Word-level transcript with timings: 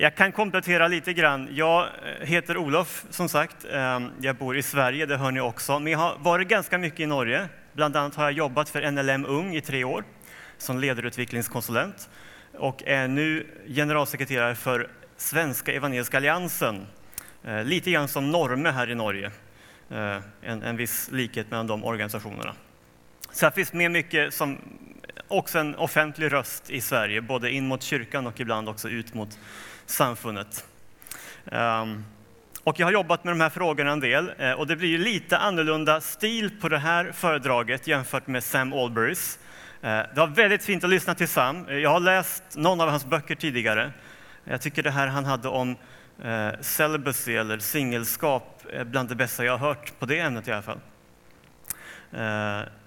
Jag 0.00 0.14
kan 0.14 0.32
komplettera 0.32 0.88
lite 0.88 1.12
grann. 1.12 1.48
Jag 1.52 1.82
eh, 1.82 2.26
heter 2.26 2.56
Olof, 2.56 3.04
som 3.10 3.28
sagt. 3.28 3.66
Ehm, 3.72 4.10
jag 4.20 4.36
bor 4.36 4.56
i 4.56 4.62
Sverige, 4.62 5.06
det 5.06 5.16
hör 5.16 5.30
ni 5.30 5.40
också. 5.40 5.78
Men 5.78 5.92
jag 5.92 5.98
har 5.98 6.16
varit 6.18 6.48
ganska 6.48 6.78
mycket 6.78 7.00
i 7.00 7.06
Norge. 7.06 7.48
Bland 7.72 7.96
annat 7.96 8.14
har 8.14 8.24
jag 8.24 8.32
jobbat 8.32 8.68
för 8.68 8.90
NLM 8.90 9.26
Ung 9.26 9.56
i 9.56 9.60
tre 9.60 9.84
år 9.84 10.04
som 10.58 10.78
ledarutvecklingskonsulent 10.78 12.08
och 12.54 12.82
är 12.86 13.08
nu 13.08 13.46
generalsekreterare 13.66 14.54
för 14.54 14.90
Svenska 15.16 15.72
Evangeliska 15.72 16.16
Alliansen. 16.16 16.86
Eh, 17.44 17.64
lite 17.64 17.90
grann 17.90 18.08
som 18.08 18.30
Norme 18.30 18.70
här 18.70 18.90
i 18.90 18.94
Norge. 18.94 19.30
Eh, 19.90 20.16
en, 20.42 20.62
en 20.62 20.76
viss 20.76 21.08
likhet 21.12 21.50
mellan 21.50 21.66
de 21.66 21.84
organisationerna. 21.84 22.54
Så 23.32 23.44
jag 23.44 23.54
finns 23.54 23.72
med 23.72 23.90
mycket 23.90 24.34
som 24.34 24.58
också 25.28 25.58
en 25.58 25.74
offentlig 25.74 26.32
röst 26.32 26.70
i 26.70 26.80
Sverige, 26.80 27.20
både 27.20 27.50
in 27.50 27.66
mot 27.66 27.82
kyrkan 27.82 28.26
och 28.26 28.40
ibland 28.40 28.68
också 28.68 28.88
ut 28.88 29.14
mot 29.14 29.38
samfundet. 29.90 30.64
Ehm, 31.52 32.04
och 32.68 32.80
jag 32.80 32.86
har 32.86 32.92
jobbat 32.92 33.24
med 33.24 33.32
de 33.32 33.40
här 33.40 33.50
frågorna 33.50 33.92
en 33.92 34.00
del 34.00 34.32
eh, 34.38 34.52
och 34.52 34.66
det 34.66 34.76
blir 34.76 34.88
ju 34.88 34.98
lite 34.98 35.38
annorlunda 35.38 36.00
stil 36.00 36.50
på 36.60 36.68
det 36.68 36.78
här 36.78 37.12
föredraget 37.12 37.86
jämfört 37.86 38.26
med 38.26 38.44
Sam 38.44 38.72
Alberys. 38.72 39.38
Eh, 39.82 39.90
det 39.90 40.14
var 40.14 40.26
väldigt 40.26 40.64
fint 40.64 40.84
att 40.84 40.90
lyssna 40.90 41.14
till 41.14 41.28
Sam. 41.28 41.66
Eh, 41.68 41.76
jag 41.76 41.90
har 41.90 42.00
läst 42.00 42.42
någon 42.54 42.80
av 42.80 42.88
hans 42.88 43.04
böcker 43.06 43.34
tidigare. 43.34 43.92
Jag 44.44 44.60
tycker 44.60 44.82
det 44.82 44.90
här 44.90 45.06
han 45.06 45.24
hade 45.24 45.48
om 45.48 45.76
celibacy 46.60 47.36
eller 47.36 47.58
singelskap 47.58 48.62
är 48.72 48.84
bland 48.84 49.08
det 49.08 49.14
bästa 49.14 49.44
jag 49.44 49.58
har 49.58 49.68
hört 49.68 49.98
på 49.98 50.06
det 50.06 50.18
ämnet 50.18 50.48
i 50.48 50.52
alla 50.52 50.62
fall. 50.62 50.80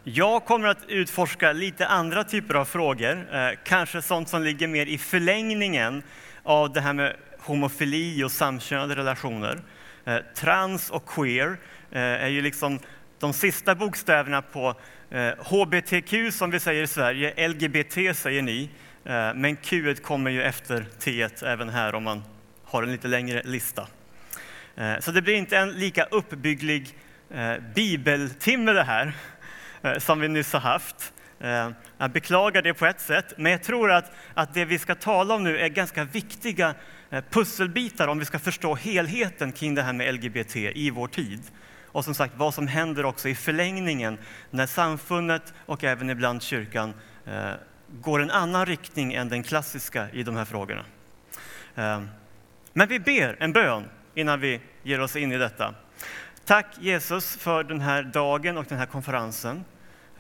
Jag 0.04 0.46
kommer 0.46 0.68
att 0.68 0.84
utforska 0.88 1.52
lite 1.52 1.88
andra 1.88 2.24
typer 2.24 2.54
av 2.56 2.66
frågor, 2.66 3.26
kanske 3.64 4.02
sånt 4.02 4.30
som 4.30 4.44
ligger 4.44 4.68
mer 4.68 4.86
i 4.86 4.98
förlängningen 4.98 6.04
av 6.44 6.74
det 6.74 6.82
här 6.82 6.94
med 6.94 7.16
homofili 7.40 8.24
och 8.24 8.32
samkönade 8.32 8.96
relationer. 8.96 9.62
Eh, 10.06 10.18
trans 10.36 10.90
och 10.90 11.06
queer 11.06 11.58
eh, 11.92 12.02
är 12.02 12.28
ju 12.28 12.42
liksom 12.42 12.80
de 13.20 13.34
sista 13.34 13.76
bokstäverna 13.76 14.42
på 14.42 14.76
eh, 15.10 15.32
HBTQ 15.38 16.32
som 16.32 16.52
vi 16.52 16.60
säger 16.60 16.84
i 16.84 16.88
Sverige, 16.88 17.48
LGBT 17.48 18.18
säger 18.18 18.42
ni, 18.42 18.70
eh, 19.06 19.34
men 19.36 19.56
Q 19.56 19.96
kommer 19.96 20.32
ju 20.32 20.44
efter 20.44 20.86
T 21.00 21.28
även 21.46 21.70
här 21.70 21.96
om 21.96 22.04
man 22.04 22.24
har 22.64 22.84
en 22.84 22.92
lite 22.92 23.08
längre 23.08 23.42
lista. 23.46 23.88
Så 25.00 25.12
det 25.12 25.22
blir 25.22 25.34
inte 25.34 25.58
en 25.58 25.72
lika 25.72 26.04
uppbygglig 26.04 26.98
bibeltimme 27.76 28.72
det 28.72 28.84
här, 28.84 29.14
som 30.00 30.20
vi 30.20 30.28
nyss 30.28 30.54
har 30.54 30.60
haft. 30.60 31.14
Eh, 31.42 31.70
jag 31.98 32.12
beklagar 32.12 32.62
det 32.62 32.74
på 32.74 32.86
ett 32.86 33.02
sätt, 33.02 33.34
men 33.38 33.52
jag 33.52 33.64
tror 33.64 33.92
att, 33.92 34.12
att 34.34 34.54
det 34.54 34.66
vi 34.66 34.80
ska 34.80 34.96
tala 34.96 35.36
om 35.36 35.44
nu 35.44 35.58
är 35.58 35.70
ganska 35.70 36.04
viktiga 36.04 36.76
eh, 37.10 37.24
pusselbitar 37.30 38.08
om 38.08 38.20
vi 38.20 38.26
ska 38.26 38.40
förstå 38.40 38.76
helheten 38.76 39.52
kring 39.52 39.76
det 39.76 39.82
här 39.82 39.94
med 39.94 40.14
LGBT 40.14 40.56
i 40.56 40.90
vår 40.90 41.08
tid. 41.08 41.42
Och 41.86 42.06
som 42.06 42.14
sagt, 42.14 42.34
vad 42.38 42.54
som 42.54 42.68
händer 42.68 43.06
också 43.06 43.30
i 43.30 43.36
förlängningen 43.36 44.18
när 44.50 44.66
samfundet 44.66 45.54
och 45.66 45.84
även 45.84 46.10
ibland 46.10 46.44
kyrkan 46.44 46.94
eh, 47.26 47.52
går 48.02 48.22
en 48.22 48.32
annan 48.32 48.66
riktning 48.66 49.14
än 49.14 49.30
den 49.30 49.44
klassiska 49.44 50.10
i 50.12 50.24
de 50.24 50.36
här 50.36 50.46
frågorna. 50.46 50.86
Men 52.74 52.88
vi 52.88 53.00
ber 53.00 53.38
en 53.40 53.54
bön 53.54 53.86
innan 54.16 54.40
vi 54.40 54.62
ger 54.84 55.02
oss 55.02 55.16
in 55.16 55.32
i 55.32 55.38
detta. 55.38 55.76
Tack 56.46 56.66
Jesus 56.80 57.36
för 57.36 57.64
den 57.64 57.82
här 57.82 58.04
dagen 58.04 58.58
och 58.58 58.66
den 58.66 58.78
här 58.78 58.86
konferensen. 58.86 59.64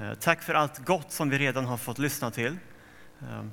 Eh, 0.01 0.13
tack 0.13 0.41
för 0.41 0.53
allt 0.53 0.85
gott 0.85 1.11
som 1.11 1.29
vi 1.29 1.37
redan 1.37 1.65
har 1.65 1.77
fått 1.77 1.99
lyssna 1.99 2.31
till. 2.31 2.57
Ehm, 3.21 3.51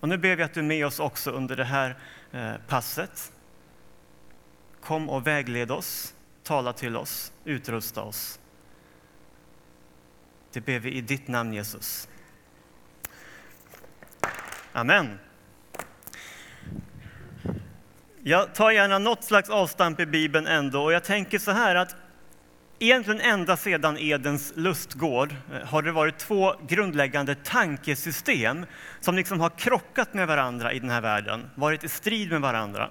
och 0.00 0.08
nu 0.08 0.18
ber 0.18 0.36
vi 0.36 0.42
att 0.42 0.54
du 0.54 0.60
är 0.60 0.64
med 0.64 0.86
oss 0.86 1.00
också 1.00 1.30
under 1.30 1.56
det 1.56 1.64
här 1.64 1.96
eh, 2.32 2.52
passet. 2.68 3.32
Kom 4.80 5.08
och 5.08 5.26
vägled 5.26 5.70
oss, 5.70 6.14
tala 6.42 6.72
till 6.72 6.96
oss, 6.96 7.32
utrusta 7.44 8.02
oss. 8.02 8.40
Det 10.52 10.60
ber 10.60 10.78
vi 10.78 10.92
i 10.92 11.00
ditt 11.00 11.28
namn 11.28 11.52
Jesus. 11.52 12.08
Amen. 14.72 15.18
Jag 18.22 18.54
tar 18.54 18.70
gärna 18.70 18.98
något 18.98 19.24
slags 19.24 19.50
avstamp 19.50 20.00
i 20.00 20.06
Bibeln 20.06 20.46
ändå 20.46 20.82
och 20.82 20.92
jag 20.92 21.04
tänker 21.04 21.38
så 21.38 21.50
här 21.50 21.74
att 21.74 21.96
Egentligen 22.78 23.20
ända 23.20 23.56
sedan 23.56 23.98
Edens 23.98 24.52
lustgård 24.56 25.34
eh, 25.52 25.68
har 25.68 25.82
det 25.82 25.92
varit 25.92 26.18
två 26.18 26.54
grundläggande 26.68 27.34
tankesystem 27.34 28.66
som 29.00 29.16
liksom 29.16 29.40
har 29.40 29.50
krockat 29.50 30.14
med 30.14 30.26
varandra 30.26 30.72
i 30.72 30.78
den 30.78 30.90
här 30.90 31.00
världen, 31.00 31.50
varit 31.54 31.84
i 31.84 31.88
strid 31.88 32.30
med 32.30 32.40
varandra. 32.40 32.90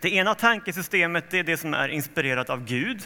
Det 0.00 0.14
ena 0.14 0.34
tankesystemet 0.34 1.34
är 1.34 1.42
det 1.42 1.56
som 1.56 1.74
är 1.74 1.88
inspirerat 1.88 2.50
av 2.50 2.64
Gud. 2.64 3.02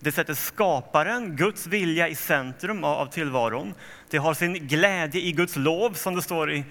Det 0.00 0.12
sätter 0.12 0.34
skaparen, 0.34 1.36
Guds 1.36 1.66
vilja, 1.66 2.08
i 2.08 2.14
centrum 2.14 2.84
av 2.84 3.06
tillvaron. 3.06 3.74
Det 4.10 4.18
har 4.18 4.34
sin 4.34 4.54
glädje 4.54 5.20
i 5.20 5.32
Guds 5.32 5.56
lov, 5.56 5.92
som 5.92 6.14
det 6.14 6.22
står 6.22 6.52
i, 6.52 6.64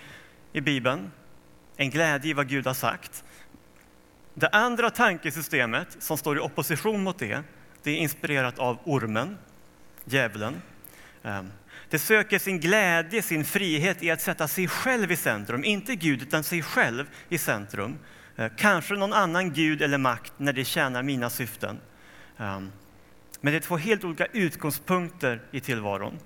i 0.54 0.62
Bibeln. 0.62 1.12
En 1.78 1.90
glädje 1.90 2.32
i 2.32 2.34
vad 2.34 2.48
Gud 2.48 2.68
har 2.68 2.74
sagt. 2.74 3.24
Det 4.34 4.48
andra 4.48 4.90
tankesystemet, 4.90 5.88
som 6.00 6.18
står 6.18 6.38
i 6.38 6.40
opposition 6.40 7.04
mot 7.04 7.20
det, 7.20 7.44
det 7.88 7.92
är 7.92 7.98
inspirerat 7.98 8.60
av 8.60 8.78
ormen, 8.84 9.38
djävulen. 10.06 10.62
Ehm, 11.24 11.52
det 11.90 12.00
söker 12.00 12.40
sin 12.40 12.60
glädje, 12.60 13.22
sin 13.22 13.46
frihet 13.46 14.04
i 14.04 14.12
att 14.12 14.22
sätta 14.22 14.48
sig 14.48 14.68
själv 14.68 15.12
i 15.12 15.16
centrum, 15.16 15.64
inte 15.64 15.96
Gud 15.96 16.22
utan 16.22 16.44
sig 16.44 16.62
själv 16.62 17.10
i 17.30 17.38
centrum. 17.38 18.00
Ehm, 18.38 18.50
kanske 18.58 18.94
någon 18.94 19.14
annan 19.14 19.54
gud 19.54 19.82
eller 19.82 19.98
makt 19.98 20.34
när 20.38 20.54
det 20.54 20.66
tjänar 20.66 21.04
mina 21.04 21.30
syften. 21.30 21.80
Ehm, 22.38 22.72
men 23.42 23.54
det 23.54 23.60
är 23.60 23.62
två 23.62 23.78
helt 23.78 24.04
olika 24.04 24.26
utgångspunkter 24.26 25.42
i 25.52 25.60
tillvaron. 25.60 26.20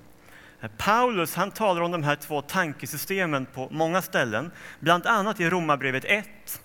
Paulus 0.77 1.35
han 1.35 1.51
talar 1.51 1.81
om 1.81 1.91
de 1.91 2.03
här 2.03 2.16
två 2.16 2.41
tankesystemen 2.41 3.45
på 3.45 3.67
många 3.71 4.01
ställen, 4.01 4.51
bland 4.79 5.05
annat 5.05 5.39
i 5.39 5.50
Romarbrevet 5.50 6.05
1. 6.05 6.61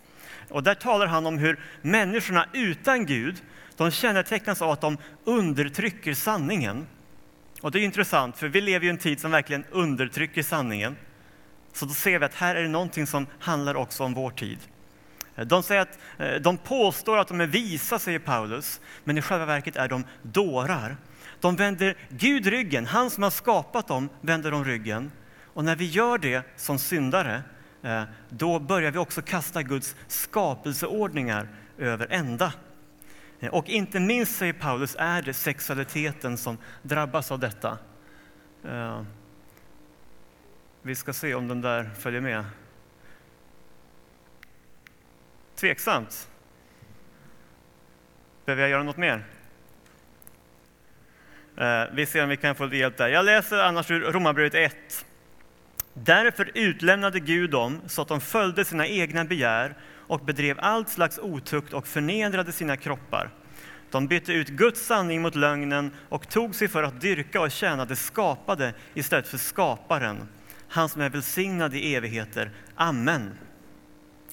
Och 0.49 0.63
där 0.63 0.75
talar 0.75 1.07
han 1.07 1.27
om 1.27 1.39
hur 1.39 1.61
människorna 1.83 2.47
utan 2.53 3.07
Gud 3.07 3.43
de 3.77 3.91
kännetecknas 3.91 4.63
av 4.63 4.71
att 4.71 4.81
de 4.81 4.99
undertrycker 5.25 6.15
sanningen. 6.15 6.87
Och 7.61 7.71
det 7.71 7.81
är 7.81 7.85
intressant, 7.85 8.39
för 8.39 8.49
vi 8.49 8.61
lever 8.61 8.87
i 8.87 8.91
en 8.91 8.99
tid 8.99 9.21
som 9.21 9.31
verkligen 9.31 9.65
undertrycker 9.71 10.43
sanningen. 10.43 10.97
Så 11.73 11.87
då 11.87 11.93
ser 11.93 12.19
vi 12.19 12.25
att 12.25 12.35
här 12.35 12.57
är 12.57 12.63
det 12.63 12.69
någonting 12.69 13.07
som 13.07 13.27
handlar 13.39 13.75
också 13.75 14.05
om 14.05 14.15
vår 14.15 14.31
tid. 14.31 14.59
De, 15.45 15.63
säger 15.63 15.81
att, 15.81 15.99
eh, 16.19 16.35
de 16.35 16.59
påstår 16.59 17.19
att 17.19 17.29
de 17.29 17.41
är 17.41 17.47
visa, 17.47 17.99
säger 17.99 18.19
Paulus, 18.19 18.81
men 19.05 19.19
i 19.19 19.23
själva 19.23 19.47
verket 19.47 19.77
är 19.77 19.89
de 19.89 20.05
dårar. 20.23 20.97
De 21.41 21.57
vänder 21.57 21.97
Gud 22.09 22.47
ryggen, 22.47 22.87
han 22.87 23.11
som 23.11 23.23
har 23.23 23.31
skapat 23.31 23.89
dem 23.89 24.09
vänder 24.21 24.51
dem 24.51 24.65
ryggen. 24.65 25.13
Och 25.45 25.65
när 25.65 25.77
vi 25.77 25.85
gör 25.85 26.19
det 26.19 26.43
som 26.57 26.79
syndare, 26.79 27.43
eh, 27.83 28.03
då 28.29 28.59
börjar 28.59 28.91
vi 28.91 28.99
också 28.99 29.23
kasta 29.23 29.63
Guds 29.63 29.97
skapelseordningar 30.09 31.49
över 31.79 32.07
ända. 32.11 32.53
Eh, 33.41 33.55
och 33.55 33.69
inte 33.69 34.01
minst, 34.01 34.37
säger 34.37 34.53
Paulus, 34.53 34.97
är 34.99 35.23
det 35.23 35.35
sexualiteten 35.35 36.37
som 36.37 36.59
drabbas 36.83 37.33
av 37.33 37.39
detta. 37.39 37.79
Eh, 38.65 39.03
vi 40.83 40.95
ska 40.95 41.13
se 41.13 41.35
om 41.35 41.49
den 41.49 41.61
där 41.61 41.91
följer 41.99 42.21
med. 42.21 42.45
Tveksamt. 45.55 46.29
Behöver 48.45 48.63
jag 48.63 48.71
göra 48.71 48.83
något 48.83 48.97
mer? 48.97 49.25
Eh, 51.57 51.85
vi 51.93 52.07
ser 52.07 52.23
om 52.23 52.29
vi 52.29 52.37
kan 52.37 52.55
få 52.55 52.65
lite 52.65 52.77
hjälp 52.77 52.97
där. 52.97 53.09
Jag 53.09 53.25
läser 53.25 53.59
annars 53.59 53.91
ur 53.91 54.01
Romarbrevet 54.01 54.55
1. 54.55 55.07
Därför 55.93 56.51
utlämnade 56.55 57.21
Gud 57.21 57.51
dem 57.51 57.81
så 57.87 58.03
att 58.03 58.09
de 58.09 58.21
följde 58.21 58.65
sina 58.65 58.87
egna 58.87 59.25
begär 59.25 59.75
och 60.07 60.21
bedrev 60.21 60.57
allt 60.61 60.89
slags 60.89 61.19
otukt 61.19 61.73
och 61.73 61.87
förnedrade 61.87 62.53
sina 62.53 62.77
kroppar. 62.77 63.31
De 63.91 64.07
bytte 64.07 64.33
ut 64.33 64.49
Guds 64.49 64.87
sanning 64.87 65.23
mot 65.23 65.35
lögnen 65.35 65.91
och 66.09 66.29
tog 66.29 66.55
sig 66.55 66.69
för 66.69 66.83
att 66.83 67.01
dyrka 67.01 67.41
och 67.41 67.51
tjäna 67.51 67.85
det 67.85 67.97
skapade 67.97 68.75
istället 68.95 69.29
för 69.29 69.39
skaparen, 69.39 70.29
han 70.69 70.89
som 70.89 71.03
är 71.03 71.11
välsignad 71.11 71.75
i 71.75 71.95
evigheter. 71.95 72.51
Amen. 72.75 73.39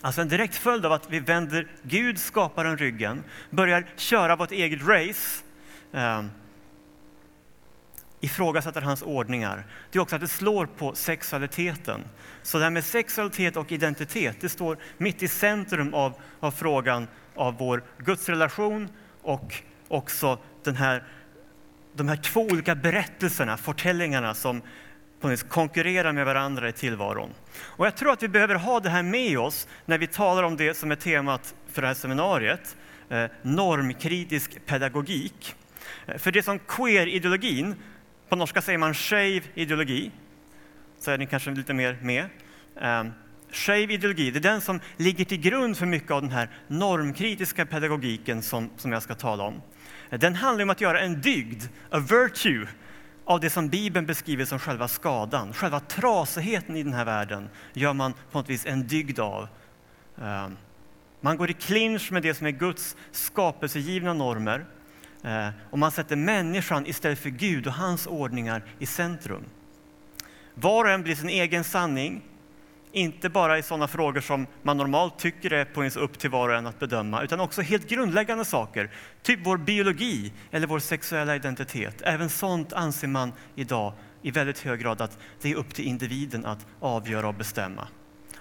Alltså 0.02 0.22
en 0.22 0.28
direkt 0.28 0.56
följd 0.56 0.86
av 0.86 0.92
att 0.92 1.10
vi 1.10 1.20
vänder 1.20 1.68
Gud, 1.84 2.20
skaparen, 2.20 2.78
ryggen, 2.78 3.24
börjar 3.50 3.86
köra 3.96 4.36
vårt 4.36 4.52
eget 4.52 4.88
race, 4.88 5.44
eh, 5.92 6.24
ifrågasätter 8.24 8.82
hans 8.82 9.02
ordningar. 9.02 9.66
Det 9.92 9.98
är 9.98 10.02
också 10.02 10.16
att 10.16 10.22
det 10.22 10.28
slår 10.28 10.66
på 10.66 10.96
sexualiteten. 10.96 12.02
Så 12.42 12.58
det 12.58 12.64
här 12.64 12.72
med 12.72 12.84
sexualitet 12.84 13.58
och 13.58 13.72
identitet, 13.72 14.38
det 14.42 14.50
står 14.50 14.78
mitt 14.98 15.24
i 15.24 15.28
centrum 15.28 15.94
av, 15.94 16.14
av 16.40 16.52
frågan 16.52 17.08
av 17.36 17.58
vår 17.58 17.84
gudsrelation 17.98 18.90
och 19.22 19.64
också 19.88 20.40
den 20.64 20.76
här, 20.76 21.04
de 21.94 22.08
här 22.08 22.16
två 22.16 22.42
olika 22.42 22.76
berättelserna, 22.76 23.58
förtällingarna 23.58 24.34
som 24.34 24.62
på 25.20 25.28
något 25.28 25.50
konkurrerar 25.50 26.14
med 26.14 26.26
varandra 26.26 26.70
i 26.70 26.72
tillvaron. 26.72 27.30
Och 27.62 27.86
jag 27.86 27.96
tror 27.96 28.12
att 28.12 28.24
vi 28.24 28.28
behöver 28.28 28.56
ha 28.56 28.80
det 28.80 28.90
här 28.90 29.04
med 29.04 29.40
oss 29.40 29.68
när 29.86 29.98
vi 29.98 30.08
talar 30.08 30.44
om 30.44 30.58
det 30.58 30.78
som 30.78 30.92
är 30.92 30.96
temat 30.96 31.56
för 31.72 31.82
det 31.82 31.88
här 31.88 31.96
seminariet, 31.96 32.76
eh, 33.10 33.26
normkritisk 33.42 34.66
pedagogik. 34.66 35.56
Eh, 36.06 36.18
för 36.18 36.32
det 36.32 36.44
som 36.44 36.60
queer-ideologin, 36.60 37.76
på 38.30 38.36
norska 38.36 38.62
säger 38.62 38.78
man 38.78 38.94
shave 38.94 39.42
ideologi, 39.54 40.12
så 41.00 41.12
är 41.12 41.18
ni 41.18 41.26
kanske 41.26 41.52
lite 41.52 41.74
mer 41.74 41.98
med. 42.02 42.26
Ehm, 42.82 43.12
shave 43.52 43.94
ideologi, 43.94 44.32
det 44.32 44.40
är 44.40 44.42
den 44.42 44.62
som 44.62 44.80
ligger 44.98 45.26
till 45.26 45.40
grund 45.40 45.78
för 45.78 45.86
mycket 45.86 46.12
av 46.12 46.22
den 46.22 46.32
här 46.32 46.50
normkritiska 46.68 47.66
pedagogiken 47.66 48.42
som, 48.42 48.70
som 48.78 48.92
jag 48.92 49.04
ska 49.04 49.16
tala 49.16 49.44
om. 49.44 49.62
Den 50.10 50.36
handlar 50.36 50.64
om 50.64 50.70
att 50.70 50.82
göra 50.82 51.00
en 51.00 51.22
dygd, 51.22 51.64
a 51.90 52.00
virtue, 52.00 52.68
av 53.26 53.40
det 53.40 53.50
som 53.50 53.70
Bibeln 53.70 54.06
beskriver 54.06 54.46
som 54.46 54.60
själva 54.60 54.88
skadan. 54.88 55.54
Själva 55.54 55.80
trasigheten 55.80 56.76
i 56.76 56.84
den 56.84 56.94
här 56.94 57.06
världen 57.06 57.50
gör 57.74 57.94
man 57.94 58.14
på 58.32 58.38
något 58.38 58.50
vis 58.50 58.66
en 58.66 58.88
dygd 58.88 59.20
av. 59.20 59.48
Ehm, 60.22 60.58
man 61.22 61.38
går 61.38 61.50
i 61.50 61.54
clinch 61.54 62.12
med 62.12 62.24
det 62.24 62.34
som 62.34 62.48
är 62.48 62.52
Guds 62.52 62.96
skapelsegivna 63.12 64.14
normer 64.14 64.66
eh, 65.24 65.50
och 65.70 65.80
man 65.80 65.92
sätter 65.92 66.16
människan 66.16 66.86
istället 66.86 67.20
för 67.20 67.30
Gud 67.30 67.68
och 67.68 67.74
hans 67.74 68.08
ordningar 68.08 68.64
i 68.80 68.86
centrum. 68.86 69.44
Var 70.54 70.86
och 70.86 70.92
en 70.92 71.04
blir 71.04 71.16
sin 71.16 71.30
egen 71.30 71.64
sanning 71.64 72.22
inte 72.94 73.30
bara 73.30 73.58
i 73.58 73.64
sådana 73.64 73.88
frågor 73.88 74.22
som 74.22 74.48
man 74.62 74.78
normalt 74.78 75.20
tycker 75.20 75.54
är 75.54 75.66
på 75.66 75.82
ens 75.82 75.98
upp 75.98 76.20
till 76.20 76.30
var 76.30 76.50
och 76.50 76.56
en 76.56 76.68
att 76.68 76.80
bedöma, 76.80 77.22
utan 77.22 77.40
också 77.40 77.62
helt 77.62 77.90
grundläggande 77.90 78.46
saker, 78.46 78.90
typ 79.22 79.40
vår 79.44 79.58
biologi 79.58 80.34
eller 80.52 80.68
vår 80.68 80.80
sexuella 80.80 81.36
identitet. 81.36 82.02
Även 82.02 82.30
sånt 82.30 82.74
anser 82.74 83.08
man 83.08 83.32
idag 83.56 83.94
i 84.22 84.32
väldigt 84.32 84.60
hög 84.60 84.80
grad 84.80 85.02
att 85.02 85.18
det 85.42 85.52
är 85.52 85.56
upp 85.56 85.74
till 85.74 85.86
individen 85.86 86.46
att 86.46 86.66
avgöra 86.80 87.28
och 87.28 87.34
bestämma. 87.34 87.88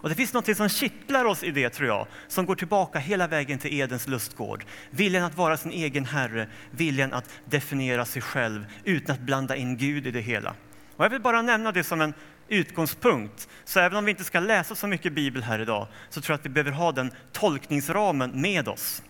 Och 0.02 0.08
det 0.08 0.14
finns 0.14 0.32
något 0.32 0.56
som 0.56 0.68
kittlar 0.68 1.24
oss 1.24 1.42
i 1.42 1.50
det, 1.50 1.70
tror 1.70 1.88
jag, 1.88 2.06
som 2.28 2.46
går 2.46 2.54
tillbaka 2.54 2.98
hela 2.98 3.26
vägen 3.26 3.58
till 3.58 3.80
Edens 3.80 4.08
lustgård. 4.08 4.64
Viljan 4.90 5.24
att 5.24 5.36
vara 5.36 5.56
sin 5.56 5.72
egen 5.72 6.04
herre, 6.04 6.48
viljan 6.70 7.12
att 7.12 7.30
definiera 7.44 8.04
sig 8.04 8.22
själv 8.22 8.66
utan 8.84 9.14
att 9.14 9.20
blanda 9.20 9.56
in 9.56 9.76
Gud 9.76 10.06
i 10.06 10.10
det 10.10 10.20
hela. 10.20 10.54
Och 10.96 11.04
jag 11.04 11.10
vill 11.10 11.20
bara 11.20 11.42
nämna 11.42 11.72
det 11.72 11.84
som 11.84 12.00
en 12.00 12.14
utgångspunkt. 12.48 13.48
Så 13.64 13.80
även 13.80 13.98
om 13.98 14.04
vi 14.04 14.10
inte 14.10 14.24
ska 14.24 14.40
läsa 14.40 14.74
så 14.74 14.86
mycket 14.86 15.12
Bibel 15.12 15.42
här 15.42 15.58
idag, 15.58 15.86
så 16.08 16.20
tror 16.20 16.32
jag 16.32 16.38
att 16.38 16.46
vi 16.46 16.50
behöver 16.50 16.72
ha 16.72 16.92
den 16.92 17.12
tolkningsramen 17.32 18.40
med 18.40 18.68
oss. 18.68 19.02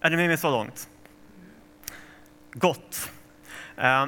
Är 0.00 0.10
ni 0.10 0.16
med 0.16 0.28
mig 0.28 0.38
så 0.38 0.50
långt? 0.50 0.88
Gott. 2.52 3.10
Uh, 3.78 4.06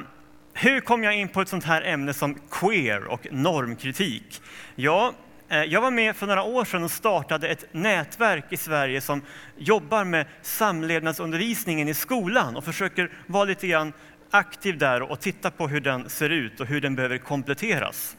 hur 0.61 0.79
kom 0.79 1.03
jag 1.03 1.15
in 1.15 1.27
på 1.27 1.41
ett 1.41 1.47
sånt 1.47 1.63
här 1.63 1.81
ämne 1.81 2.13
som 2.13 2.35
queer 2.51 3.05
och 3.05 3.27
normkritik? 3.31 4.41
Ja, 4.75 5.13
eh, 5.49 5.63
jag 5.63 5.81
var 5.81 5.91
med 5.91 6.15
för 6.15 6.27
några 6.27 6.43
år 6.43 6.65
sedan 6.65 6.83
och 6.83 6.91
startade 6.91 7.47
ett 7.47 7.65
nätverk 7.71 8.45
i 8.49 8.57
Sverige 8.57 9.01
som 9.01 9.21
jobbar 9.57 10.03
med 10.03 10.25
samlevnadsundervisningen 10.41 11.87
i 11.87 11.93
skolan 11.93 12.55
och 12.55 12.63
försöker 12.63 13.11
vara 13.27 13.43
lite 13.43 13.67
grann 13.67 13.93
aktiv 14.31 14.77
där 14.77 15.01
och 15.01 15.19
titta 15.19 15.51
på 15.51 15.67
hur 15.67 15.81
den 15.81 16.09
ser 16.09 16.29
ut 16.29 16.59
och 16.59 16.67
hur 16.67 16.81
den 16.81 16.95
behöver 16.95 17.17
kompletteras. 17.17 18.17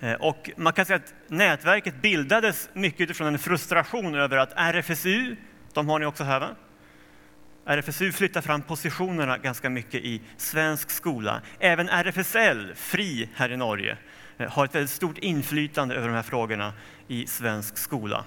Eh, 0.00 0.12
och 0.12 0.50
man 0.56 0.72
kan 0.72 0.86
säga 0.86 0.96
att 0.96 1.14
nätverket 1.28 2.02
bildades 2.02 2.68
mycket 2.72 3.00
utifrån 3.00 3.26
en 3.26 3.38
frustration 3.38 4.14
över 4.14 4.36
att 4.36 4.52
RFSU, 4.56 5.36
de 5.72 5.88
har 5.88 5.98
ni 5.98 6.06
också 6.06 6.24
här 6.24 6.40
va? 6.40 6.48
RFSU 7.64 8.12
flyttar 8.12 8.40
fram 8.40 8.62
positionerna 8.62 9.38
ganska 9.38 9.70
mycket 9.70 10.04
i 10.04 10.20
svensk 10.36 10.90
skola. 10.90 11.40
Även 11.58 11.88
RFSL, 11.88 12.74
FRI 12.74 13.28
här 13.34 13.52
i 13.52 13.56
Norge, 13.56 13.96
eh, 14.38 14.50
har 14.50 14.64
ett 14.64 14.74
väldigt 14.74 14.90
stort 14.90 15.18
inflytande 15.18 15.94
över 15.94 16.08
de 16.08 16.14
här 16.14 16.22
frågorna 16.22 16.72
i 17.08 17.26
svensk 17.26 17.78
skola. 17.78 18.24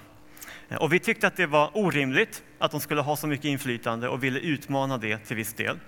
Eh, 0.69 0.77
och 0.77 0.93
vi 0.93 0.99
tyckte 0.99 1.27
att 1.27 1.35
det 1.35 1.45
var 1.45 1.69
orimligt 1.73 2.43
att 2.59 2.71
de 2.71 2.79
skulle 2.79 3.01
ha 3.01 3.15
så 3.15 3.27
mycket 3.27 3.45
inflytande 3.45 4.09
och 4.09 4.23
ville 4.23 4.39
utmana 4.39 4.97
det 4.97 5.17
till 5.17 5.35
viss 5.35 5.53
del. 5.53 5.79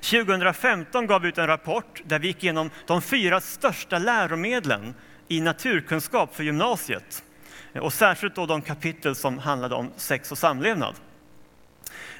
2015 0.00 1.06
gav 1.06 1.22
vi 1.22 1.28
ut 1.28 1.38
en 1.38 1.46
rapport 1.46 2.02
där 2.04 2.18
vi 2.18 2.26
gick 2.26 2.44
igenom 2.44 2.70
de 2.86 3.02
fyra 3.02 3.40
största 3.40 3.98
läromedlen 3.98 4.94
i 5.28 5.40
naturkunskap 5.40 6.34
för 6.34 6.44
gymnasiet. 6.44 7.24
Eh, 7.72 7.82
och 7.82 7.92
särskilt 7.92 8.34
då 8.34 8.46
de 8.46 8.62
kapitel 8.62 9.14
som 9.14 9.38
handlade 9.38 9.74
om 9.74 9.90
sex 9.96 10.32
och 10.32 10.38
samlevnad. 10.38 10.94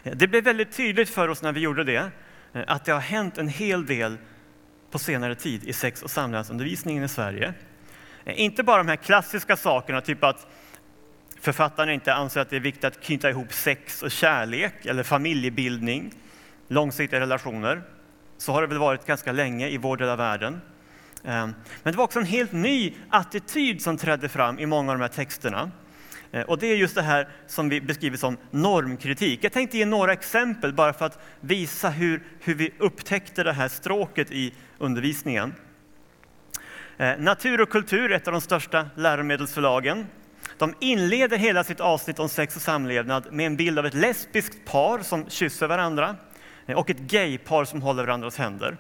Det 0.03 0.29
blev 0.29 0.45
väldigt 0.45 0.77
tydligt 0.77 1.09
för 1.09 1.29
oss 1.29 1.43
när 1.43 1.53
vi 1.53 1.61
gjorde 1.61 1.85
det, 1.85 2.11
eh, 2.53 2.63
att 2.67 2.85
det 2.85 2.93
har 2.93 3.01
hänt 3.01 3.39
en 3.39 3.49
hel 3.49 3.87
del 3.87 4.17
på 4.91 4.99
senare 4.99 5.35
tid 5.35 5.65
i 5.65 5.73
sex 5.73 6.03
och 6.03 6.11
samlevnadsundervisningen 6.11 7.05
i 7.05 7.09
Sverige. 7.09 7.55
Eh, 8.25 8.41
inte 8.41 8.63
bara 8.63 8.79
de 8.79 8.89
här 8.89 8.97
klassiska 8.97 9.57
sakerna, 9.57 10.01
typ 10.01 10.25
att 10.25 10.47
författaren 11.41 11.91
inte 11.91 12.15
anser 12.15 12.41
att 12.41 12.51
det 12.51 12.57
är 12.57 12.61
viktigt 12.61 12.85
att 12.85 13.01
knyta 13.01 13.31
ihop 13.31 13.53
sex 13.53 14.03
och 14.03 14.11
kärlek 14.11 14.87
eller 14.87 15.03
familjebildning 15.03 16.15
långsiktiga 16.69 17.21
relationer. 17.21 17.83
Så 18.39 18.53
har 18.53 18.63
det 18.63 18.69
väl 18.69 18.79
varit 18.79 19.07
ganska 19.07 19.33
länge 19.33 19.69
i 19.69 19.77
vår 19.77 19.97
del 19.97 20.09
av 20.09 20.19
världen. 20.19 20.61
Eh, 21.25 21.47
men 21.83 21.93
det 21.93 21.93
var 21.93 22.05
också 22.05 22.19
en 22.19 22.27
helt 22.27 22.53
ny 22.53 22.95
attityd 23.11 23.83
som 23.83 23.97
trädde 23.97 24.29
fram 24.29 24.59
i 24.59 24.67
många 24.67 24.93
av 24.93 24.99
de 24.99 25.03
här 25.03 25.09
texterna. 25.09 25.71
Eh, 26.33 26.43
och 26.43 26.59
det 26.59 26.67
är 26.67 26.77
just 26.77 26.95
det 26.95 27.03
här 27.03 27.29
som 27.47 27.69
vi 27.69 27.81
beskriver 27.81 28.17
som 28.17 28.37
normkritik. 28.51 29.45
Jag 29.45 29.53
tänkte 29.53 29.79
ge 29.79 29.85
några 29.85 30.13
exempel 30.13 30.73
bara 30.73 30.93
för 30.93 31.07
att 31.07 31.19
visa 31.41 31.91
hur, 31.91 32.23
hur 32.41 32.55
vi 32.55 32.73
upptäckte 32.79 33.43
det 33.43 33.53
här 33.53 33.69
stråket 33.69 34.31
i 34.31 34.55
undervisningen. 34.79 35.55
Eh, 36.97 37.19
natur 37.19 37.61
och 37.61 37.71
kultur, 37.71 38.13
ett 38.13 38.27
av 38.27 38.33
de 38.33 38.41
största 38.41 38.87
läromedelsförlagen, 38.97 40.07
de 40.59 40.75
inleder 40.81 41.37
hela 41.37 41.65
sitt 41.65 41.81
avsnitt 41.81 42.19
om 42.19 42.29
sex 42.29 42.57
och 42.57 42.63
samlevnad 42.63 43.33
med 43.33 43.47
en 43.47 43.57
bild 43.57 43.79
av 43.79 43.87
ett 43.87 43.95
lesbiskt 43.95 44.65
par 44.65 44.99
som 44.99 45.31
kysser 45.31 45.67
varandra 45.67 46.17
eh, 46.67 46.79
och 46.79 46.91
ett 46.91 46.99
gaypar 46.99 47.65
som 47.65 47.83
håller 47.83 48.05
varandras 48.05 48.39
händer. 48.39 48.77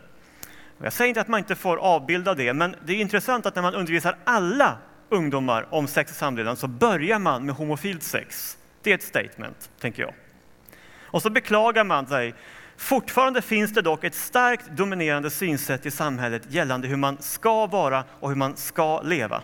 Jag 0.78 0.92
säger 0.92 1.08
inte 1.08 1.20
att 1.20 1.28
man 1.28 1.38
inte 1.38 1.54
får 1.54 1.76
avbilda 1.76 2.34
det, 2.34 2.52
men 2.52 2.76
det 2.84 2.92
är 2.92 3.00
intressant 3.00 3.46
att 3.46 3.54
när 3.54 3.62
man 3.62 3.74
undervisar 3.74 4.16
alla 4.24 4.78
ungdomar 5.12 5.66
om 5.70 5.86
sex 5.86 6.10
och 6.10 6.16
samlevnad 6.16 6.58
så 6.58 6.68
börjar 6.68 7.18
man 7.18 7.46
med 7.46 7.54
homofilt 7.54 8.02
sex. 8.02 8.58
Det 8.82 8.90
är 8.90 8.94
ett 8.94 9.02
statement, 9.02 9.70
tänker 9.80 10.02
jag. 10.02 10.14
Och 11.02 11.22
så 11.22 11.30
beklagar 11.30 11.84
man 11.84 12.06
sig. 12.06 12.34
Fortfarande 12.76 13.42
finns 13.42 13.74
det 13.74 13.82
dock 13.82 14.04
ett 14.04 14.14
starkt 14.14 14.70
dominerande 14.70 15.30
synsätt 15.30 15.86
i 15.86 15.90
samhället 15.90 16.42
gällande 16.48 16.88
hur 16.88 16.96
man 16.96 17.16
ska 17.20 17.66
vara 17.66 18.04
och 18.20 18.28
hur 18.28 18.36
man 18.36 18.56
ska 18.56 19.02
leva. 19.02 19.42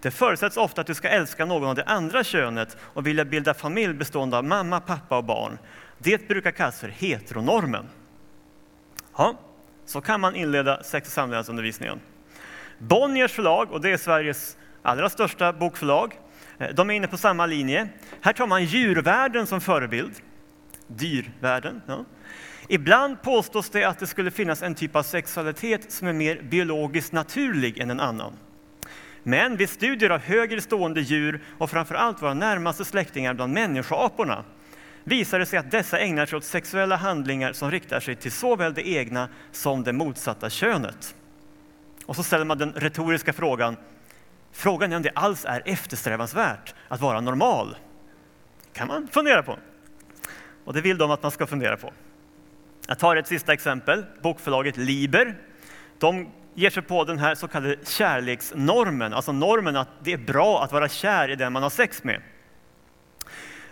Det 0.00 0.10
förutsätts 0.10 0.56
ofta 0.56 0.80
att 0.80 0.86
du 0.86 0.94
ska 0.94 1.08
älska 1.08 1.44
någon 1.44 1.68
av 1.68 1.74
det 1.74 1.84
andra 1.84 2.24
könet 2.24 2.76
och 2.80 3.06
vilja 3.06 3.24
bilda 3.24 3.54
familj 3.54 3.94
bestående 3.94 4.38
av 4.38 4.44
mamma, 4.44 4.80
pappa 4.80 5.16
och 5.16 5.24
barn. 5.24 5.58
Det 5.98 6.28
brukar 6.28 6.50
kallas 6.50 6.80
för 6.80 6.88
heteronormen. 6.88 7.88
Ja, 9.16 9.34
så 9.86 10.00
kan 10.00 10.20
man 10.20 10.36
inleda 10.36 10.82
sex 10.82 11.08
och 11.08 11.12
samlevnadsundervisningen. 11.12 12.00
Bonniers 12.78 13.32
förlag, 13.32 13.72
och 13.72 13.80
det 13.80 13.90
är 13.90 13.96
Sveriges 13.96 14.56
allra 14.82 15.10
största 15.10 15.52
bokförlag, 15.52 16.18
eh, 16.58 16.68
de 16.74 16.90
är 16.90 16.94
inne 16.94 17.08
på 17.08 17.16
samma 17.16 17.46
linje. 17.46 17.88
Här 18.20 18.32
tar 18.32 18.46
man 18.46 18.64
djurvärlden 18.64 19.46
som 19.46 19.60
förebild. 19.60 20.12
Dyrvärlden. 20.86 21.82
Ja. 21.86 22.04
Ibland 22.68 23.22
påstås 23.22 23.70
det 23.70 23.84
att 23.84 23.98
det 23.98 24.06
skulle 24.06 24.30
finnas 24.30 24.62
en 24.62 24.74
typ 24.74 24.96
av 24.96 25.02
sexualitet 25.02 25.92
som 25.92 26.08
är 26.08 26.12
mer 26.12 26.42
biologiskt 26.42 27.12
naturlig 27.12 27.78
än 27.78 27.90
en 27.90 28.00
annan. 28.00 28.32
Men 29.22 29.56
vid 29.56 29.70
studier 29.70 30.10
av 30.10 30.20
högre 30.20 30.60
stående 30.60 31.00
djur 31.00 31.42
och 31.58 31.70
framför 31.70 31.94
allt 31.94 32.22
våra 32.22 32.34
närmaste 32.34 32.84
släktingar 32.84 33.34
bland 33.34 33.52
människoaporna 33.52 34.44
visar 35.04 35.38
det 35.38 35.46
sig 35.46 35.58
att 35.58 35.70
dessa 35.70 35.98
ägnar 35.98 36.26
sig 36.26 36.36
åt 36.36 36.44
sexuella 36.44 36.96
handlingar 36.96 37.52
som 37.52 37.70
riktar 37.70 38.00
sig 38.00 38.16
till 38.16 38.32
såväl 38.32 38.74
det 38.74 38.88
egna 38.88 39.28
som 39.52 39.82
det 39.82 39.92
motsatta 39.92 40.50
könet. 40.50 41.14
Och 42.06 42.16
så 42.16 42.22
ställer 42.22 42.44
man 42.44 42.58
den 42.58 42.72
retoriska 42.72 43.32
frågan, 43.32 43.76
frågan 44.52 44.92
är 44.92 44.96
om 44.96 45.02
det 45.02 45.12
alls 45.14 45.44
är 45.44 45.62
eftersträvansvärt 45.64 46.74
att 46.88 47.00
vara 47.00 47.20
normal. 47.20 47.76
kan 48.72 48.88
man 48.88 49.08
fundera 49.08 49.42
på. 49.42 49.58
Och 50.64 50.72
det 50.72 50.80
vill 50.80 50.98
de 50.98 51.10
att 51.10 51.22
man 51.22 51.30
ska 51.30 51.46
fundera 51.46 51.76
på. 51.76 51.92
Jag 52.88 52.98
tar 52.98 53.16
ett 53.16 53.26
sista 53.26 53.52
exempel, 53.52 54.04
bokförlaget 54.22 54.76
Liber. 54.76 55.38
De 55.98 56.28
ger 56.54 56.70
sig 56.70 56.82
på 56.82 57.04
den 57.04 57.18
här 57.18 57.34
så 57.34 57.48
kallade 57.48 57.76
kärleksnormen, 57.84 59.12
alltså 59.12 59.32
normen 59.32 59.76
att 59.76 59.88
det 60.02 60.12
är 60.12 60.18
bra 60.18 60.62
att 60.62 60.72
vara 60.72 60.88
kär 60.88 61.30
i 61.30 61.36
den 61.36 61.52
man 61.52 61.62
har 61.62 61.70
sex 61.70 62.04
med. 62.04 62.22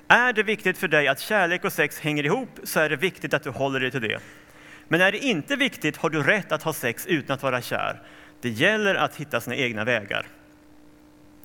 Är 0.09 0.33
det 0.33 0.43
viktigt 0.43 0.79
för 0.79 0.89
dig 0.89 1.09
att 1.09 1.21
kärlek 1.21 1.65
och 1.65 1.73
sex 1.73 2.01
hänger 2.01 2.25
ihop 2.25 2.49
så 2.65 2.81
är 2.81 2.89
det 2.89 2.97
viktigt 2.97 3.35
att 3.35 3.43
du 3.43 3.51
håller 3.51 3.81
dig 3.81 3.91
till 3.91 4.01
det. 4.01 4.19
Men 4.89 5.01
är 5.01 5.13
det 5.13 5.19
inte 5.19 5.57
viktigt 5.57 5.97
har 5.97 6.11
du 6.11 6.23
rätt 6.23 6.53
att 6.53 6.63
ha 6.63 6.73
sex 6.73 7.07
utan 7.07 7.35
att 7.35 7.43
vara 7.43 7.63
kär. 7.63 8.03
Det 8.41 8.49
gäller 8.49 8.95
att 8.95 9.17
hitta 9.17 9.41
sina 9.41 9.57
egna 9.57 9.85
vägar. 9.85 10.27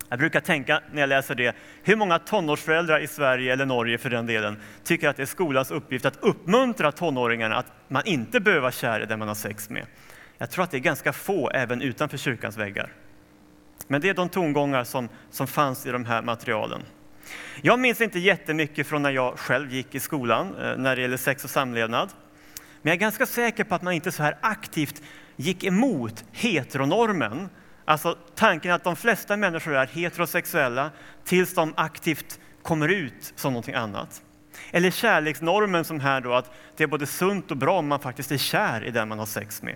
Jag 0.10 0.20
brukar 0.20 0.40
tänka 0.40 0.82
när 0.92 1.02
jag 1.02 1.08
läser 1.08 1.36
det, 1.36 1.56
hur 1.84 1.96
många 1.96 2.20
tonårsföräldrar 2.20 3.00
i 3.00 3.08
Sverige 3.08 3.54
eller 3.54 3.66
Norge 3.66 3.98
för 3.98 4.10
den 4.10 4.26
delen 4.26 4.58
tycker 4.84 5.10
att 5.10 5.18
det 5.18 5.24
är 5.24 5.28
skolans 5.28 5.72
uppgift 5.72 6.06
att 6.06 6.18
uppmuntra 6.22 6.92
tonåringarna 6.92 7.56
att 7.56 7.72
man 7.88 8.06
inte 8.06 8.40
behöver 8.40 8.62
vara 8.62 8.72
kär 8.72 9.00
i 9.04 9.06
den 9.06 9.20
man 9.20 9.28
har 9.28 9.36
sex 9.36 9.70
med. 9.70 9.86
Jag 10.38 10.52
tror 10.52 10.64
att 10.64 10.72
det 10.72 10.78
är 10.78 10.82
ganska 10.82 11.14
få 11.14 11.50
även 11.50 11.82
utanför 11.82 12.18
kyrkans 12.18 12.58
väggar. 12.58 12.94
Men 13.88 14.02
det 14.02 14.10
är 14.10 14.14
de 14.14 14.30
tongångar 14.30 14.84
som, 14.84 15.10
som 15.30 15.48
fanns 15.48 15.86
i 15.86 15.92
de 15.92 16.06
här 16.06 16.22
materialen. 16.22 16.82
Jag 17.62 17.80
minns 17.80 18.02
inte 18.02 18.20
jättemycket 18.20 18.88
från 18.88 19.02
när 19.02 19.12
jag 19.12 19.40
själv 19.40 19.74
gick 19.74 19.96
i 19.96 20.00
skolan 20.00 20.56
eh, 20.62 20.78
när 20.78 20.96
det 20.96 21.02
gäller 21.02 21.18
sex 21.18 21.44
och 21.44 21.50
samlevnad. 21.50 22.10
Men 22.82 22.90
jag 22.90 22.96
är 22.96 23.00
ganska 23.00 23.26
säker 23.26 23.64
på 23.64 23.76
att 23.76 23.82
man 23.82 23.94
inte 23.94 24.12
så 24.12 24.24
här 24.24 24.38
aktivt 24.42 25.02
gick 25.36 25.64
emot 25.64 26.26
heteronormen. 26.32 27.50
Alltså 27.86 28.18
tanken 28.36 28.72
att 28.72 28.84
de 28.84 28.96
flesta 28.96 29.38
människor 29.38 29.76
är 29.76 29.88
heterosexuella 29.88 30.92
tills 31.24 31.54
de 31.54 31.74
aktivt 31.78 32.40
kommer 32.62 32.88
ut 32.88 33.34
som 33.36 33.54
någonting 33.54 33.76
annat. 33.76 34.22
Eller 34.72 34.92
kärleksnormen 34.92 35.86
som 35.86 36.00
här 36.00 36.22
då, 36.22 36.34
att 36.34 36.52
det 36.78 36.84
är 36.84 36.88
både 36.88 37.06
sunt 37.06 37.52
och 37.52 37.58
bra 37.58 37.80
om 37.80 37.88
man 37.88 38.00
faktiskt 38.00 38.32
är 38.32 38.38
kär 38.38 38.84
i 38.86 38.92
den 38.92 39.08
man 39.08 39.20
har 39.20 39.26
sex 39.26 39.62
med. 39.62 39.76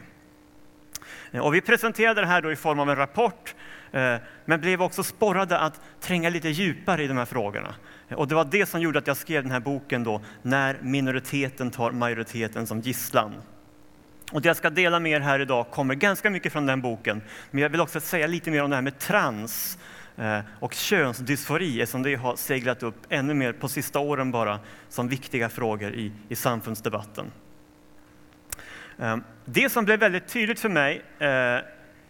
Eh, 1.32 1.42
och 1.42 1.54
vi 1.54 1.62
presenterade 1.62 2.22
det 2.22 2.28
här 2.28 2.42
då 2.42 2.51
i 2.51 2.56
form 2.56 2.80
av 2.80 2.89
en 2.89 2.96
rapport, 2.96 3.56
eh, 3.92 4.16
men 4.46 4.62
blev 4.62 4.82
också 4.82 5.04
sporrade 5.04 5.60
att 5.60 5.82
tränga 6.00 6.30
lite 6.30 6.50
djupare 6.50 7.04
i 7.04 7.08
de 7.08 7.18
här 7.18 7.25
frågorna. 7.25 7.75
Eh, 8.10 8.18
och 8.18 8.28
det 8.28 8.36
var 8.36 8.46
det 8.46 8.66
som 8.66 8.82
gjorde 8.82 9.00
att 9.00 9.08
jag 9.08 9.18
skrev 9.18 9.44
den 9.44 9.51
här 9.51 9.60
boken 9.60 10.04
då, 10.04 10.22
När 10.42 10.78
minoriteten 10.82 11.72
tar 11.72 11.92
majoriteten 11.92 12.68
som 12.68 12.80
gisslan. 12.80 13.36
Och 14.31 14.41
det 14.41 14.50
jag 14.50 14.57
ska 14.57 14.69
dela 14.69 15.00
med 15.00 15.12
er 15.12 15.19
här 15.19 15.39
idag 15.39 15.71
kommer 15.71 15.95
ganska 15.95 16.29
mycket 16.29 16.53
från 16.53 16.65
den 16.65 16.81
boken, 16.81 17.21
men 17.51 17.62
jag 17.62 17.69
vill 17.69 17.81
också 17.81 18.00
säga 18.00 18.27
lite 18.27 18.51
mer 18.51 18.63
om 18.63 18.69
det 18.69 18.75
här 18.75 18.83
med 18.83 19.00
trans 19.00 19.77
eh, 20.17 20.39
och 20.59 20.74
könsdysfori, 20.74 21.81
eftersom 21.81 22.03
det 22.03 22.15
har 22.15 22.36
seglat 22.36 22.83
upp 22.83 22.95
ännu 23.09 23.33
mer 23.33 23.53
på 23.53 23.67
sista 23.67 24.00
åren 24.00 24.31
bara 24.31 24.59
som 24.89 25.07
viktiga 25.07 25.50
frågor 25.50 25.93
i, 25.93 26.12
i 26.29 26.36
samfundsdebatten. 26.36 27.31
Eh, 28.98 29.17
det 29.45 29.69
som 29.69 29.86
blev 29.86 30.00
väldigt 30.00 30.27
tydligt 30.27 30.59
för 30.59 30.69
mig 30.69 31.01
eh, 31.19 31.57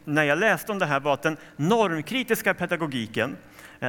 när 0.05 0.23
jag 0.23 0.39
läste 0.39 0.71
om 0.71 0.79
det 0.79 0.85
här 0.85 0.99
var 0.99 1.13
att 1.13 1.23
den 1.23 1.37
normkritiska 1.55 2.53
pedagogiken, 2.53 3.37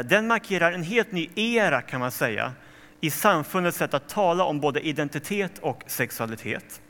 den 0.04 0.26
markerar 0.26 0.72
en 0.72 0.82
helt 0.82 1.12
ny 1.12 1.28
era 1.34 1.82
kan 1.82 2.00
man 2.00 2.10
säga 2.10 2.52
i 3.00 3.10
samfundets 3.10 3.78
sätt 3.78 3.94
att 3.94 4.08
tala 4.08 4.44
om 4.44 4.60
både 4.60 4.80
identitet 4.80 5.58
och 5.58 5.84
sexualitet. 5.86 6.80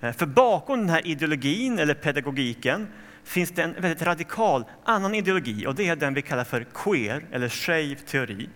Eh, 0.00 0.12
för 0.12 0.26
bakom 0.26 0.78
den 0.78 0.88
här 0.88 1.06
ideologin 1.06 1.78
eller 1.78 1.94
pedagogiken 1.94 2.88
finns 3.24 3.50
det 3.50 3.62
en 3.62 3.72
väldigt 3.72 4.02
radikal 4.02 4.64
annan 4.84 5.14
ideologi 5.14 5.66
och 5.66 5.74
det 5.74 5.88
är 5.88 5.96
den 5.96 6.14
vi 6.14 6.22
kallar 6.22 6.44
för 6.44 6.66
queer 6.74 7.24
eller 7.32 7.48
shave 7.48 7.94
teori. 7.94 8.48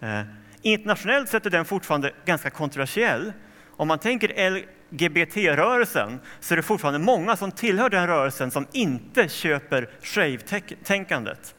Eh, 0.00 0.20
internationellt 0.62 1.28
sett 1.28 1.46
är 1.46 1.50
den 1.50 1.64
fortfarande 1.64 2.12
ganska 2.24 2.50
kontroversiell. 2.50 3.32
Om 3.76 3.88
man 3.88 3.98
tänker 3.98 4.60
LGBT-rörelsen 4.90 6.20
så 6.40 6.54
är 6.54 6.56
det 6.56 6.62
fortfarande 6.62 6.98
många 6.98 7.36
som 7.36 7.52
tillhör 7.52 7.90
den 7.90 8.06
rörelsen 8.06 8.50
som 8.50 8.66
inte 8.72 9.28
köper 9.28 9.90
shave-tänkandet. 10.02 11.54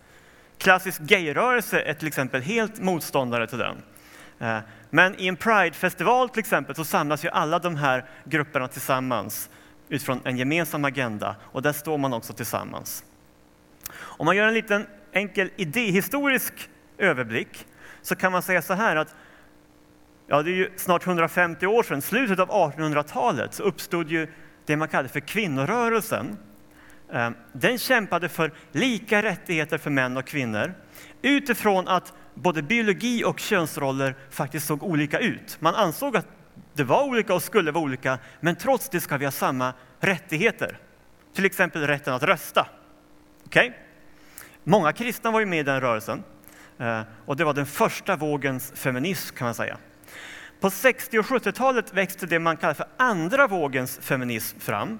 Klassisk 0.58 1.02
gayrörelse 1.02 1.82
är 1.82 1.94
till 1.94 2.08
exempel 2.08 2.42
helt 2.42 2.80
motståndare 2.80 3.48
till 3.48 3.58
den. 3.58 3.78
Eh, 4.40 4.60
men 4.90 5.20
i 5.20 5.28
en 5.28 5.36
Pride-festival 5.36 6.30
till 6.30 6.40
exempel 6.40 6.76
så 6.76 6.84
samlas 6.84 7.26
ju 7.26 7.30
alla 7.30 7.60
de 7.60 7.76
här 7.76 8.06
grupperna 8.26 8.68
tillsammans 8.68 9.50
utifrån 9.90 10.22
en 10.24 10.38
gemensam 10.38 10.86
agenda 10.86 11.36
och 11.42 11.62
där 11.62 11.74
står 11.74 11.98
man 11.98 12.14
också 12.14 12.34
tillsammans. 12.34 13.04
Om 13.94 14.26
man 14.26 14.36
gör 14.36 14.48
en 14.48 14.54
liten 14.54 14.88
enkel 15.12 15.50
idéhistorisk 15.56 16.70
överblick 16.98 17.66
så 18.02 18.16
kan 18.16 18.32
man 18.32 18.42
säga 18.42 18.62
så 18.62 18.74
här 18.74 18.96
att 18.96 19.16
ja, 20.28 20.42
det 20.42 20.52
är 20.52 20.56
ju 20.56 20.72
snart 20.76 21.08
150 21.08 21.66
år 21.66 21.84
sedan, 21.84 22.02
slutet 22.02 22.40
av 22.40 22.50
1800-talet, 22.50 23.54
så 23.54 23.64
uppstod 23.64 24.10
ju 24.10 24.28
det 24.66 24.78
man 24.78 24.88
kallade 24.88 25.10
för 25.10 25.20
kvinnorörelsen. 25.20 26.38
Ehm, 27.12 27.34
den 27.54 27.78
kämpade 27.78 28.30
för 28.30 28.52
lika 28.72 29.24
rättigheter 29.24 29.78
för 29.78 29.90
män 29.90 30.18
och 30.18 30.26
kvinnor 30.26 30.74
utifrån 31.22 31.88
att 31.88 32.14
både 32.42 32.62
biologi 32.62 33.24
och 33.24 33.40
könsroller 33.40 34.16
faktiskt 34.30 34.68
såg 34.68 34.84
olika 34.84 35.20
ut. 35.20 35.58
Man 35.60 35.76
ansåg 35.76 36.18
att 36.18 36.28
det 36.74 36.84
var 36.84 37.04
olika 37.04 37.34
och 37.34 37.44
skulle 37.44 37.72
vara 37.72 37.84
olika, 37.84 38.20
men 38.40 38.56
trots 38.56 38.90
det 38.90 39.00
ska 39.00 39.18
vi 39.18 39.26
ha 39.26 39.32
samma 39.32 39.74
rättigheter. 40.00 40.78
Till 41.34 41.46
exempel 41.46 41.88
rätten 41.88 42.14
att 42.14 42.24
rösta. 42.24 42.68
Okay? 43.46 43.72
Många 44.64 44.94
kristna 44.94 45.32
var 45.32 45.40
ju 45.40 45.46
med 45.46 45.60
i 45.60 45.64
den 45.64 45.82
rörelsen 45.82 46.24
eh, 46.78 47.02
och 47.26 47.36
det 47.36 47.44
var 47.44 47.54
den 47.54 47.66
första 47.66 48.16
vågens 48.16 48.72
feminism 48.76 49.36
kan 49.36 49.46
man 49.46 49.56
säga. 49.56 49.78
På 50.60 50.70
60 50.70 51.20
och 51.20 51.26
70-talet 51.26 51.94
växte 51.94 52.26
det 52.26 52.40
man 52.40 52.58
kallar 52.58 52.74
för 52.74 52.88
andra 52.98 53.48
vågens 53.48 54.00
feminism 54.02 54.60
fram. 54.60 55.00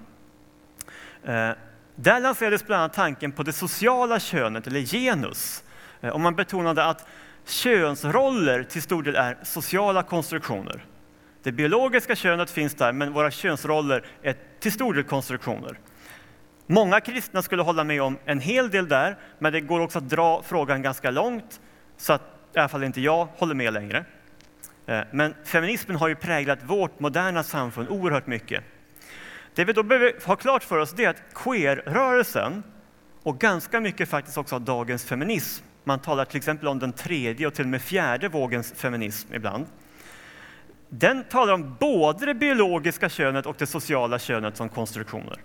Eh, 1.24 1.52
där 1.96 2.20
lanserades 2.20 2.66
bland 2.66 2.82
annat 2.82 2.94
tanken 2.94 3.32
på 3.32 3.44
det 3.44 3.54
sociala 3.54 4.20
könet, 4.20 4.68
eller 4.68 4.80
genus. 4.80 5.64
Eh, 6.02 6.10
och 6.10 6.20
man 6.20 6.36
betonade 6.36 6.86
att 6.86 7.06
könsroller 7.48 8.64
till 8.64 8.82
stor 8.82 9.04
del 9.04 9.16
är 9.16 9.38
sociala 9.44 10.04
konstruktioner. 10.04 10.86
Det 11.44 11.52
biologiska 11.52 12.16
könet 12.16 12.50
finns 12.50 12.74
där, 12.74 12.94
men 12.94 13.14
våra 13.14 13.32
könsroller 13.32 14.06
är 14.22 14.36
till 14.60 14.72
stor 14.72 14.94
del 14.94 15.04
konstruktioner. 15.04 15.80
Många 16.68 17.02
kristna 17.02 17.42
skulle 17.42 17.62
hålla 17.62 17.84
med 17.84 18.02
om 18.02 18.18
en 18.26 18.40
hel 18.40 18.70
del 18.70 18.88
där, 18.88 19.18
men 19.40 19.54
det 19.54 19.62
går 19.62 19.80
också 19.80 19.98
att 19.98 20.10
dra 20.10 20.44
frågan 20.44 20.82
ganska 20.82 21.12
långt, 21.12 21.62
så 21.98 22.14
att 22.14 22.22
i 22.56 22.60
alla 22.60 22.70
fall 22.70 22.84
inte 22.84 23.02
jag 23.02 23.28
håller 23.38 23.56
med 23.56 23.74
längre. 23.74 24.06
Eh, 24.86 25.02
men 25.12 25.34
feminismen 25.44 25.98
har 25.98 26.08
ju 26.08 26.16
präglat 26.16 26.60
vårt 26.64 27.00
moderna 27.00 27.44
samfund 27.44 27.90
oerhört 27.90 28.28
mycket. 28.28 28.64
Det 29.56 29.66
vi 29.66 29.74
då 29.74 29.84
behöver 29.84 30.26
ha 30.26 30.36
klart 30.36 30.64
för 30.64 30.78
oss 30.78 31.00
är 31.00 31.10
att 31.10 31.34
queer-rörelsen 31.34 32.64
och 33.24 33.40
ganska 33.40 33.80
mycket 33.80 34.10
faktiskt 34.10 34.38
också 34.38 34.56
av 34.56 34.62
dagens 34.62 35.06
feminism, 35.06 35.66
man 35.88 36.00
talar 36.00 36.26
till 36.26 36.38
exempel 36.38 36.68
om 36.68 36.80
den 36.80 36.94
tredje 36.94 37.48
och 37.48 37.54
till 37.54 37.66
och 37.66 37.70
med 37.70 37.82
fjärde 37.82 38.30
vågens 38.30 38.74
feminism 38.74 39.34
ibland. 39.34 39.66
Den 40.90 41.24
talar 41.24 41.54
om 41.54 41.76
både 41.80 42.26
det 42.26 42.34
biologiska 42.34 43.10
könet 43.10 43.46
och 43.46 43.56
det 43.60 43.66
sociala 43.66 44.20
könet 44.20 44.58
som 44.58 44.70
konstruktioner. 44.70 45.38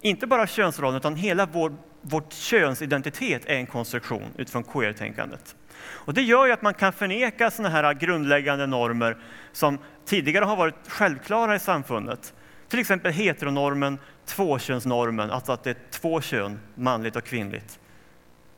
Inte 0.00 0.26
bara 0.26 0.46
könsrollen, 0.46 0.96
utan 0.96 1.16
hela 1.16 1.46
vår, 1.46 1.74
vårt 2.00 2.32
könsidentitet 2.32 3.46
är 3.46 3.54
en 3.54 3.66
konstruktion 3.66 4.28
utifrån 4.36 4.64
queer-tänkandet. 4.64 5.56
Och 5.78 6.14
det 6.14 6.22
gör 6.22 6.46
ju 6.46 6.52
att 6.52 6.62
man 6.62 6.74
kan 6.74 6.92
förneka 6.92 7.50
sådana 7.50 7.68
här 7.68 7.94
grundläggande 7.94 8.66
normer 8.66 9.16
som 9.52 9.78
tidigare 10.04 10.44
har 10.44 10.56
varit 10.56 10.88
självklara 10.88 11.56
i 11.56 11.58
samfundet. 11.58 12.34
Till 12.68 12.78
exempel 12.78 13.12
heteronormen, 13.12 13.98
tvåkönsnormen, 14.24 15.30
alltså 15.30 15.52
att 15.52 15.64
det 15.64 15.70
är 15.70 15.76
två 15.90 16.20
kön, 16.20 16.60
manligt 16.74 17.16
och 17.16 17.24
kvinnligt. 17.24 17.80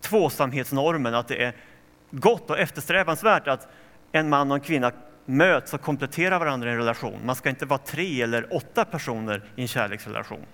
Tvåsamhetsnormen, 0.00 1.14
att 1.14 1.28
det 1.28 1.45
är 1.45 1.52
gott 2.11 2.50
och 2.50 2.59
eftersträvansvärt 2.59 3.49
att 3.49 3.69
en 4.12 4.28
man 4.28 4.50
och 4.50 4.57
en 4.57 4.61
kvinna 4.61 4.93
möts 5.25 5.75
och 5.75 5.81
kompletterar 5.81 6.38
varandra 6.38 6.69
i 6.69 6.73
en 6.73 6.78
relation. 6.78 7.21
Man 7.25 7.37
ska 7.37 7.49
inte 7.49 7.67
vara 7.67 7.78
tre 7.78 8.23
eller 8.23 8.55
åtta 8.55 8.85
personer 8.85 9.45
i 9.57 9.62
en 9.62 9.69
kärleksrelation. 9.69 10.47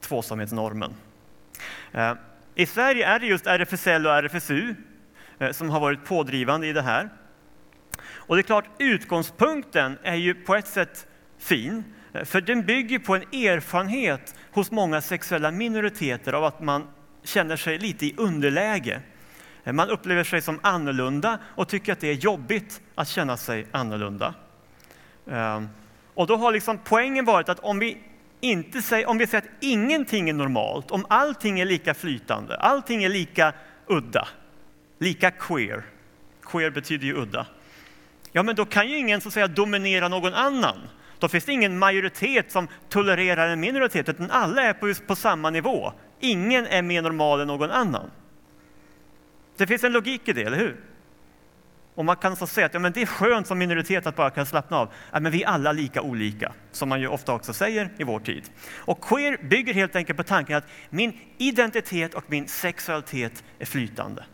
Tvåsamhetsnormen. 0.00 0.94
Eh, 1.92 2.12
I 2.54 2.66
Sverige 2.66 3.06
är 3.06 3.18
det 3.18 3.26
just 3.26 3.46
RFSL 3.46 4.06
och 4.06 4.12
RFSU 4.12 4.74
eh, 5.38 5.50
som 5.50 5.70
har 5.70 5.80
varit 5.80 6.04
pådrivande 6.04 6.66
i 6.66 6.72
det 6.72 6.82
här. 6.82 7.08
Och 8.12 8.36
det 8.36 8.40
är 8.40 8.42
klart, 8.42 8.68
utgångspunkten 8.78 9.98
är 10.02 10.14
ju 10.14 10.34
på 10.34 10.54
ett 10.54 10.66
sätt 10.66 11.06
fin, 11.38 11.84
eh, 12.12 12.24
för 12.24 12.40
den 12.40 12.66
bygger 12.66 12.98
på 12.98 13.14
en 13.14 13.22
erfarenhet 13.22 14.34
hos 14.52 14.70
många 14.70 15.00
sexuella 15.00 15.50
minoriteter 15.50 16.32
av 16.32 16.44
att 16.44 16.60
man 16.60 16.86
känner 17.24 17.56
sig 17.56 17.78
lite 17.78 18.06
i 18.06 18.14
underläge. 18.16 19.00
Man 19.64 19.90
upplever 19.90 20.24
sig 20.24 20.42
som 20.42 20.60
annorlunda 20.62 21.38
och 21.44 21.68
tycker 21.68 21.92
att 21.92 22.00
det 22.00 22.08
är 22.08 22.14
jobbigt 22.14 22.80
att 22.94 23.08
känna 23.08 23.36
sig 23.36 23.66
annorlunda. 23.70 24.34
Ehm, 25.30 25.68
och 26.14 26.26
då 26.26 26.36
har 26.36 26.52
liksom 26.52 26.78
poängen 26.84 27.24
varit 27.24 27.48
att 27.48 27.60
om 27.60 27.78
vi, 27.78 27.98
inte 28.40 28.82
säger, 28.82 29.08
om 29.08 29.18
vi 29.18 29.26
säger 29.26 29.44
att 29.44 29.50
ingenting 29.60 30.28
är 30.28 30.32
normalt, 30.32 30.90
om 30.90 31.06
allting 31.08 31.60
är 31.60 31.64
lika 31.64 31.94
flytande, 31.94 32.56
allting 32.56 33.04
är 33.04 33.08
lika 33.08 33.52
udda, 33.86 34.28
lika 34.98 35.30
queer. 35.30 35.82
Queer 36.42 36.70
betyder 36.70 37.06
ju 37.06 37.14
udda. 37.14 37.46
Ja, 38.32 38.42
men 38.42 38.56
då 38.56 38.64
kan 38.64 38.88
ju 38.88 38.98
ingen 38.98 39.20
så 39.20 39.28
att 39.28 39.34
säga 39.34 39.48
dominera 39.48 40.08
någon 40.08 40.34
annan. 40.34 40.76
Då 41.18 41.28
finns 41.28 41.44
det 41.44 41.52
ingen 41.52 41.78
majoritet 41.78 42.52
som 42.52 42.68
tolererar 42.88 43.48
en 43.48 43.60
minoritet, 43.60 44.08
utan 44.08 44.30
alla 44.30 44.62
är 44.62 44.72
på, 44.72 44.94
på 45.06 45.16
samma 45.16 45.50
nivå. 45.50 45.92
Ingen 46.20 46.66
är 46.66 46.82
mer 46.82 47.02
normal 47.02 47.40
än 47.40 47.46
någon 47.46 47.70
annan. 47.70 48.10
Det 49.56 49.66
finns 49.66 49.84
en 49.84 49.92
logik 49.92 50.28
i 50.28 50.32
det, 50.32 50.42
eller 50.42 50.58
hur? 50.58 50.76
Och 51.94 52.04
man 52.04 52.16
kan 52.16 52.36
så 52.36 52.46
säga 52.46 52.66
att 52.66 52.74
ja, 52.74 52.80
men 52.80 52.92
det 52.92 53.02
är 53.02 53.06
skönt 53.06 53.46
som 53.46 53.58
minoritet 53.58 54.06
att 54.06 54.16
bara 54.16 54.30
kunna 54.30 54.46
slappna 54.46 54.78
av. 54.78 54.88
Ja, 55.12 55.20
men 55.20 55.32
vi 55.32 55.42
är 55.42 55.48
alla 55.48 55.72
lika 55.72 56.02
olika, 56.02 56.52
som 56.72 56.88
man 56.88 57.00
ju 57.00 57.08
ofta 57.08 57.32
också 57.32 57.52
säger 57.52 57.90
i 57.98 58.04
vår 58.04 58.20
tid. 58.20 58.50
Och 58.76 59.00
queer 59.00 59.38
bygger 59.42 59.74
helt 59.74 59.96
enkelt 59.96 60.16
på 60.16 60.22
tanken 60.22 60.56
att 60.56 60.66
min 60.90 61.18
identitet 61.38 62.14
och 62.14 62.24
min 62.26 62.48
sexualitet 62.48 63.44
är 63.58 63.66
flytande. 63.66 64.24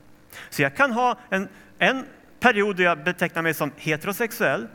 Så 0.50 0.62
jag 0.62 0.76
kan 0.76 0.92
ha 0.92 1.18
en, 1.30 1.48
en 1.78 2.04
period 2.40 2.76
då 2.76 2.82
jag 2.82 3.04
betecknar 3.04 3.42
mig 3.42 3.54
som 3.54 3.72
heterosexuell, 3.76 4.68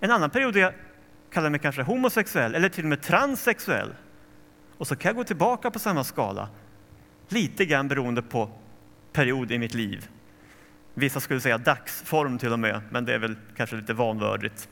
en 0.00 0.10
annan 0.10 0.30
period 0.30 0.54
då 0.54 0.60
jag 0.60 0.72
kallar 1.32 1.50
mig 1.50 1.60
kanske 1.60 1.82
homosexuell 1.82 2.54
eller 2.54 2.68
till 2.68 2.84
och 2.84 2.88
med 2.88 3.02
transsexuell 3.02 3.94
och 4.82 4.88
så 4.88 4.96
kan 4.96 5.08
jag 5.08 5.16
gå 5.16 5.24
tillbaka 5.24 5.70
på 5.70 5.78
samma 5.78 6.04
skala. 6.04 6.48
Lite 7.28 7.64
grann 7.64 7.88
beroende 7.88 8.22
på 8.22 8.50
period 9.12 9.52
i 9.52 9.58
mitt 9.58 9.74
liv. 9.74 10.08
Vissa 10.94 11.20
skulle 11.20 11.40
säga 11.40 11.58
dagsform 11.58 12.38
till 12.38 12.52
och 12.52 12.58
med, 12.58 12.80
men 12.90 13.04
det 13.04 13.14
är 13.14 13.18
väl 13.18 13.36
kanske 13.56 13.76
lite 13.76 13.94
vanvördigt. 13.94 14.68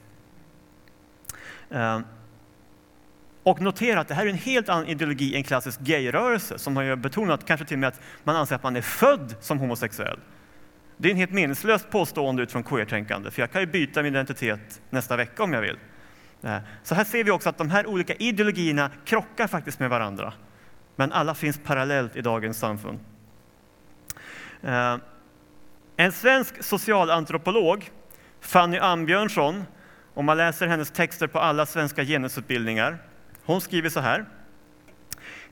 Eh, 1.71 2.00
och 3.43 3.61
notera 3.61 4.00
att 4.00 4.09
det 4.09 4.14
här 4.14 4.26
är 4.26 4.31
en 4.31 4.37
helt 4.37 4.69
annan 4.69 4.87
ideologi 4.87 5.37
än 5.37 5.43
klassisk 5.43 5.81
gayrörelse 5.81 6.59
som 6.59 6.76
har 6.76 6.97
betonat 6.97 7.47
kanske 7.47 7.67
till 7.67 7.75
och 7.75 7.81
med 7.81 7.88
att 7.88 8.00
man 8.25 8.37
anser 8.37 8.55
att 8.55 8.62
man 8.62 8.76
är 8.76 8.83
född 8.83 9.35
som 9.40 9.59
homosexuell. 9.59 10.19
Det 10.97 11.09
är 11.09 11.12
en 11.12 11.19
helt 11.19 11.33
meningslöst 11.33 11.90
påstående 11.90 12.43
utifrån 12.43 12.62
queertänkande, 12.62 13.31
för 13.31 13.43
jag 13.43 13.50
kan 13.50 13.61
ju 13.61 13.67
byta 13.67 14.02
min 14.02 14.14
identitet 14.14 14.81
nästa 14.90 15.17
vecka 15.17 15.43
om 15.43 15.52
jag 15.52 15.61
vill. 15.61 15.76
Eh, 16.42 16.56
så 16.82 16.94
här 16.94 17.04
ser 17.04 17.25
vi 17.25 17.30
också 17.30 17.49
att 17.49 17.59
de 17.59 17.70
här 17.70 17.87
olika 17.87 18.14
ideologierna 18.14 18.90
krockar 19.04 19.47
faktiskt 19.47 19.80
med 19.80 19.90
varandra. 19.90 20.32
Men 20.97 21.12
alla 21.12 21.35
finns 21.35 21.61
parallellt 21.64 22.16
i 22.16 22.20
dagens 22.20 22.59
samfund. 22.59 22.99
Eh, 24.62 24.97
en 25.97 26.12
svensk 26.12 26.62
socialantropolog, 26.62 27.90
Fanny 28.40 28.78
Ambjörnsson, 28.78 29.64
om 30.14 30.25
man 30.25 30.37
läser 30.37 30.66
hennes 30.66 30.90
texter 30.90 31.26
på 31.26 31.38
alla 31.38 31.66
svenska 31.66 32.04
genusutbildningar, 32.04 32.99
hon 33.44 33.61
skriver 33.61 33.88
så 33.88 34.00
här. 34.00 34.26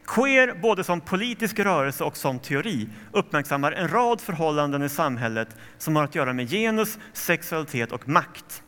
Queer, 0.06 0.54
både 0.62 0.84
som 0.84 1.00
politisk 1.00 1.58
rörelse 1.58 2.04
och 2.04 2.16
som 2.16 2.38
teori, 2.38 2.88
uppmärksammar 3.12 3.72
en 3.72 3.88
rad 3.88 4.20
förhållanden 4.20 4.82
i 4.82 4.88
samhället 4.88 5.56
som 5.78 5.96
har 5.96 6.04
att 6.04 6.14
göra 6.14 6.32
med 6.32 6.50
genus, 6.50 6.98
sexualitet 7.12 7.92
och 7.92 8.08
makt. 8.08 8.62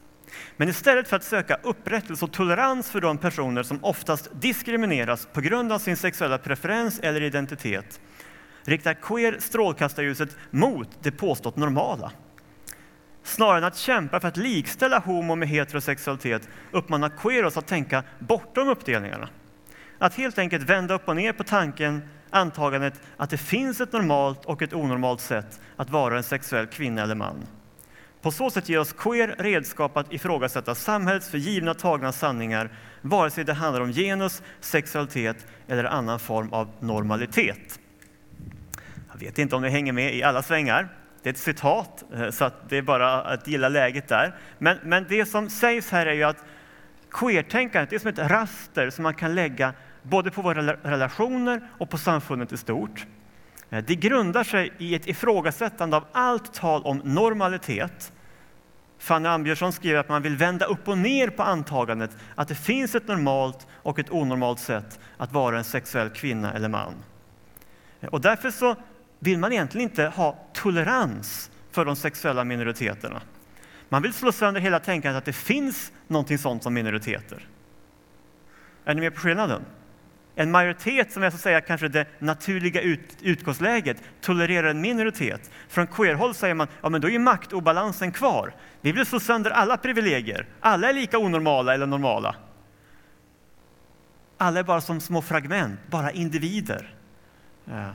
Men 0.60 0.68
istället 0.68 1.08
för 1.08 1.16
att 1.16 1.24
söka 1.24 1.58
upprättelse 1.62 2.24
och 2.24 2.32
tolerans 2.32 2.90
för 2.90 3.00
de 3.00 3.18
personer 3.18 3.62
som 3.62 3.84
oftast 3.84 4.30
diskrimineras 4.32 5.28
på 5.32 5.40
grund 5.40 5.72
av 5.72 5.78
sin 5.78 5.96
sexuella 5.96 6.38
preferens 6.38 6.98
eller 6.98 7.22
identitet 7.22 8.00
riktar 8.64 8.94
queer 8.94 9.36
strålkastarljuset 9.38 10.36
mot 10.50 10.88
det 11.02 11.10
påstått 11.10 11.56
normala. 11.56 12.12
Snarare 13.22 13.58
än 13.58 13.64
att 13.64 13.76
kämpa 13.76 14.20
för 14.20 14.28
att 14.28 14.36
likställa 14.36 14.98
homo 14.98 15.34
med 15.34 15.48
heterosexualitet 15.48 16.48
uppmanar 16.70 17.08
queer 17.08 17.44
oss 17.44 17.56
att 17.56 17.66
tänka 17.66 18.04
bortom 18.18 18.68
uppdelningarna. 18.68 19.28
Att 19.98 20.14
helt 20.14 20.38
enkelt 20.38 20.62
vända 20.62 20.94
upp 20.94 21.08
och 21.08 21.16
ner 21.16 21.32
på 21.32 21.44
tanken, 21.44 22.02
antagandet 22.30 23.00
att 23.16 23.30
det 23.30 23.38
finns 23.38 23.80
ett 23.80 23.92
normalt 23.92 24.44
och 24.44 24.62
ett 24.62 24.74
onormalt 24.74 25.20
sätt 25.20 25.60
att 25.76 25.90
vara 25.90 26.16
en 26.16 26.22
sexuell 26.22 26.66
kvinna 26.66 27.02
eller 27.02 27.14
man. 27.14 27.46
På 28.22 28.30
så 28.30 28.50
sätt 28.50 28.68
ger 28.68 28.78
oss 28.78 28.92
queer 28.92 29.34
redskap 29.38 29.96
att 29.96 30.12
ifrågasätta 30.12 30.74
samhällets 30.74 31.28
för 31.28 31.38
givna 31.38 31.74
tagna 31.74 32.12
sanningar, 32.12 32.70
vare 33.00 33.30
sig 33.30 33.44
det 33.44 33.52
handlar 33.52 33.80
om 33.80 33.92
genus, 33.92 34.42
sexualitet 34.60 35.46
eller 35.68 35.84
annan 35.84 36.18
form 36.18 36.52
av 36.52 36.70
normalitet. 36.80 37.80
Jag 39.12 39.20
vet 39.20 39.38
inte 39.38 39.56
om 39.56 39.62
ni 39.62 39.68
hänger 39.68 39.92
med 39.92 40.14
i 40.14 40.22
alla 40.22 40.42
svängar. 40.42 40.88
Det 41.22 41.28
är 41.28 41.32
ett 41.32 41.38
citat, 41.38 42.04
eh, 42.14 42.30
så 42.30 42.50
det 42.68 42.76
är 42.76 42.82
bara 42.82 43.22
att 43.22 43.48
gilla 43.48 43.68
läget 43.68 44.08
där. 44.08 44.36
Men, 44.58 44.78
men 44.82 45.06
det 45.08 45.26
som 45.26 45.50
sägs 45.50 45.90
här 45.90 46.06
är 46.06 46.12
ju 46.12 46.22
att 46.22 46.44
queertänkandet 47.10 47.92
är 47.92 47.98
som 47.98 48.08
ett 48.08 48.18
raster 48.18 48.90
som 48.90 49.02
man 49.02 49.14
kan 49.14 49.34
lägga 49.34 49.72
både 50.02 50.30
på 50.30 50.42
våra 50.42 50.62
relationer 50.72 51.60
och 51.78 51.90
på 51.90 51.98
samfundet 51.98 52.52
i 52.52 52.56
stort. 52.56 53.06
Eh, 53.70 53.84
det 53.86 53.94
grundar 53.94 54.44
sig 54.44 54.72
i 54.78 54.94
ett 54.94 55.06
ifrågasättande 55.06 55.96
av 55.96 56.04
allt 56.12 56.54
tal 56.54 56.82
om 56.82 56.98
normalitet. 57.04 58.12
Fanny 58.98 59.28
Ambjörnsson 59.28 59.72
skriver 59.72 59.98
att 59.98 60.08
man 60.08 60.22
vill 60.22 60.36
vända 60.36 60.66
upp 60.66 60.88
och 60.88 60.98
ner 60.98 61.28
på 61.28 61.42
antagandet 61.42 62.10
att 62.34 62.48
det 62.48 62.54
finns 62.54 62.94
ett 62.94 63.08
normalt 63.08 63.66
och 63.72 63.98
ett 63.98 64.10
onormalt 64.10 64.60
sätt 64.60 65.00
att 65.16 65.32
vara 65.32 65.58
en 65.58 65.64
sexuell 65.64 66.10
kvinna 66.10 66.52
eller 66.52 66.68
man. 66.68 66.94
Eh, 68.00 68.08
och 68.08 68.20
därför 68.20 68.50
så 68.50 68.76
vill 69.18 69.38
man 69.38 69.52
egentligen 69.52 69.88
inte 69.88 70.04
ha 70.04 70.38
tolerans 70.52 71.50
för 71.70 71.84
de 71.84 71.96
sexuella 71.96 72.44
minoriteterna. 72.44 73.20
Man 73.88 74.02
vill 74.02 74.12
slå 74.12 74.32
sönder 74.32 74.60
hela 74.60 74.78
tänkandet 74.80 75.18
att 75.18 75.24
det 75.24 75.32
finns 75.32 75.92
någonting 76.06 76.38
sånt 76.38 76.62
som 76.62 76.74
minoriteter. 76.74 77.46
Är 78.84 78.94
ni 78.94 79.00
med 79.00 79.14
på 79.14 79.20
skillnaden? 79.20 79.62
En 80.40 80.50
majoritet, 80.50 81.12
som 81.12 81.22
är 81.22 81.30
så 81.30 81.36
att 81.36 81.40
säga 81.42 81.60
kanske 81.60 81.88
det 81.88 82.06
naturliga 82.18 82.80
ut, 82.80 83.16
utgångsläget, 83.22 84.02
tolererar 84.20 84.68
en 84.68 84.80
minoritet. 84.80 85.50
Från 85.68 85.86
queerhåll 85.86 86.34
säger 86.34 86.54
man 86.54 86.68
ja 86.82 86.88
men 86.88 87.00
då 87.00 87.08
är 87.08 87.12
ju 87.12 87.18
maktobalansen 87.18 88.12
kvar. 88.12 88.54
Vi 88.80 88.92
vill 88.92 89.06
slå 89.06 89.20
sönder 89.20 89.50
alla 89.50 89.76
privilegier. 89.76 90.46
Alla 90.60 90.88
är 90.88 90.92
lika 90.92 91.18
onormala 91.18 91.74
eller 91.74 91.86
normala. 91.86 92.36
Alla 94.38 94.60
är 94.60 94.64
bara 94.64 94.80
som 94.80 95.00
små 95.00 95.22
fragment, 95.22 95.80
bara 95.86 96.10
individer. 96.10 96.94
Ja. 97.64 97.90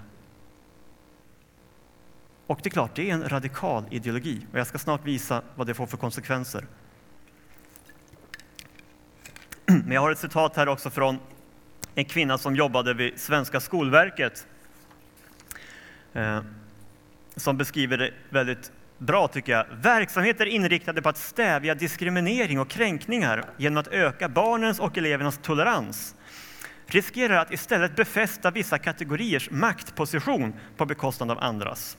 Och 2.47 2.59
det 2.63 2.69
är 2.69 2.71
klart, 2.71 2.95
det 2.95 3.09
är 3.09 3.13
en 3.13 3.29
radikal 3.29 3.83
ideologi 3.89 4.45
och 4.51 4.59
jag 4.59 4.67
ska 4.67 4.77
snart 4.77 5.05
visa 5.05 5.41
vad 5.55 5.67
det 5.67 5.73
får 5.73 5.85
för 5.87 5.97
konsekvenser. 5.97 6.67
Men 9.65 9.91
jag 9.91 10.01
har 10.01 10.11
ett 10.11 10.19
citat 10.19 10.55
här 10.55 10.67
också 10.67 10.89
från 10.89 11.19
en 11.95 12.05
kvinna 12.05 12.37
som 12.37 12.55
jobbade 12.55 12.93
vid 12.93 13.19
Svenska 13.19 13.59
Skolverket 13.59 14.47
eh, 16.13 16.41
som 17.35 17.57
beskriver 17.57 17.97
det 17.97 18.11
väldigt 18.29 18.71
bra, 18.97 19.27
tycker 19.27 19.51
jag. 19.51 19.65
Verksamheter 19.81 20.45
inriktade 20.45 21.01
på 21.01 21.09
att 21.09 21.17
stävja 21.17 21.75
diskriminering 21.75 22.59
och 22.59 22.69
kränkningar 22.69 23.45
genom 23.57 23.77
att 23.77 23.87
öka 23.87 24.29
barnens 24.29 24.79
och 24.79 24.97
elevernas 24.97 25.39
tolerans 25.41 26.15
riskerar 26.87 27.37
att 27.37 27.53
istället 27.53 27.95
befästa 27.95 28.51
vissa 28.51 28.77
kategoriers 28.77 29.49
maktposition 29.51 30.53
på 30.77 30.85
bekostnad 30.85 31.31
av 31.31 31.39
andras. 31.39 31.97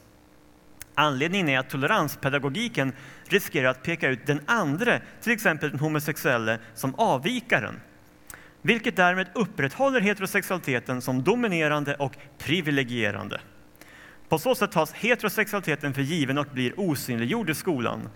Anledningen 0.94 1.48
är 1.48 1.58
att 1.58 1.70
toleranspedagogiken 1.70 2.92
riskerar 3.24 3.68
att 3.68 3.82
peka 3.82 4.08
ut 4.08 4.26
den 4.26 4.40
andra, 4.46 5.00
till 5.20 5.32
exempel 5.32 5.70
den 5.70 5.80
homosexuelle, 5.80 6.58
som 6.74 6.94
avvikaren 6.94 7.80
vilket 8.66 8.96
därmed 8.96 9.26
upprätthåller 9.34 10.00
heterosexualiteten 10.00 11.02
som 11.02 11.22
dominerande 11.22 11.94
och 11.94 12.16
privilegierande. 12.38 13.40
På 14.28 14.38
så 14.38 14.54
sätt 14.54 14.72
tas 14.72 14.92
heterosexualiteten 14.92 15.94
för 15.94 16.02
given 16.02 16.38
och 16.38 16.46
blir 16.46 16.80
osynliggjord 16.80 17.50
i 17.50 17.54
skolan. 17.54 18.08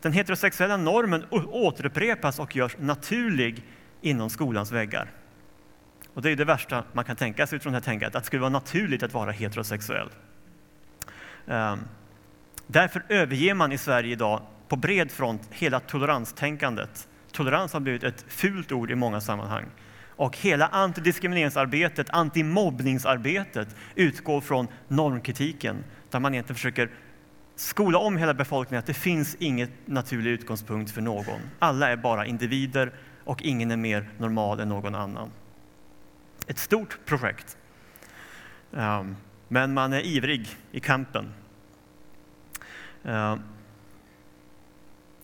Den 0.00 0.12
heterosexuella 0.12 0.76
normen 0.76 1.24
återupprepas 1.30 2.38
och 2.38 2.56
görs 2.56 2.76
naturlig 2.78 3.64
inom 4.00 4.30
skolans 4.30 4.72
väggar. 4.72 5.10
Och 6.14 6.22
det 6.22 6.30
är 6.30 6.36
det 6.36 6.44
värsta 6.44 6.84
man 6.92 7.04
kan 7.04 7.16
tänka 7.16 7.46
sig 7.46 7.56
utifrån 7.56 7.72
det 7.72 7.78
här 7.78 7.84
tänkandet, 7.84 8.16
att 8.16 8.22
det 8.22 8.26
skulle 8.26 8.40
vara 8.40 8.50
naturligt 8.50 9.02
att 9.02 9.14
vara 9.14 9.30
heterosexuell. 9.30 10.08
Ehm, 11.46 11.78
därför 12.66 13.04
överger 13.08 13.54
man 13.54 13.72
i 13.72 13.78
Sverige 13.78 14.12
idag 14.12 14.42
på 14.68 14.76
bred 14.76 15.10
front 15.10 15.48
hela 15.50 15.80
toleranstänkandet 15.80 17.08
Tolerans 17.40 17.72
har 17.72 17.80
blivit 17.80 18.04
ett 18.04 18.24
fult 18.28 18.72
ord 18.72 18.90
i 18.90 18.94
många 18.94 19.20
sammanhang. 19.20 19.66
Och 20.08 20.36
hela 20.36 20.66
antidiskrimineringsarbetet, 20.66 22.10
antimobbningsarbetet 22.10 23.76
utgår 23.94 24.40
från 24.40 24.68
normkritiken, 24.88 25.84
där 26.10 26.20
man 26.20 26.34
egentligen 26.34 26.56
försöker 26.56 26.90
skola 27.56 27.98
om 27.98 28.16
hela 28.16 28.34
befolkningen 28.34 28.78
att 28.78 28.86
det 28.86 28.94
finns 28.94 29.34
inget 29.34 29.70
naturlig 29.84 30.30
utgångspunkt 30.30 30.90
för 30.90 31.00
någon. 31.00 31.40
Alla 31.58 31.88
är 31.88 31.96
bara 31.96 32.26
individer 32.26 32.92
och 33.24 33.42
ingen 33.42 33.70
är 33.70 33.76
mer 33.76 34.10
normal 34.18 34.60
än 34.60 34.68
någon 34.68 34.94
annan. 34.94 35.30
Ett 36.46 36.58
stort 36.58 36.98
projekt. 37.06 37.56
Ehm, 38.76 39.16
men 39.48 39.74
man 39.74 39.92
är 39.92 40.06
ivrig 40.06 40.48
i 40.72 40.80
kampen. 40.80 41.32
Ehm, 43.04 43.42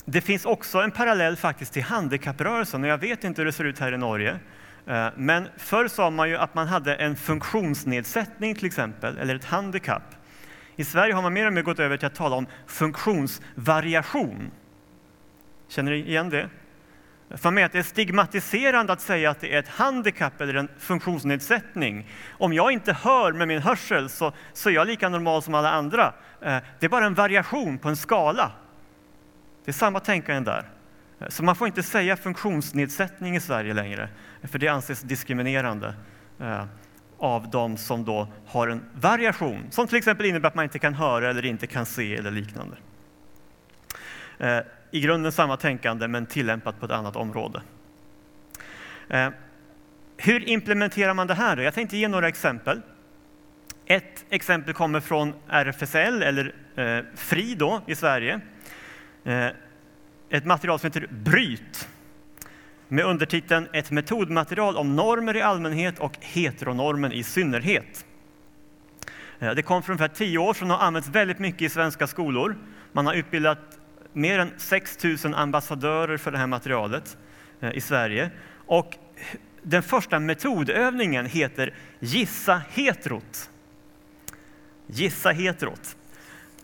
det 0.08 0.20
finns 0.20 0.44
också 0.44 0.78
en 0.78 0.90
parallell 0.90 1.36
faktiskt 1.36 1.72
till 1.72 1.82
handikapprörelsen 1.82 2.82
och 2.82 2.88
jag 2.88 2.98
vet 2.98 3.24
inte 3.24 3.40
hur 3.40 3.46
det 3.46 3.52
ser 3.52 3.64
ut 3.64 3.78
här 3.78 3.92
i 3.92 3.98
Norge. 3.98 4.38
Eh, 4.86 5.08
men 5.16 5.48
förr 5.56 5.88
sa 5.88 6.10
man 6.10 6.28
ju 6.28 6.36
att 6.36 6.54
man 6.54 6.66
hade 6.66 6.94
en 6.94 7.16
funktionsnedsättning 7.16 8.54
till 8.54 8.66
exempel, 8.66 9.18
eller 9.18 9.34
ett 9.34 9.44
handikapp. 9.44 10.14
I 10.76 10.84
Sverige 10.84 11.14
har 11.14 11.22
man 11.22 11.32
mer 11.32 11.46
och 11.46 11.52
mer 11.52 11.62
gått 11.62 11.78
över 11.78 11.96
till 11.96 12.06
att 12.06 12.14
tala 12.14 12.36
om 12.36 12.46
funktionsvariation. 12.66 14.50
Känner 15.68 15.92
ni 15.92 15.98
igen 15.98 16.30
det? 16.30 16.48
För 17.30 17.50
mig 17.50 17.64
att 17.64 17.72
det 17.72 17.78
är 17.78 17.82
stigmatiserande 17.82 18.92
att 18.92 19.00
säga 19.00 19.30
att 19.30 19.40
det 19.40 19.54
är 19.54 19.58
ett 19.58 19.68
handikapp 19.68 20.40
eller 20.40 20.54
en 20.54 20.68
funktionsnedsättning. 20.78 22.10
Om 22.30 22.52
jag 22.52 22.72
inte 22.72 22.92
hör 22.92 23.32
med 23.32 23.48
min 23.48 23.62
hörsel 23.62 24.08
så, 24.08 24.32
så 24.52 24.68
är 24.68 24.74
jag 24.74 24.86
lika 24.86 25.08
normal 25.08 25.42
som 25.42 25.54
alla 25.54 25.70
andra. 25.70 26.14
Eh, 26.40 26.58
det 26.78 26.86
är 26.86 26.88
bara 26.88 27.06
en 27.06 27.14
variation 27.14 27.78
på 27.78 27.88
en 27.88 27.96
skala. 27.96 28.52
Det 29.66 29.70
är 29.70 29.74
samma 29.74 30.00
tänkande 30.00 30.50
där. 30.50 30.64
Så 31.28 31.44
man 31.44 31.56
får 31.56 31.66
inte 31.66 31.82
säga 31.82 32.16
funktionsnedsättning 32.16 33.36
i 33.36 33.40
Sverige 33.40 33.74
längre, 33.74 34.08
för 34.42 34.58
det 34.58 34.68
anses 34.68 35.02
diskriminerande 35.02 35.94
eh, 36.40 36.64
av 37.18 37.50
de 37.50 37.76
som 37.76 38.04
då 38.04 38.28
har 38.46 38.68
en 38.68 38.84
variation, 38.94 39.66
som 39.70 39.86
till 39.86 39.98
exempel 39.98 40.26
innebär 40.26 40.48
att 40.48 40.54
man 40.54 40.62
inte 40.62 40.78
kan 40.78 40.94
höra 40.94 41.30
eller 41.30 41.44
inte 41.44 41.66
kan 41.66 41.86
se 41.86 42.16
eller 42.16 42.30
liknande. 42.30 42.76
Eh, 44.38 44.58
I 44.90 45.00
grunden 45.00 45.32
samma 45.32 45.56
tänkande, 45.56 46.08
men 46.08 46.26
tillämpat 46.26 46.80
på 46.80 46.86
ett 46.86 46.92
annat 46.92 47.16
område. 47.16 47.62
Eh, 49.08 49.28
hur 50.16 50.48
implementerar 50.48 51.14
man 51.14 51.26
det 51.26 51.34
här? 51.34 51.56
Då? 51.56 51.62
Jag 51.62 51.74
tänkte 51.74 51.96
ge 51.96 52.08
några 52.08 52.28
exempel. 52.28 52.80
Ett 53.86 54.24
exempel 54.30 54.74
kommer 54.74 55.00
från 55.00 55.32
RFSL, 55.48 56.22
eller 56.22 56.54
FRI 57.16 57.54
då, 57.54 57.82
i 57.86 57.94
Sverige. 57.94 58.40
Eh, 59.26 59.48
ett 60.28 60.44
material 60.44 60.78
som 60.78 60.86
heter 60.86 61.08
Bryt 61.10 61.88
med 62.88 63.04
undertiteln 63.04 63.68
Ett 63.72 63.90
metodmaterial 63.90 64.76
om 64.76 64.96
normer 64.96 65.36
i 65.36 65.42
allmänhet 65.42 65.98
och 65.98 66.16
heteronormen 66.20 67.12
i 67.12 67.22
synnerhet. 67.22 68.06
Eh, 69.38 69.54
det 69.54 69.62
kom 69.62 69.82
för 69.82 69.92
ungefär 69.92 70.14
tio 70.14 70.38
år 70.38 70.54
sedan 70.54 70.70
och 70.70 70.76
har 70.76 70.86
använts 70.86 71.08
väldigt 71.08 71.38
mycket 71.38 71.62
i 71.62 71.68
svenska 71.68 72.06
skolor. 72.06 72.56
Man 72.92 73.06
har 73.06 73.14
utbildat 73.14 73.58
mer 74.12 74.38
än 74.38 74.50
6 74.56 75.04
000 75.24 75.34
ambassadörer 75.34 76.16
för 76.16 76.30
det 76.30 76.38
här 76.38 76.46
materialet 76.46 77.16
eh, 77.60 77.70
i 77.76 77.80
Sverige. 77.80 78.30
Och 78.66 78.96
den 79.62 79.82
första 79.82 80.18
metodövningen 80.18 81.26
heter 81.26 81.74
Gissa 82.00 82.62
heterot. 82.70 83.50
Gissa 84.86 85.30
heterot. 85.30 85.96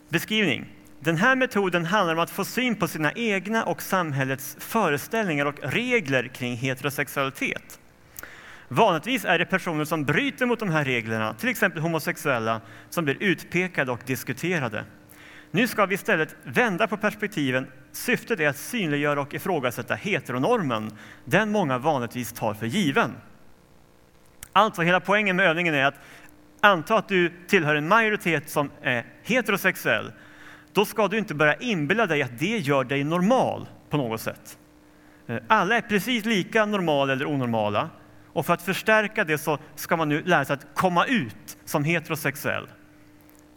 Beskrivning. 0.09 0.82
Den 1.05 1.17
här 1.17 1.37
metoden 1.37 1.85
handlar 1.85 2.15
om 2.15 2.21
att 2.21 2.31
få 2.31 2.45
syn 2.45 2.77
på 2.77 2.89
sina 2.89 3.13
egna 3.13 3.65
och 3.65 3.83
samhällets 3.83 4.57
föreställningar 4.59 5.47
och 5.47 5.59
regler 5.63 6.29
kring 6.29 6.57
heterosexualitet. 6.57 7.81
Vanligtvis 8.69 9.25
är 9.25 9.39
det 9.39 9.47
personer 9.47 9.85
som 9.85 10.05
bryter 10.05 10.47
mot 10.47 10.59
de 10.59 10.71
här 10.71 10.85
reglerna, 10.85 11.35
till 11.35 11.49
exempel 11.49 11.83
homosexuella, 11.83 12.61
som 12.91 13.05
blir 13.05 13.23
utpekade 13.23 13.93
och 13.93 14.01
diskuterade. 14.07 14.85
Nu 15.51 15.69
ska 15.69 15.87
vi 15.87 15.95
istället 15.95 16.37
vända 16.45 16.87
på 16.87 16.97
perspektiven. 16.97 17.67
Syftet 17.93 18.41
är 18.41 18.49
att 18.49 18.57
synliggöra 18.57 19.21
och 19.21 19.35
ifrågasätta 19.35 19.95
heteronormen, 19.95 20.91
den 21.25 21.51
många 21.51 21.79
vanligtvis 21.79 22.33
tar 22.33 22.55
för 22.55 22.67
given. 22.67 23.13
Alltså, 24.53 24.83
hela 24.83 25.01
poängen 25.01 25.37
med 25.37 25.47
övningen 25.47 25.75
är 25.75 25.85
att 25.85 26.01
anta 26.61 26.97
att 26.97 27.09
du 27.09 27.33
tillhör 27.47 27.75
en 27.75 27.89
majoritet 27.89 28.51
som 28.51 28.71
är 28.83 29.05
heterosexuell. 29.23 30.13
Då 30.73 30.85
ska 30.85 31.09
du 31.09 31.19
inte 31.19 31.35
börja 31.35 31.55
inbilla 31.55 32.07
dig 32.07 32.23
att 32.23 32.39
det 32.39 32.59
gör 32.59 32.85
dig 32.85 33.05
normal 33.05 33.69
på 33.91 33.97
något 33.97 34.21
sätt. 34.21 34.59
Eh, 35.27 35.37
alla 35.49 35.77
är 35.77 35.81
precis 35.81 36.25
lika 36.25 36.67
normala 36.67 37.13
eller 37.13 37.27
onormala. 37.27 37.91
Och 38.27 38.47
för 38.47 38.55
att 38.55 38.63
förstärka 38.63 39.25
det 39.25 39.39
så 39.39 39.59
ska 39.75 39.97
man 39.97 40.09
nu 40.09 40.23
lära 40.23 40.45
sig 40.45 40.55
att 40.55 40.67
komma 40.75 41.05
ut 41.07 41.59
som 41.65 41.85
heterosexuell. 41.85 42.67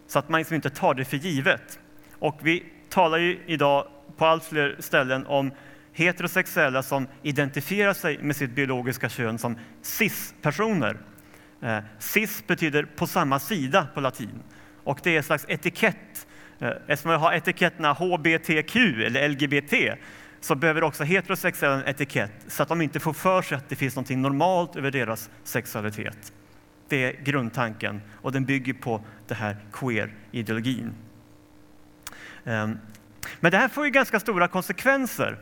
Så 0.08 0.20
att 0.20 0.30
man 0.30 0.40
liksom 0.40 0.56
inte 0.56 0.70
tar 0.70 0.94
det 0.94 1.06
för 1.06 1.18
givet. 1.18 1.80
Och 2.20 2.40
vi 2.42 2.64
talar 2.90 3.18
ju 3.18 3.40
idag 3.46 3.88
på 4.18 4.26
allt 4.26 4.44
fler 4.44 4.76
ställen 4.80 5.26
om 5.26 5.52
heterosexuella 5.94 6.84
som 6.84 7.08
identifierar 7.24 7.94
sig 7.94 8.18
med 8.18 8.36
sitt 8.36 8.52
biologiska 8.52 9.10
kön 9.10 9.38
som 9.38 9.58
cis-personer. 9.82 10.98
Eh, 11.62 11.80
cis 12.00 12.48
betyder 12.48 12.84
på 12.84 13.08
samma 13.08 13.40
sida 13.40 13.88
på 13.94 14.02
latin. 14.02 14.44
Och 14.84 15.00
det 15.04 15.10
är 15.10 15.18
en 15.18 15.24
slags 15.24 15.46
etikett. 15.48 16.28
Eh, 16.60 16.70
eftersom 16.88 17.12
vi 17.12 17.18
har 17.18 17.34
etiketterna 17.34 17.94
HBTQ 17.94 18.76
eller 18.76 19.30
LGBT 19.30 19.98
så 20.40 20.56
behöver 20.56 20.84
också 20.84 21.04
heterosexuella 21.04 21.76
en 21.76 21.88
etikett 21.88 22.32
så 22.48 22.64
att 22.64 22.70
de 22.70 22.82
inte 22.82 23.00
får 23.00 23.14
för 23.14 23.42
sig 23.42 23.58
att 23.58 23.70
det 23.70 23.76
finns 23.76 23.96
något 23.96 24.10
normalt 24.10 24.76
över 24.76 24.92
deras 24.92 25.30
sexualitet. 25.44 26.34
Det 26.88 27.04
är 27.04 27.24
grundtanken 27.24 28.02
och 28.22 28.32
den 28.32 28.46
bygger 28.46 28.74
på 28.74 29.02
den 29.28 29.38
här 29.38 29.58
queer-ideologin. 29.72 30.94
Ehm, 32.46 32.80
men 33.40 33.52
det 33.52 33.58
här 33.58 33.68
får 33.68 33.86
ju 33.86 33.92
ganska 33.92 34.20
stora 34.20 34.48
konsekvenser. 34.48 35.38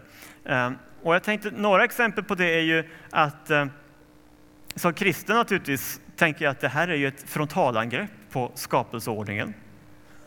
Ehm, 0.46 0.78
och 1.02 1.16
jag 1.16 1.24
tänkte, 1.24 1.52
några 1.52 1.84
exempel 1.84 2.24
på 2.24 2.36
det 2.36 2.54
är 2.54 2.62
ju 2.62 2.84
att 3.10 3.50
eh, 3.50 3.66
som 4.76 4.94
kristen 4.94 5.36
naturligtvis 5.36 6.02
tänker 6.16 6.46
jag 6.46 6.52
att 6.52 6.62
det 6.62 6.68
här 6.68 6.88
är 6.88 6.96
ju 6.96 7.08
ett 7.08 7.30
frontalangrepp 7.30 8.12
på 8.32 8.52
skapelseordningen 8.56 9.54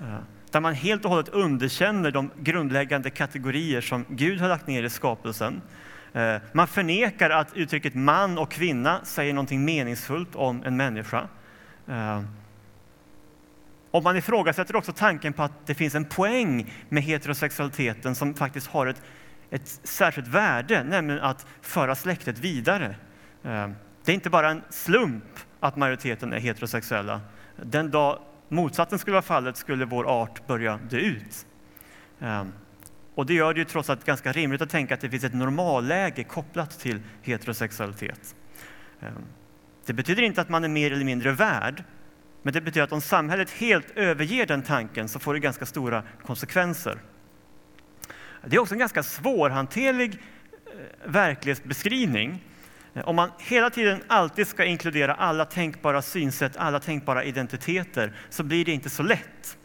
ehm, 0.00 0.22
där 0.50 0.60
man 0.60 0.74
helt 0.74 1.04
och 1.04 1.10
hållet 1.10 1.28
underkänner 1.28 2.10
de 2.10 2.30
grundläggande 2.36 3.10
kategorier 3.10 3.80
som 3.80 4.04
Gud 4.08 4.40
har 4.40 4.48
lagt 4.48 4.66
ner 4.66 4.82
i 4.82 4.90
skapelsen. 4.90 5.62
Eh, 6.12 6.36
man 6.52 6.66
förnekar 6.66 7.30
att 7.30 7.56
uttrycket 7.56 7.94
man 7.94 8.38
och 8.38 8.50
kvinna 8.50 9.00
säger 9.04 9.32
någonting 9.34 9.64
meningsfullt 9.64 10.36
om 10.36 10.62
en 10.64 10.76
människa. 10.76 11.28
Eh, 11.88 12.22
och 13.90 14.02
man 14.02 14.16
ifrågasätter 14.16 14.76
också 14.76 14.92
tanken 14.92 15.32
på 15.32 15.42
att 15.42 15.66
det 15.66 15.74
finns 15.74 15.94
en 15.94 16.04
poäng 16.04 16.72
med 16.88 17.02
heterosexualiteten 17.02 18.14
som 18.14 18.34
faktiskt 18.34 18.66
har 18.66 18.86
ett, 18.86 19.02
ett 19.50 19.68
särskilt 19.82 20.28
värde, 20.28 20.84
nämligen 20.84 21.22
att 21.22 21.46
föra 21.60 21.94
släktet 21.94 22.38
vidare. 22.38 22.96
Eh, 23.42 23.68
det 24.04 24.12
är 24.12 24.14
inte 24.14 24.30
bara 24.30 24.50
en 24.50 24.62
slump 24.70 25.24
att 25.60 25.76
majoriteten 25.76 26.32
är 26.32 26.38
heterosexuella. 26.38 27.20
Den 27.56 27.90
dag 27.90 28.18
motsatsen 28.48 28.98
skulle 28.98 29.14
vara 29.14 29.22
fallet 29.22 29.56
skulle 29.56 29.84
vår 29.84 30.04
art 30.04 30.46
börja 30.46 30.78
dö 30.90 30.96
ut. 30.96 31.46
Ehm, 32.20 32.52
och 33.14 33.26
det 33.26 33.34
gör 33.34 33.54
det 33.54 33.58
ju 33.58 33.64
trots 33.64 33.90
allt 33.90 34.04
ganska 34.04 34.32
rimligt 34.32 34.62
att 34.62 34.70
tänka 34.70 34.94
att 34.94 35.00
det 35.00 35.10
finns 35.10 35.24
ett 35.24 35.34
normalläge 35.34 36.24
kopplat 36.24 36.78
till 36.78 37.00
heterosexualitet. 37.22 38.36
Ehm, 39.00 39.12
det 39.86 39.92
betyder 39.92 40.22
inte 40.22 40.40
att 40.40 40.48
man 40.48 40.64
är 40.64 40.68
mer 40.68 40.92
eller 40.92 41.04
mindre 41.04 41.32
värd, 41.32 41.84
men 42.42 42.52
det 42.52 42.60
betyder 42.60 42.84
att 42.84 42.92
om 42.92 43.00
samhället 43.00 43.50
helt 43.50 43.90
överger 43.90 44.46
den 44.46 44.62
tanken 44.62 45.08
så 45.08 45.18
får 45.18 45.34
det 45.34 45.40
ganska 45.40 45.66
stora 45.66 46.02
konsekvenser. 46.22 46.98
Det 48.44 48.56
är 48.56 48.60
också 48.60 48.74
en 48.74 48.78
ganska 48.78 49.02
svårhanterlig 49.02 50.12
eh, 50.66 51.10
verklighetsbeskrivning 51.10 52.42
Eh, 52.96 53.08
om 53.08 53.16
man 53.16 53.30
hela 53.38 53.70
tiden 53.70 54.02
alltid 54.06 54.46
ska 54.46 54.64
inkludera 54.64 55.14
alla 55.14 55.44
tänkbara 55.44 56.02
synsätt, 56.02 56.56
alla 56.56 56.80
tänkbara 56.80 57.24
identiteter, 57.24 58.12
så 58.30 58.42
blir 58.42 58.64
det 58.64 58.72
inte 58.72 58.90
så 58.90 59.02
lätt. 59.02 59.58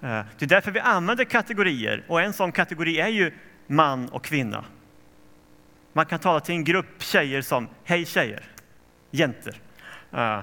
Eh, 0.00 0.20
det 0.38 0.44
är 0.44 0.46
därför 0.46 0.70
vi 0.70 0.80
använder 0.80 1.24
kategorier, 1.24 2.04
och 2.08 2.22
en 2.22 2.32
sån 2.32 2.52
kategori 2.52 3.00
är 3.00 3.08
ju 3.08 3.32
man 3.66 4.08
och 4.08 4.24
kvinna. 4.24 4.64
Man 5.92 6.06
kan 6.06 6.18
tala 6.18 6.40
till 6.40 6.54
en 6.54 6.64
grupp 6.64 7.02
tjejer 7.02 7.42
som 7.42 7.68
Hej 7.84 8.06
tjejer, 8.06 8.44
jenter. 9.10 9.60
Eh, 10.12 10.40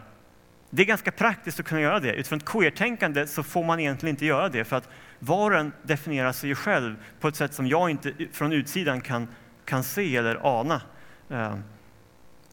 det 0.70 0.82
är 0.82 0.86
ganska 0.86 1.12
praktiskt 1.12 1.60
att 1.60 1.66
kunna 1.66 1.82
göra 1.82 2.00
det. 2.00 2.14
Utifrån 2.14 2.38
ett 2.38 2.46
queer-tänkande 2.46 3.28
så 3.28 3.44
får 3.44 3.64
man 3.64 3.80
egentligen 3.80 4.16
inte 4.16 4.26
göra 4.26 4.50
det, 4.50 4.64
för 4.64 4.76
att 4.76 4.90
var 5.20 5.52
och 5.52 5.58
en 5.58 5.72
definierar 5.84 6.32
sig 6.32 6.50
ju 6.50 6.56
själv 6.56 6.96
på 7.20 7.28
ett 7.28 7.36
sätt 7.36 7.54
som 7.54 7.68
jag 7.68 7.90
inte 7.90 8.14
från 8.32 8.54
utsidan 8.54 9.02
kan, 9.02 9.28
kan 9.66 9.84
se 9.84 10.16
eller 10.16 10.60
ana. 10.60 10.82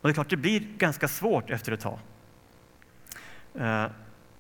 Och 0.03 0.09
det 0.09 0.13
är 0.13 0.15
klart, 0.15 0.31
det 0.31 0.37
blir 0.37 0.61
ganska 0.61 1.09
svårt 1.09 1.51
efter 1.51 1.73
ett 1.73 1.81
tag. 1.81 1.99
Eh, 3.55 3.87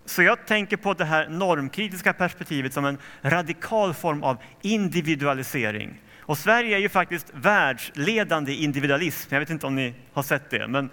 så 0.05 0.23
jag 0.23 0.47
tänker 0.47 0.77
på 0.77 0.95
det 0.95 1.05
här 1.05 1.29
normkritiska 1.29 2.13
perspektivet 2.13 2.73
som 2.73 2.85
en 2.85 2.99
radikal 3.23 3.95
form 3.95 4.23
av 4.23 4.37
individualisering. 4.63 6.01
Och 6.21 6.39
Sverige 6.39 6.77
är 6.77 6.81
ju 6.81 6.89
faktiskt 6.89 7.31
världsledande 7.35 8.53
i 8.53 8.65
individualism. 8.65 9.35
Jag 9.35 9.41
vet 9.41 9.51
inte 9.51 9.67
om 9.67 9.75
ni 9.75 9.95
har 10.13 10.23
sett 10.23 10.51
det, 10.51 10.69
men 10.69 10.91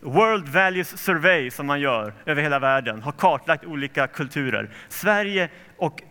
World 0.00 0.48
Values 0.48 1.02
Survey 1.02 1.50
som 1.50 1.66
man 1.66 1.80
gör 1.80 2.14
över 2.26 2.42
hela 2.42 2.58
världen 2.58 3.02
har 3.02 3.12
kartlagt 3.12 3.64
olika 3.64 4.06
kulturer. 4.06 4.70
Sverige 4.88 5.48
och 5.76 6.02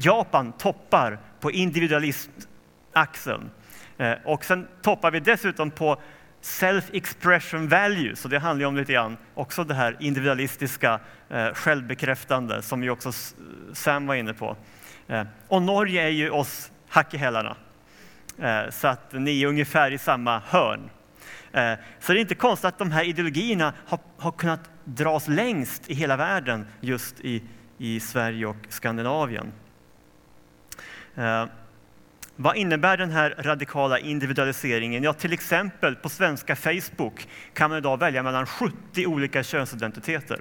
Japan 0.00 0.52
toppar 0.52 1.18
på 1.40 1.50
individualismaxeln. 1.50 3.50
Eh, 3.98 4.14
och 4.24 4.44
sen 4.44 4.68
toppar 4.82 5.10
vi 5.10 5.20
dessutom 5.20 5.70
på 5.70 6.00
self-expression 6.42 7.68
value, 7.68 8.16
så 8.16 8.28
det 8.28 8.38
handlar 8.38 8.66
om 8.66 8.76
lite 8.76 8.92
grann 8.92 9.16
också 9.34 9.64
det 9.64 9.74
här 9.74 9.96
individualistiska 10.00 11.00
eh, 11.28 11.52
självbekräftande 11.54 12.62
som 12.62 12.82
ju 12.82 12.90
också 12.90 13.12
Sam 13.72 14.06
var 14.06 14.14
inne 14.14 14.34
på. 14.34 14.56
Eh, 15.08 15.24
och 15.48 15.62
Norge 15.62 16.02
är 16.02 16.08
ju 16.08 16.30
oss 16.30 16.70
hack 16.88 17.14
i 17.14 17.16
eh, 18.38 18.70
så 18.70 18.88
att 18.88 19.12
ni 19.12 19.42
är 19.42 19.46
ungefär 19.46 19.90
i 19.90 19.98
samma 19.98 20.42
hörn. 20.46 20.90
Eh, 21.52 21.72
så 22.00 22.12
det 22.12 22.18
är 22.18 22.20
inte 22.20 22.34
konstigt 22.34 22.64
att 22.64 22.78
de 22.78 22.92
här 22.92 23.04
ideologierna 23.04 23.72
har, 23.86 23.98
har 24.18 24.32
kunnat 24.32 24.70
dras 24.84 25.28
längst 25.28 25.90
i 25.90 25.94
hela 25.94 26.16
världen 26.16 26.66
just 26.80 27.20
i, 27.20 27.42
i 27.78 28.00
Sverige 28.00 28.46
och 28.46 28.56
Skandinavien. 28.68 29.52
Eh, 31.14 31.46
vad 32.40 32.56
innebär 32.56 32.96
den 32.96 33.10
här 33.10 33.34
radikala 33.38 33.98
individualiseringen? 33.98 35.02
Ja, 35.02 35.12
till 35.12 35.32
exempel 35.32 35.96
på 35.96 36.08
svenska 36.08 36.56
Facebook 36.56 37.28
kan 37.54 37.70
man 37.70 37.78
idag 37.78 37.98
välja 37.98 38.22
mellan 38.22 38.46
70 38.46 39.06
olika 39.06 39.42
könsidentiteter. 39.42 40.40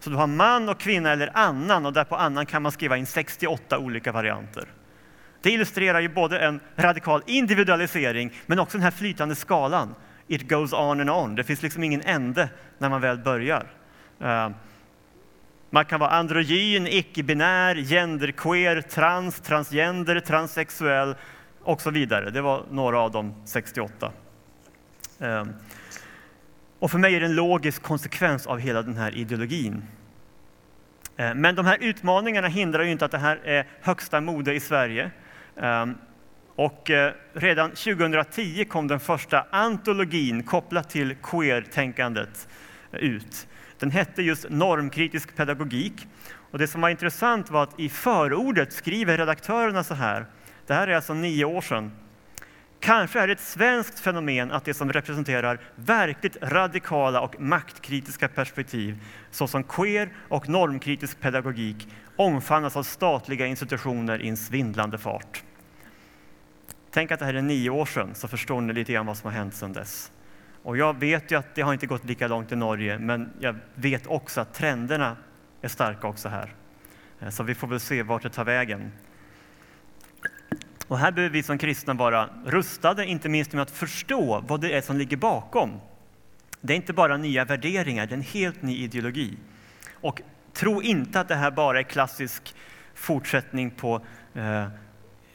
Så 0.00 0.10
du 0.10 0.16
har 0.16 0.26
man 0.26 0.68
och 0.68 0.80
kvinna 0.80 1.12
eller 1.12 1.30
annan 1.34 1.86
och 1.86 1.92
där 1.92 2.04
på 2.04 2.16
annan 2.16 2.46
kan 2.46 2.62
man 2.62 2.72
skriva 2.72 2.96
in 2.96 3.06
68 3.06 3.78
olika 3.78 4.12
varianter. 4.12 4.64
Det 5.42 5.50
illustrerar 5.50 6.00
ju 6.00 6.08
både 6.08 6.38
en 6.38 6.60
radikal 6.76 7.22
individualisering 7.26 8.32
men 8.46 8.58
också 8.58 8.78
den 8.78 8.84
här 8.84 8.90
flytande 8.90 9.34
skalan. 9.34 9.94
It 10.26 10.48
goes 10.48 10.72
on 10.72 11.00
and 11.00 11.10
on. 11.10 11.34
Det 11.34 11.44
finns 11.44 11.62
liksom 11.62 11.84
ingen 11.84 12.02
ände 12.02 12.48
när 12.78 12.88
man 12.88 13.00
väl 13.00 13.18
börjar. 13.18 13.66
Eh, 14.20 14.50
man 15.70 15.84
kan 15.84 16.00
vara 16.00 16.10
androgyn, 16.10 16.86
icke-binär, 16.86 17.74
genderqueer, 17.74 18.80
trans, 18.80 19.40
transgender, 19.40 20.20
transsexuell 20.20 21.14
och 21.60 21.80
så 21.80 21.90
vidare. 21.90 22.30
Det 22.30 22.40
var 22.40 22.64
några 22.70 23.00
av 23.00 23.10
de 23.10 23.34
68. 23.44 24.12
Ehm, 25.20 25.52
och 26.78 26.90
för 26.90 26.98
mig 26.98 27.14
är 27.14 27.20
det 27.20 27.26
en 27.26 27.34
logisk 27.34 27.82
konsekvens 27.82 28.46
av 28.46 28.58
hela 28.58 28.82
den 28.82 28.96
här 28.96 29.16
ideologin. 29.16 29.82
Ehm, 31.16 31.40
men 31.40 31.54
de 31.54 31.66
här 31.66 31.78
utmaningarna 31.80 32.48
hindrar 32.48 32.82
ju 32.82 32.90
inte 32.90 33.04
att 33.04 33.10
det 33.10 33.18
här 33.18 33.40
är 33.44 33.66
högsta 33.80 34.20
mode 34.20 34.54
i 34.54 34.60
Sverige. 34.60 35.10
Ehm, 35.56 35.94
och 36.56 36.90
eh, 36.90 37.12
redan 37.32 37.70
2010 37.70 38.64
kom 38.64 38.88
den 38.88 39.00
första 39.00 39.46
antologin 39.50 40.42
kopplat 40.42 40.90
till 40.90 41.14
queer-tänkandet 41.22 42.48
ut. 42.92 43.46
Den 43.78 43.90
hette 43.90 44.22
just 44.22 44.46
Normkritisk 44.50 45.36
pedagogik. 45.36 46.06
Och 46.50 46.58
det 46.58 46.66
som 46.66 46.80
var 46.80 46.88
intressant 46.88 47.50
var 47.50 47.62
att 47.62 47.80
i 47.80 47.88
förordet 47.88 48.72
skriver 48.72 49.18
redaktörerna 49.18 49.84
så 49.84 49.94
här. 49.94 50.26
Det 50.66 50.74
här 50.74 50.88
är 50.88 50.96
alltså 50.96 51.14
nio 51.14 51.44
år 51.44 51.60
sedan. 51.60 51.92
Kanske 52.80 53.20
är 53.20 53.26
det 53.26 53.32
ett 53.32 53.40
svenskt 53.40 53.98
fenomen 53.98 54.50
att 54.52 54.64
det 54.64 54.74
som 54.74 54.92
representerar 54.92 55.60
verkligt 55.74 56.36
radikala 56.42 57.20
och 57.20 57.40
maktkritiska 57.40 58.28
perspektiv, 58.28 59.02
såsom 59.30 59.64
queer 59.64 60.08
och 60.28 60.48
normkritisk 60.48 61.20
pedagogik, 61.20 61.88
omfamnas 62.16 62.76
av 62.76 62.82
statliga 62.82 63.46
institutioner 63.46 64.22
i 64.22 64.28
en 64.28 64.36
svindlande 64.36 64.98
fart. 64.98 65.42
Tänk 66.90 67.10
att 67.10 67.18
det 67.18 67.24
här 67.24 67.34
är 67.34 67.42
nio 67.42 67.70
år 67.70 67.86
sedan, 67.86 68.14
så 68.14 68.28
förstår 68.28 68.60
ni 68.60 68.72
lite 68.72 68.92
grann 68.92 69.06
vad 69.06 69.16
som 69.16 69.30
har 69.30 69.38
hänt 69.38 69.54
sedan 69.54 69.72
dess. 69.72 70.12
Och 70.66 70.76
jag 70.76 71.00
vet 71.00 71.30
ju 71.30 71.38
att 71.38 71.54
det 71.54 71.62
har 71.62 71.72
inte 71.72 71.86
gått 71.86 72.04
lika 72.04 72.28
långt 72.28 72.52
i 72.52 72.56
Norge, 72.56 72.98
men 72.98 73.32
jag 73.40 73.56
vet 73.74 74.06
också 74.06 74.40
att 74.40 74.54
trenderna 74.54 75.16
är 75.62 75.68
starka 75.68 76.06
också 76.06 76.28
här. 76.28 76.54
Eh, 77.20 77.28
så 77.28 77.42
vi 77.42 77.54
får 77.54 77.68
väl 77.68 77.80
se 77.80 78.02
vart 78.02 78.22
det 78.22 78.30
tar 78.30 78.44
vägen. 78.44 78.92
Och 80.86 80.98
här 80.98 81.12
behöver 81.12 81.32
vi 81.32 81.42
som 81.42 81.58
kristna 81.58 81.94
vara 81.94 82.28
rustade, 82.46 83.06
inte 83.06 83.28
minst 83.28 83.52
med 83.52 83.62
att 83.62 83.70
förstå 83.70 84.44
vad 84.48 84.60
det 84.60 84.72
är 84.72 84.80
som 84.80 84.96
ligger 84.96 85.16
bakom. 85.16 85.80
Det 86.60 86.72
är 86.72 86.76
inte 86.76 86.92
bara 86.92 87.16
nya 87.16 87.44
värderingar, 87.44 88.06
det 88.06 88.12
är 88.12 88.16
en 88.16 88.22
helt 88.22 88.62
ny 88.62 88.76
ideologi. 88.76 89.38
Och 89.92 90.22
tro 90.52 90.82
inte 90.82 91.20
att 91.20 91.28
det 91.28 91.34
här 91.34 91.50
bara 91.50 91.78
är 91.78 91.82
klassisk 91.82 92.54
fortsättning 92.94 93.70
på 93.70 94.00
eh, 94.34 94.66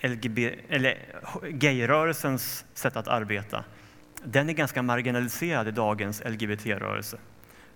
LGB, 0.01 0.55
eller 0.69 0.97
gayrörelsens 1.49 2.65
sätt 2.73 2.95
att 2.95 3.07
arbeta. 3.07 3.63
Den 4.23 4.49
är 4.49 4.53
ganska 4.53 4.81
marginaliserad 4.81 5.67
i 5.67 5.71
dagens 5.71 6.21
LGBT-rörelse. 6.25 7.17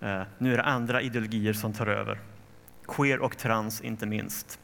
Eh, 0.02 0.22
nu 0.38 0.54
är 0.54 0.58
det 0.58 0.64
andra 0.64 1.02
ideologier 1.02 1.54
som 1.54 1.74
tar 1.74 1.88
över. 1.88 2.20
Queer 2.88 3.20
och 3.20 3.38
trans 3.38 3.82
inte 3.82 4.06
minst. 4.06 4.60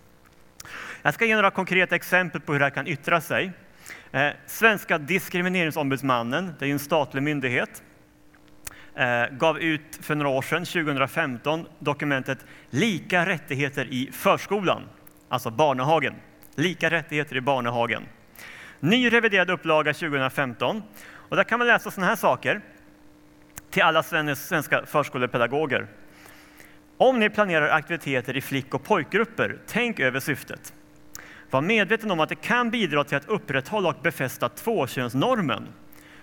Jag 1.02 1.14
ska 1.14 1.26
ge 1.26 1.36
några 1.36 1.52
konkreta 1.52 1.96
exempel 1.96 2.42
på 2.42 2.54
hur 2.54 2.60
det 2.60 2.66
här 2.66 2.70
kan 2.70 2.88
yttra 2.88 3.22
sig. 3.22 3.52
Eh, 4.12 4.30
Svenska 4.46 4.98
diskrimineringsombudsmannen, 4.98 6.54
det 6.60 6.66
är 6.66 6.72
en 6.72 6.80
statlig 6.80 7.24
myndighet, 7.24 7.84
eh, 8.96 9.26
gav 9.32 9.60
ut 9.60 10.00
för 10.02 10.16
några 10.16 10.30
år 10.30 10.42
sedan, 10.42 10.66
2015, 10.66 11.66
dokumentet 11.80 12.46
Lika 12.70 13.26
rättigheter 13.26 13.86
i 13.86 14.10
förskolan, 14.12 14.84
alltså 15.30 15.50
barnehagen. 15.50 16.16
Lika 16.56 16.90
rättigheter 16.90 17.36
i 17.36 17.42
barnehagen. 17.42 18.04
Ny 18.80 19.10
reviderad 19.10 19.50
upplaga 19.50 19.94
2015. 19.94 20.84
Och 21.32 21.38
där 21.38 21.44
kan 21.44 21.60
man 21.60 21.68
läsa 21.68 21.92
sådana 21.92 22.08
här 22.08 22.16
saker 22.16 22.62
till 23.70 23.84
alla 23.84 24.04
svenska 24.36 24.86
förskolepedagoger. 24.86 25.88
Om 26.98 27.20
ni 27.20 27.30
planerar 27.30 27.70
aktiviteter 27.70 28.38
i 28.38 28.42
flick 28.42 28.74
och 28.74 28.84
pojkgrupper, 28.84 29.58
tänk 29.68 30.00
över 30.00 30.20
syftet. 30.20 30.74
Var 31.50 31.62
medveten 31.62 32.12
om 32.12 32.20
att 32.20 32.30
det 32.30 32.36
kan 32.36 32.70
bidra 32.70 33.04
till 33.04 33.18
att 33.18 33.30
upprätthålla 33.30 33.90
och 33.90 33.96
befästa 34.02 34.50
tvåkönsnormen 34.50 35.68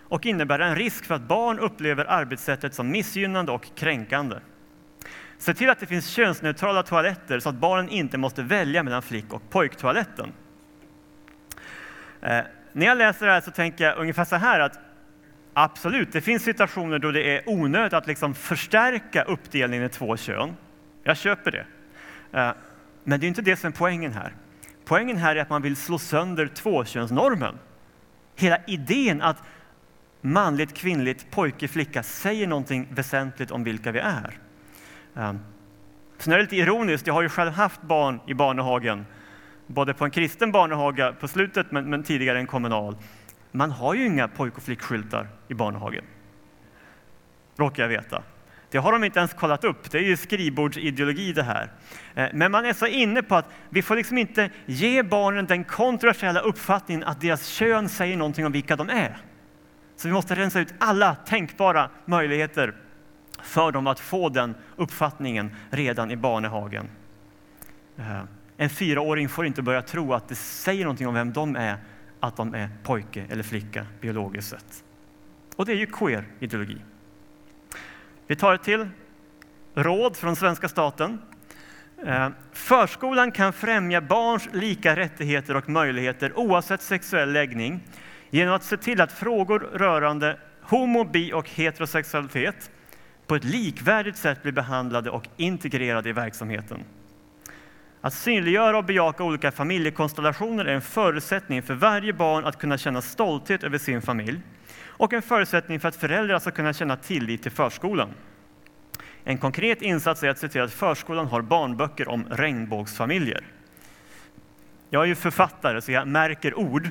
och 0.03 0.27
innebära 0.27 0.67
en 0.67 0.77
risk 0.77 1.05
för 1.05 1.15
att 1.15 1.29
barn 1.29 1.59
upplever 1.59 2.05
arbetssättet 2.05 2.75
som 2.75 2.91
missgynnande 2.91 3.53
och 3.53 3.69
kränkande. 3.75 4.37
Se 5.39 5.55
till 5.55 5.71
att 5.71 5.81
det 5.81 5.87
finns 5.87 6.09
könsneutrala 6.09 6.83
toaletter 6.83 7.41
så 7.41 7.49
att 7.49 7.55
barnen 7.55 7.89
inte 7.89 8.19
måste 8.19 8.43
välja 8.43 8.83
mellan 8.83 9.03
flick 9.03 9.33
och 9.33 9.51
pojktoaletten. 9.51 10.33
Eh, 12.21 12.41
när 12.73 12.87
jag 12.87 12.99
läser 12.99 13.27
det 13.27 13.33
här 13.33 13.41
så 13.41 13.51
tänker 13.51 13.85
jag 13.85 13.99
ungefär 13.99 14.25
så 14.25 14.37
här 14.37 14.61
att 14.61 14.88
absolut, 15.63 16.13
det 16.13 16.21
finns 16.21 16.43
situationer 16.43 16.99
då 16.99 17.11
det 17.11 17.37
är 17.37 17.43
onödigt 17.47 17.93
att 17.93 18.07
liksom 18.07 18.35
förstärka 18.35 19.23
uppdelningen 19.23 19.87
i 19.87 19.89
två 19.89 20.17
kön. 20.17 20.57
Jag 21.03 21.17
köper 21.17 21.51
det. 21.51 21.67
Eh, 22.39 22.53
men 23.05 23.21
det 23.21 23.27
är 23.27 23.29
inte 23.29 23.43
det 23.43 23.57
som 23.57 23.69
är 23.69 23.73
poängen 23.73 24.13
här. 24.13 24.33
Poängen 24.85 25.17
här 25.17 25.37
är 25.37 25.41
att 25.41 25.51
man 25.51 25.63
vill 25.63 25.77
slå 25.77 25.99
sönder 25.99 26.47
tvåkönsnormen. 26.47 27.59
Hela 28.37 28.59
idén 28.67 29.23
att 29.23 29.43
manligt, 30.21 30.75
kvinnligt, 30.75 31.31
pojke, 31.31 31.69
flicka 31.69 32.03
säger 32.03 32.47
någonting 32.47 32.89
väsentligt 32.91 33.51
om 33.51 33.65
vilka 33.65 33.93
vi 33.93 33.99
är. 33.99 34.39
Eh, 35.17 35.33
Sen 36.19 36.33
är 36.33 36.37
det 36.37 36.43
lite 36.43 36.57
ironiskt, 36.57 37.07
jag 37.07 37.15
har 37.15 37.23
ju 37.23 37.29
själv 37.29 37.53
haft 37.53 37.83
barn 37.83 38.21
i 38.27 38.35
barnehagen, 38.35 39.07
både 39.67 39.95
på 39.95 40.05
en 40.05 40.11
kristen 40.11 40.53
barnehaga 40.53 41.13
på 41.13 41.29
slutet, 41.29 41.71
men, 41.71 41.91
men 41.91 42.03
tidigare 42.03 42.39
en 42.39 42.47
kommunal. 42.47 42.97
Man 43.51 43.71
har 43.71 43.95
ju 43.95 44.07
inga 44.07 44.29
pojk 44.29 44.57
och 44.57 44.63
flickskyltar 44.63 45.29
i 45.49 45.55
barnehagen, 45.55 46.05
råkar 47.57 47.83
jag 47.83 47.89
veta. 47.89 48.23
Det 48.71 48.79
har 48.79 48.93
de 48.93 49.05
inte 49.05 49.19
ens 49.19 49.35
kollat 49.35 49.65
upp, 49.65 49.91
det 49.91 49.99
är 49.99 50.03
ju 50.03 50.17
skrivbordsideologi 50.17 51.33
det 51.33 51.43
här. 51.43 51.73
Eh, 52.15 52.29
men 52.33 52.53
man 52.53 52.65
är 52.65 52.73
så 52.73 52.87
inne 52.87 53.23
på 53.23 53.35
att 53.35 53.51
vi 53.71 53.83
får 53.83 53.97
liksom 53.97 54.19
inte 54.19 54.51
ge 54.67 55.03
barnen 55.03 55.47
den 55.47 55.65
kontroversiella 55.65 56.41
uppfattningen 56.41 57.05
att 57.05 57.21
deras 57.21 57.47
kön 57.47 57.89
säger 57.89 58.17
någonting 58.17 58.47
om 58.47 58.53
vilka 58.53 58.77
de 58.77 58.91
är. 58.91 59.17
Så 59.97 60.09
vi 60.09 60.15
måste 60.15 60.35
rensa 60.35 60.61
ut 60.61 60.75
alla 60.79 61.15
tänkbara 61.15 61.91
möjligheter 62.05 62.75
för 63.43 63.73
dem 63.73 63.87
att 63.87 64.01
få 64.01 64.29
den 64.29 64.55
uppfattningen 64.77 65.57
redan 65.71 66.11
i 66.11 66.17
barnehagen. 66.17 66.89
Eh, 67.97 68.23
en 68.57 68.71
fyraåring 68.71 69.29
får 69.29 69.47
inte 69.47 69.63
börja 69.63 69.83
tro 69.83 70.15
att 70.15 70.29
det 70.29 70.35
säger 70.35 70.85
någonting 70.85 71.09
om 71.09 71.15
vem 71.15 71.33
de 71.33 71.57
är, 71.57 71.77
att 72.21 72.37
de 72.37 72.55
är 72.55 72.69
pojke 72.83 73.27
eller 73.31 73.43
flicka 73.43 73.87
biologiskt 74.01 74.51
sett. 74.51 74.85
Och 75.57 75.67
det 75.67 75.73
är 75.73 75.77
ju 75.77 75.87
queer-ideologi. 75.87 76.79
Vi 78.27 78.37
tar 78.37 78.55
ett 78.55 78.63
till 78.63 78.89
råd 79.75 80.17
från 80.17 80.37
svenska 80.37 80.69
staten. 80.69 81.19
Eh, 82.07 82.29
förskolan 82.53 83.33
kan 83.33 83.53
främja 83.53 84.01
barns 84.01 84.49
lika 84.53 84.97
rättigheter 84.97 85.57
och 85.57 85.69
möjligheter 85.69 86.39
oavsett 86.39 86.83
sexuell 86.83 87.33
läggning 87.33 87.81
genom 88.31 88.55
att 88.55 88.65
se 88.65 88.77
till 88.77 89.01
att 89.01 89.13
frågor 89.13 89.59
rörande 89.59 90.39
homo, 90.63 91.05
bi 91.05 91.33
och 91.33 91.49
heterosexualitet 91.51 92.71
på 93.27 93.35
ett 93.35 93.45
likvärdigt 93.45 94.17
sätt 94.17 94.43
blir 94.43 94.53
behandlade 94.53 95.11
och 95.11 95.29
integrerade 95.37 96.09
i 96.09 96.13
verksamheten. 96.13 96.85
Att 98.01 98.15
synliggöra 98.15 98.79
och 98.79 98.85
bejaka 98.85 99.25
olika 99.25 99.53
familjekonstellationer 99.53 100.65
är 100.65 100.75
en 100.75 100.83
förutsättning 100.83 101.63
för 101.63 101.75
varje 101.75 102.13
barn 102.13 102.45
att 102.45 102.59
kunna 102.59 102.79
känna 102.79 103.03
stolthet 103.03 103.65
över 103.65 103.79
sin 103.79 104.03
familj 104.03 104.41
och 104.87 105.13
en 105.13 105.23
förutsättning 105.23 105.81
för 105.81 105.89
att 105.89 105.97
föräldrar 105.97 106.39
ska 106.39 106.51
kunna 106.51 106.73
känna 106.73 106.97
tillit 106.97 107.43
till 107.43 107.53
förskolan. 107.53 108.09
En 109.25 109.39
konkret 109.39 109.83
insats 109.83 110.23
är 110.23 110.29
att 110.29 110.39
se 110.39 110.49
till 110.49 110.61
att 110.61 110.73
förskolan 110.73 111.27
har 111.27 111.43
barnböcker 111.43 112.09
om 112.09 112.27
regnbågsfamiljer. 112.31 113.45
Jag 114.91 115.03
är 115.03 115.07
ju 115.07 115.15
författare, 115.15 115.81
så 115.81 115.93
jag 115.93 116.09
märker 116.09 116.59
ord. 116.59 116.89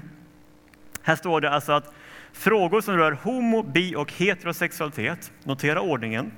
Här 1.02 1.16
står 1.16 1.42
det 1.42 1.50
alltså 1.50 1.72
att 1.72 1.94
frågor 2.34 2.82
som 2.82 2.98
rör 2.98 3.12
homo, 3.12 3.64
bi 3.64 3.96
och 3.96 4.14
heterosexualitet, 4.14 5.32
notera 5.44 5.82
ordningen, 5.82 6.32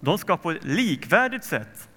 de 0.00 0.18
ska 0.18 0.36
på 0.36 0.50
ett 0.50 0.64
likvärdigt 0.64 1.44
sätt 1.44 1.88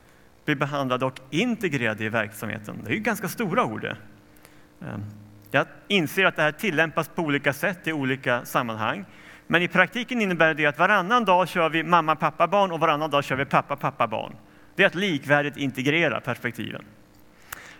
bli 0.49 0.55
behandlade 0.55 1.05
och 1.05 1.19
integrerade 1.29 2.03
i 2.03 2.09
verksamheten. 2.09 2.81
Det 2.83 2.91
är 2.91 2.93
ju 2.93 2.99
ganska 2.99 3.27
stora 3.27 3.65
ord. 3.65 3.85
Ehm, 3.85 5.03
jag 5.51 5.65
inser 5.87 6.25
att 6.25 6.35
det 6.35 6.41
här 6.41 6.51
tillämpas 6.51 7.07
på 7.07 7.21
olika 7.21 7.53
sätt 7.53 7.87
i 7.87 7.93
olika 7.93 8.45
sammanhang. 8.45 9.05
Men 9.47 9.61
i 9.61 9.67
praktiken 9.67 10.21
innebär 10.21 10.53
det 10.53 10.65
att 10.65 10.79
varannan 10.79 11.25
dag 11.25 11.47
kör 11.47 11.69
vi 11.69 11.83
mamma, 11.83 12.15
pappa, 12.15 12.47
barn 12.47 12.71
och 12.71 12.79
varannan 12.79 13.09
dag 13.09 13.23
kör 13.23 13.35
vi 13.35 13.45
pappa, 13.45 13.75
pappa, 13.75 14.07
barn. 14.07 14.35
Det 14.75 14.83
är 14.83 14.87
att 14.87 14.95
likvärdigt 14.95 15.57
integrera 15.57 16.21
perspektiven. 16.21 16.85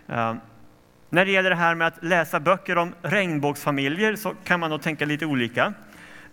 Ehm, 0.08 0.40
när 1.10 1.26
det 1.26 1.32
gäller 1.32 1.50
det 1.50 1.56
här 1.56 1.76
med 1.76 1.88
att 1.88 2.04
läsa 2.04 2.40
böcker 2.40 2.78
om 2.78 2.94
regnbågsfamiljer 3.02 4.16
så 4.16 4.34
kan 4.44 4.60
man 4.60 4.70
nog 4.70 4.82
tänka 4.82 5.06
lite 5.06 5.26
olika. 5.26 5.74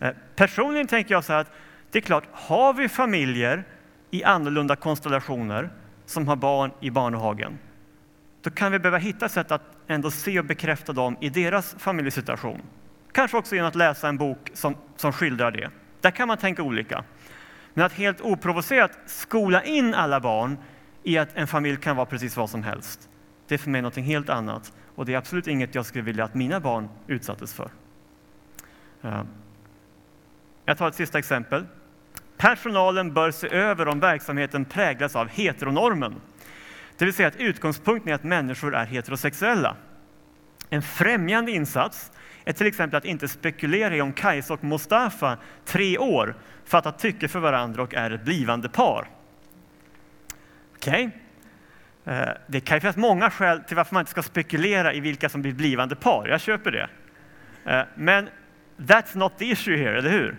Ehm, 0.01 0.15
personligen 0.37 0.87
tänker 0.87 1.15
jag 1.15 1.25
så 1.25 1.33
här 1.33 1.41
att 1.41 1.53
det 1.91 1.99
är 1.99 2.03
klart, 2.03 2.25
har 2.33 2.73
vi 2.75 2.89
familjer 2.89 3.65
i 4.11 4.25
annorlunda 4.25 4.77
konstellationer 4.77 5.71
som 6.07 6.29
har 6.29 6.37
barn 6.37 6.71
i 6.81 6.91
barnhagen, 6.91 7.59
då 8.43 8.51
kan 8.51 8.73
vi 8.73 8.79
behöva 8.79 8.99
hitta 8.99 9.29
sätt 9.29 9.53
att 9.53 9.63
ändå 9.87 10.11
se 10.11 10.39
och 10.39 10.45
bekräfta 10.45 10.93
dem 10.93 11.17
i 11.21 11.29
deras 11.29 11.75
familjesituation. 11.79 12.63
Kanske 13.13 13.37
också 13.37 13.55
genom 13.55 13.69
att 13.69 13.75
läsa 13.75 14.09
en 14.09 14.19
bok 14.19 14.51
som, 14.55 14.77
som 14.97 15.13
skildrar 15.13 15.51
det. 15.51 15.71
Där 16.01 16.11
kan 16.11 16.29
man 16.29 16.39
tänka 16.39 16.63
olika. 16.63 17.05
Men 17.75 17.85
att 17.85 17.93
helt 17.93 18.21
oprovocerat 18.21 18.99
skola 19.07 19.65
in 19.65 19.95
alla 19.95 20.21
barn 20.21 20.59
i 21.03 21.19
att 21.19 21.29
en 21.35 21.47
familj 21.47 21.77
kan 21.77 21.97
vara 21.97 22.07
precis 22.07 22.37
vad 22.37 22.51
som 22.51 22.63
helst, 22.63 23.09
det 23.49 23.55
är 23.55 23.59
för 23.59 23.71
mig 23.71 23.83
något 23.83 23.97
helt 23.97 24.29
annat. 24.29 24.73
Och 24.95 25.07
det 25.07 25.15
är 25.15 25.19
absolut 25.19 25.47
inget 25.47 25.75
jag 25.75 25.87
skulle 25.87 26.05
vilja 26.05 26.25
att 26.25 26.35
mina 26.35 26.61
barn 26.61 26.89
utsattes 27.07 27.55
för. 27.55 27.71
Eh, 29.03 29.23
jag 30.65 30.79
tar 30.79 30.89
ett 30.89 30.95
sista 30.95 31.19
exempel. 31.19 31.67
Personalen 32.37 33.15
bör 33.15 33.31
se 33.31 33.49
över 33.49 33.89
om 33.89 34.01
verksamheten 34.01 34.65
präglas 34.65 35.17
av 35.17 35.29
heteronormen. 35.29 36.15
Det 36.99 37.05
vill 37.05 37.15
säga 37.15 37.29
att 37.29 37.37
utgångspunkten 37.37 38.11
är 38.11 38.15
att 38.15 38.25
människor 38.25 38.75
är 38.75 38.85
heterosexuella. 38.85 39.77
En 40.71 40.83
främjande 40.83 41.53
insats 41.53 42.13
är 42.45 42.53
till 42.53 42.67
exempel 42.67 42.99
att 42.99 43.05
inte 43.05 43.29
spekulera 43.29 43.97
i 43.97 44.01
om 44.01 44.13
Kajsa 44.13 44.55
och 44.55 44.65
Mustafa, 44.65 45.39
tre 45.65 45.99
år, 45.99 46.35
fattat 46.65 46.99
tycke 46.99 47.29
för 47.29 47.41
varandra 47.41 47.83
och 47.83 47.95
är 47.95 48.11
ett 48.11 48.25
blivande 48.25 48.69
par. 48.69 49.09
Okej? 50.77 51.07
Okay. 51.07 51.21
Det 52.47 52.61
kan 52.61 52.77
ju 52.77 52.81
finnas 52.81 52.97
många 52.97 53.31
skäl 53.31 53.61
till 53.61 53.77
varför 53.77 53.95
man 53.95 54.01
inte 54.01 54.11
ska 54.11 54.23
spekulera 54.23 54.93
i 54.93 55.01
vilka 55.01 55.29
som 55.29 55.43
blir 55.43 55.53
blivande 55.53 55.97
par. 55.97 56.29
Jag 56.29 56.41
köper 56.41 56.71
det. 56.71 56.89
Eh, 57.65 57.85
men 57.95 58.29
that's 58.77 59.17
not 59.17 59.39
the 59.39 59.45
issue 59.45 59.77
here, 59.77 59.99
eller 59.99 60.11
hur? 60.11 60.37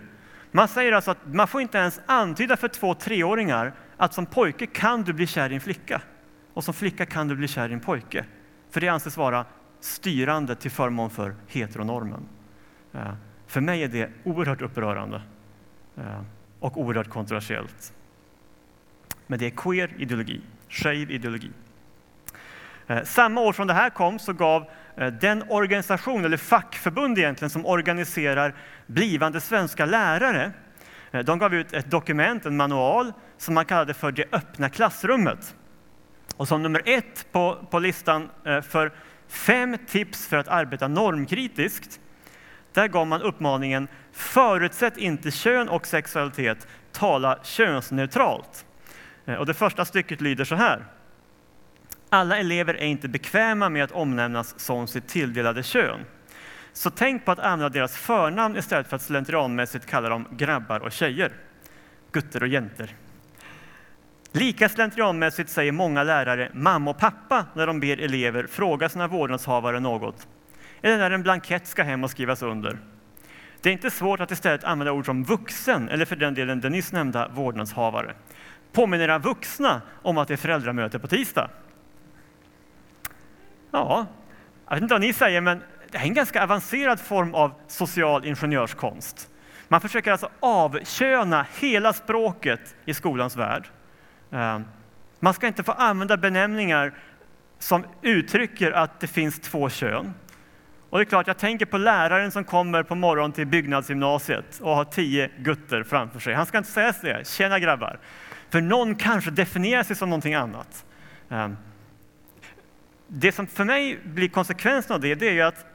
Man 0.50 0.68
säger 0.68 0.92
alltså 0.92 1.10
att 1.10 1.34
man 1.34 1.48
får 1.48 1.60
inte 1.60 1.78
ens 1.78 2.00
antyda 2.06 2.56
för 2.56 2.68
två 2.68 2.94
treåringar 2.94 3.74
att 3.96 4.14
som 4.14 4.26
pojke 4.26 4.66
kan 4.66 5.02
du 5.02 5.12
bli 5.12 5.26
kär 5.26 5.52
i 5.52 5.54
en 5.54 5.60
flicka 5.60 6.02
och 6.54 6.64
som 6.64 6.74
flicka 6.74 7.06
kan 7.06 7.28
du 7.28 7.36
bli 7.36 7.48
kär 7.48 7.68
i 7.68 7.72
en 7.72 7.80
pojke. 7.80 8.24
För 8.70 8.80
det 8.80 8.88
anses 8.88 9.16
vara 9.16 9.46
styrande 9.80 10.54
till 10.54 10.70
förmån 10.70 11.10
för 11.10 11.34
heteronormen. 11.46 12.28
Eh, 12.92 13.14
för 13.46 13.60
mig 13.60 13.82
är 13.82 13.88
det 13.88 14.10
oerhört 14.24 14.62
upprörande 14.62 15.22
eh, 15.96 16.22
och 16.60 16.80
oerhört 16.80 17.08
kontroversiellt. 17.08 17.92
Men 19.26 19.38
det 19.38 19.46
är 19.46 19.50
queer 19.50 19.94
ideologi, 19.98 20.40
shave 20.68 21.12
ideologi. 21.12 21.50
Eh, 22.88 23.02
samma 23.02 23.40
år 23.40 23.52
som 23.52 23.66
det 23.66 23.74
här 23.74 23.90
kom 23.90 24.18
så 24.18 24.32
gav 24.32 24.70
eh, 24.96 25.06
den 25.06 25.44
organisation, 25.48 26.24
eller 26.24 26.36
fackförbund 26.36 27.18
egentligen, 27.18 27.50
som 27.50 27.66
organiserar 27.66 28.54
blivande 28.86 29.40
svenska 29.40 29.86
lärare, 29.86 30.52
eh, 31.10 31.20
de 31.20 31.38
gav 31.38 31.54
ut 31.54 31.72
ett 31.72 31.90
dokument, 31.90 32.46
en 32.46 32.56
manual, 32.56 33.12
som 33.38 33.54
man 33.54 33.64
kallade 33.64 33.94
för 33.94 34.12
Det 34.12 34.24
öppna 34.32 34.68
klassrummet. 34.68 35.54
Och 36.36 36.48
som 36.48 36.62
nummer 36.62 36.82
ett 36.84 37.26
på, 37.32 37.66
på 37.70 37.78
listan 37.78 38.30
för 38.44 38.92
Fem 39.28 39.78
tips 39.86 40.26
för 40.26 40.36
att 40.36 40.48
arbeta 40.48 40.88
normkritiskt. 40.88 42.00
Där 42.72 42.88
gav 42.88 43.06
man 43.06 43.22
uppmaningen 43.22 43.88
Förutsätt 44.12 44.96
inte 44.96 45.30
kön 45.30 45.68
och 45.68 45.86
sexualitet, 45.86 46.66
tala 46.92 47.38
könsneutralt. 47.42 48.66
Och 49.38 49.46
det 49.46 49.54
första 49.54 49.84
stycket 49.84 50.20
lyder 50.20 50.44
så 50.44 50.54
här. 50.54 50.84
Alla 52.10 52.38
elever 52.38 52.74
är 52.74 52.86
inte 52.86 53.08
bekväma 53.08 53.68
med 53.68 53.84
att 53.84 53.92
omnämnas 53.92 54.60
som 54.60 54.86
sitt 54.86 55.08
tilldelade 55.08 55.62
kön. 55.62 56.00
Så 56.72 56.90
tänk 56.90 57.24
på 57.24 57.32
att 57.32 57.38
använda 57.38 57.68
deras 57.68 57.96
förnamn 57.96 58.56
istället 58.56 58.88
för 58.88 58.96
att 58.96 59.02
slentrianmässigt 59.02 59.86
kalla 59.86 60.08
dem 60.08 60.28
grabbar 60.30 60.80
och 60.80 60.92
tjejer. 60.92 61.32
Gutter 62.12 62.42
och 62.42 62.48
jenter. 62.48 62.94
Lika 64.32 64.68
slentrianmässigt 64.68 65.50
säger 65.50 65.72
många 65.72 66.02
lärare 66.02 66.50
mamma 66.54 66.90
och 66.90 66.98
pappa 66.98 67.46
när 67.54 67.66
de 67.66 67.80
ber 67.80 68.00
elever 68.00 68.46
fråga 68.46 68.88
sina 68.88 69.06
vårdnadshavare 69.06 69.80
något, 69.80 70.28
eller 70.82 70.98
när 70.98 71.10
en 71.10 71.22
blankett 71.22 71.66
ska 71.66 71.82
hem 71.82 72.04
och 72.04 72.10
skrivas 72.10 72.42
under. 72.42 72.78
Det 73.60 73.68
är 73.68 73.72
inte 73.72 73.90
svårt 73.90 74.20
att 74.20 74.30
istället 74.30 74.64
använda 74.64 74.92
ord 74.92 75.06
som 75.06 75.24
vuxen, 75.24 75.88
eller 75.88 76.04
för 76.04 76.16
den 76.16 76.34
delen 76.34 76.60
den 76.60 76.72
nyss 76.72 76.92
nämnda 76.92 77.28
vårdnadshavare. 77.28 78.14
Påminner 78.72 79.04
era 79.04 79.18
vuxna 79.18 79.82
om 80.02 80.18
att 80.18 80.28
det 80.28 80.34
är 80.34 80.38
föräldramöte 80.38 80.98
på 80.98 81.08
tisdag? 81.08 81.50
Ja, 83.70 84.06
jag 84.66 84.74
vet 84.74 84.82
inte 84.82 84.94
vad 84.94 85.00
ni 85.00 85.12
säger, 85.12 85.40
men 85.40 85.62
det 85.90 85.98
är 85.98 86.02
en 86.02 86.14
ganska 86.14 86.42
avancerad 86.42 87.00
form 87.00 87.34
av 87.34 87.52
social 87.66 88.24
ingenjörskonst. 88.24 89.30
Man 89.68 89.80
försöker 89.80 90.12
alltså 90.12 90.28
avköna 90.40 91.46
hela 91.60 91.92
språket 91.92 92.76
i 92.84 92.94
skolans 92.94 93.36
värld. 93.36 93.68
Ehm, 94.30 94.64
man 95.20 95.34
ska 95.34 95.46
inte 95.46 95.62
få 95.62 95.72
använda 95.72 96.16
benämningar 96.16 96.94
som 97.58 97.84
uttrycker 98.02 98.72
att 98.72 99.00
det 99.00 99.06
finns 99.06 99.40
två 99.40 99.68
kön. 99.68 100.14
Och 100.90 100.98
det 100.98 101.02
är 101.02 101.04
klart, 101.04 101.26
jag 101.26 101.38
tänker 101.38 101.66
på 101.66 101.78
läraren 101.78 102.30
som 102.30 102.44
kommer 102.44 102.82
på 102.82 102.94
morgonen 102.94 103.32
till 103.32 103.46
byggnadsgymnasiet 103.46 104.60
och 104.60 104.76
har 104.76 104.84
tio 104.84 105.30
gutter 105.38 105.82
framför 105.82 106.20
sig. 106.20 106.34
Han 106.34 106.46
ska 106.46 106.58
inte 106.58 106.70
säga 106.70 106.94
det, 107.02 107.28
tjena 107.28 107.58
grabbar. 107.58 108.00
För 108.50 108.60
någon 108.60 108.94
kanske 108.94 109.30
definierar 109.30 109.82
sig 109.82 109.96
som 109.96 110.10
någonting 110.10 110.34
annat. 110.34 110.84
Ehm, 111.30 111.56
det 113.08 113.32
som 113.32 113.46
för 113.46 113.64
mig 113.64 113.98
blir 114.04 114.28
konsekvensen 114.28 114.94
av 114.94 115.00
det, 115.00 115.14
det 115.14 115.28
är 115.28 115.32
ju 115.32 115.42
att 115.42 115.66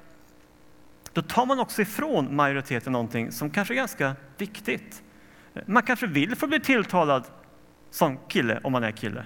då 1.14 1.22
tar 1.22 1.46
man 1.46 1.60
också 1.60 1.82
ifrån 1.82 2.36
majoriteten 2.36 2.94
någonting 2.94 3.32
som 3.32 3.50
kanske 3.50 3.74
är 3.74 3.76
ganska 3.76 4.16
viktigt. 4.38 5.04
Man 5.66 5.84
kanske 5.84 6.08
vill 6.08 6.36
få 6.36 6.48
bli 6.48 6.60
tilltalad 6.60 7.24
som 7.92 8.18
kille 8.28 8.60
om 8.64 8.72
man 8.72 8.84
är 8.84 8.92
kille. 8.92 9.26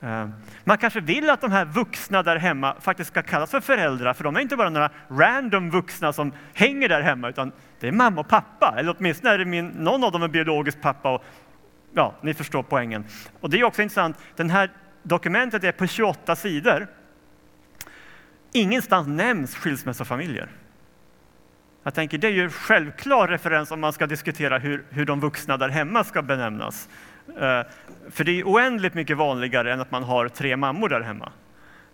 Eh, 0.00 0.28
man 0.64 0.78
kanske 0.78 1.00
vill 1.00 1.30
att 1.30 1.40
de 1.40 1.52
här 1.52 1.64
vuxna 1.64 2.22
där 2.22 2.36
hemma 2.36 2.76
faktiskt 2.80 3.10
ska 3.10 3.22
kallas 3.22 3.50
för 3.50 3.60
föräldrar, 3.60 4.14
för 4.14 4.24
de 4.24 4.36
är 4.36 4.40
inte 4.40 4.56
bara 4.56 4.70
några 4.70 4.90
random 5.08 5.70
vuxna 5.70 6.12
som 6.12 6.32
hänger 6.54 6.88
där 6.88 7.00
hemma, 7.00 7.28
utan 7.28 7.52
det 7.80 7.88
är 7.88 7.92
mamma 7.92 8.20
och 8.20 8.28
pappa, 8.28 8.74
eller 8.78 8.96
åtminstone 8.98 9.34
är 9.34 9.38
det 9.38 9.44
min, 9.44 9.68
någon 9.68 10.04
av 10.04 10.12
dem 10.12 10.22
är 10.22 10.28
biologisk 10.28 10.80
pappa. 10.80 11.14
Och, 11.14 11.24
ja, 11.94 12.14
ni 12.22 12.34
förstår 12.34 12.62
poängen. 12.62 13.04
Och 13.40 13.50
det 13.50 13.60
är 13.60 13.64
också 13.64 13.82
intressant, 13.82 14.16
det 14.36 14.50
här 14.50 14.70
dokumentet 15.02 15.64
är 15.64 15.72
på 15.72 15.86
28 15.86 16.36
sidor. 16.36 16.86
Ingenstans 18.52 19.08
nämns 19.08 19.54
skilsmässofamiljer. 19.54 20.48
Jag 21.82 21.94
tänker, 21.94 22.18
det 22.18 22.26
är 22.26 22.32
ju 22.32 22.42
en 22.42 22.50
självklar 22.50 23.28
referens 23.28 23.70
om 23.70 23.80
man 23.80 23.92
ska 23.92 24.06
diskutera 24.06 24.58
hur, 24.58 24.84
hur 24.90 25.04
de 25.04 25.20
vuxna 25.20 25.56
där 25.56 25.68
hemma 25.68 26.04
ska 26.04 26.22
benämnas. 26.22 26.88
Eh, 27.28 27.62
för 28.10 28.24
det 28.24 28.40
är 28.40 28.44
oändligt 28.44 28.94
mycket 28.94 29.16
vanligare 29.16 29.72
än 29.72 29.80
att 29.80 29.90
man 29.90 30.02
har 30.02 30.28
tre 30.28 30.56
mammor 30.56 30.88
där 30.88 31.00
hemma. 31.00 31.32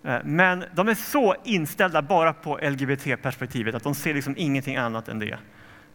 Eh, 0.05 0.19
men 0.25 0.65
de 0.75 0.89
är 0.89 0.95
så 0.95 1.35
inställda 1.45 2.03
bara 2.03 2.33
på 2.33 2.59
LGBT-perspektivet 2.63 3.75
att 3.75 3.83
de 3.83 3.95
ser 3.95 4.15
liksom 4.15 4.35
ingenting 4.37 4.77
annat 4.77 5.09
än 5.09 5.19
det. 5.19 5.39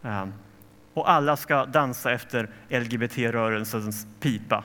Eh, 0.02 0.26
och 0.94 1.10
alla 1.10 1.36
ska 1.36 1.66
dansa 1.66 2.12
efter 2.12 2.48
LGBT-rörelsens 2.68 4.06
pipa. 4.20 4.64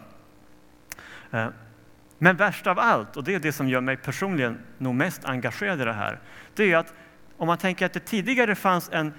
Men 2.17 2.35
värst 2.35 2.67
av 2.67 2.79
allt, 2.79 3.17
och 3.17 3.23
det 3.23 3.35
är 3.35 3.39
det 3.39 3.51
som 3.51 3.69
gör 3.69 3.81
mig 3.81 3.97
personligen 3.97 4.59
nog 4.77 4.95
mest 4.95 5.25
engagerad 5.25 5.81
i 5.81 5.85
det 5.85 5.93
här, 5.93 6.19
det 6.55 6.71
är 6.71 6.77
att 6.77 6.93
om 7.37 7.47
man 7.47 7.57
tänker 7.57 7.85
att 7.85 7.93
det 7.93 7.99
tidigare 7.99 8.55
fanns 8.55 8.89
en 8.93 9.13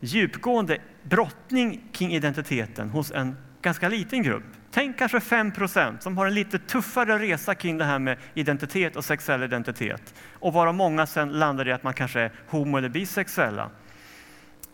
djupgående 0.00 0.78
brottning 1.02 1.88
kring 1.92 2.12
identiteten 2.12 2.90
hos 2.90 3.10
en 3.10 3.36
ganska 3.62 3.88
liten 3.88 4.22
grupp. 4.22 4.44
Tänk 4.70 4.98
kanske 4.98 5.20
5 5.20 5.52
procent 5.52 6.02
som 6.02 6.18
har 6.18 6.26
en 6.26 6.34
lite 6.34 6.58
tuffare 6.58 7.18
resa 7.18 7.54
kring 7.54 7.78
det 7.78 7.84
här 7.84 7.98
med 7.98 8.18
identitet 8.34 8.96
och 8.96 9.04
sexuell 9.04 9.42
identitet. 9.42 10.14
Och 10.32 10.52
varav 10.52 10.74
många 10.74 11.06
sen 11.06 11.28
landar 11.28 11.68
i 11.68 11.72
att 11.72 11.82
man 11.82 11.94
kanske 11.94 12.20
är 12.20 12.32
homo 12.48 12.78
eller 12.78 12.88
bisexuella. 12.88 13.70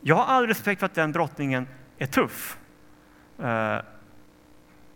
Jag 0.00 0.16
har 0.16 0.24
all 0.24 0.46
respekt 0.46 0.78
för 0.78 0.86
att 0.86 0.94
den 0.94 1.12
brottningen 1.12 1.66
är 1.98 2.06
tuff. 2.06 2.58
Eh, 3.38 3.78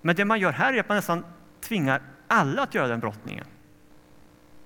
men 0.01 0.17
det 0.17 0.25
man 0.25 0.41
gör 0.41 0.53
här 0.53 0.75
är 0.75 0.81
att 0.81 0.89
man 0.89 0.97
nästan 0.97 1.25
tvingar 1.61 2.03
alla 2.33 2.63
att 2.63 2.75
göra 2.75 2.89
den 2.89 3.01
brottningen. 3.01 3.45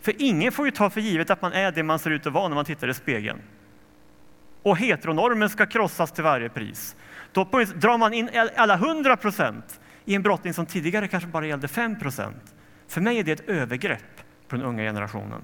För 0.00 0.14
ingen 0.18 0.52
får 0.52 0.64
ju 0.66 0.70
ta 0.70 0.90
för 0.90 1.00
givet 1.00 1.30
att 1.30 1.42
man 1.42 1.52
är 1.52 1.72
det 1.72 1.82
man 1.82 1.98
ser 1.98 2.10
ut 2.10 2.26
att 2.26 2.32
vara 2.32 2.48
när 2.48 2.54
man 2.54 2.64
tittar 2.64 2.88
i 2.88 2.94
spegeln. 2.94 3.42
Och 4.62 4.76
heteronormen 4.76 5.50
ska 5.50 5.66
krossas 5.66 6.12
till 6.12 6.24
varje 6.24 6.48
pris. 6.48 6.96
Då 7.32 7.44
drar 7.74 7.98
man 7.98 8.14
in 8.14 8.30
alla 8.56 8.76
hundra 8.76 9.16
procent 9.16 9.80
i 10.04 10.14
en 10.14 10.22
brottning 10.22 10.54
som 10.54 10.66
tidigare 10.66 11.08
kanske 11.08 11.28
bara 11.28 11.46
gällde 11.46 11.68
5 11.68 11.98
procent. 11.98 12.54
För 12.88 13.00
mig 13.00 13.18
är 13.18 13.24
det 13.24 13.32
ett 13.32 13.48
övergrepp 13.48 14.20
på 14.48 14.56
den 14.56 14.64
unga 14.64 14.82
generationen 14.82 15.42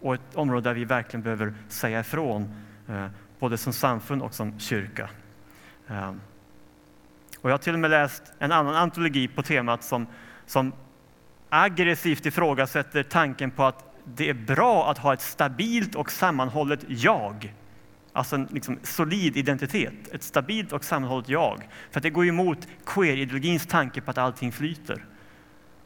och 0.00 0.14
ett 0.14 0.34
område 0.34 0.70
där 0.70 0.74
vi 0.74 0.84
verkligen 0.84 1.22
behöver 1.22 1.54
säga 1.68 2.00
ifrån, 2.00 2.54
eh, 2.88 3.06
både 3.38 3.58
som 3.58 3.72
samfund 3.72 4.22
och 4.22 4.34
som 4.34 4.60
kyrka. 4.60 5.08
Eh, 5.88 6.12
och 7.40 7.50
jag 7.50 7.54
har 7.54 7.58
till 7.58 7.74
och 7.74 7.80
med 7.80 7.90
läst 7.90 8.32
en 8.38 8.52
annan 8.52 8.74
antologi 8.74 9.28
på 9.28 9.42
temat 9.42 9.84
som, 9.84 10.06
som 10.46 10.72
aggressivt 11.62 12.26
ifrågasätter 12.26 13.02
tanken 13.02 13.50
på 13.50 13.64
att 13.64 13.84
det 14.04 14.28
är 14.28 14.34
bra 14.34 14.90
att 14.90 14.98
ha 14.98 15.14
ett 15.14 15.20
stabilt 15.20 15.94
och 15.94 16.10
sammanhållet 16.10 16.80
jag 16.88 17.54
Alltså 18.16 18.36
en 18.36 18.48
liksom 18.50 18.78
solid 18.82 19.36
identitet, 19.36 20.12
ett 20.12 20.22
stabilt 20.22 20.72
och 20.72 20.84
sammanhållet 20.84 21.28
jag. 21.28 21.68
För 21.90 22.00
det 22.00 22.10
går 22.10 22.26
emot 22.26 22.58
queer-ideologins 22.86 23.66
tanke 23.66 24.00
på 24.00 24.10
att 24.10 24.18
allting 24.18 24.52
flyter. 24.52 25.04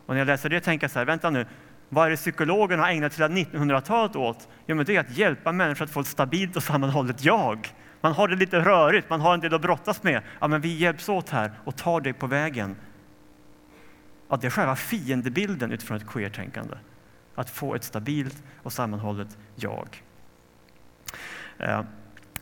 Och 0.06 0.14
när 0.14 0.18
jag 0.18 0.26
läser 0.26 0.48
det 0.48 0.60
tänker 0.60 0.84
jag 0.84 0.90
så 0.90 0.98
här, 0.98 1.06
vänta 1.06 1.30
nu, 1.30 1.46
vad 1.88 2.06
är 2.06 2.10
det 2.10 2.16
psykologen 2.16 2.78
har 2.78 2.88
ägnat 2.88 3.14
hela 3.14 3.28
1900-talet 3.28 4.16
åt? 4.16 4.48
Jo, 4.66 4.76
men 4.76 4.86
det 4.86 4.96
är 4.96 5.00
att 5.00 5.16
hjälpa 5.16 5.52
människor 5.52 5.84
att 5.84 5.90
få 5.90 6.00
ett 6.00 6.06
stabilt 6.06 6.56
och 6.56 6.62
sammanhållet 6.62 7.24
jag. 7.24 7.68
Man 8.00 8.12
har 8.12 8.28
det 8.28 8.36
lite 8.36 8.60
rörigt, 8.60 9.10
man 9.10 9.20
har 9.20 9.34
en 9.34 9.40
del 9.40 9.54
att 9.54 9.62
brottas 9.62 10.02
med. 10.02 10.22
Ja, 10.40 10.48
men 10.48 10.60
vi 10.60 10.76
hjälps 10.76 11.08
åt 11.08 11.30
här 11.30 11.52
och 11.64 11.76
tar 11.76 12.00
dig 12.00 12.12
på 12.12 12.26
vägen 12.26 12.76
att 14.28 14.40
det 14.40 14.46
är 14.46 14.50
själva 14.50 14.76
fiendebilden 14.76 15.72
utifrån 15.72 15.96
ett 15.96 16.06
queer-tänkande. 16.06 16.74
Att 17.34 17.50
få 17.50 17.74
ett 17.74 17.84
stabilt 17.84 18.42
och 18.62 18.72
sammanhållet 18.72 19.38
jag. 19.54 20.02
Eh, 21.58 21.82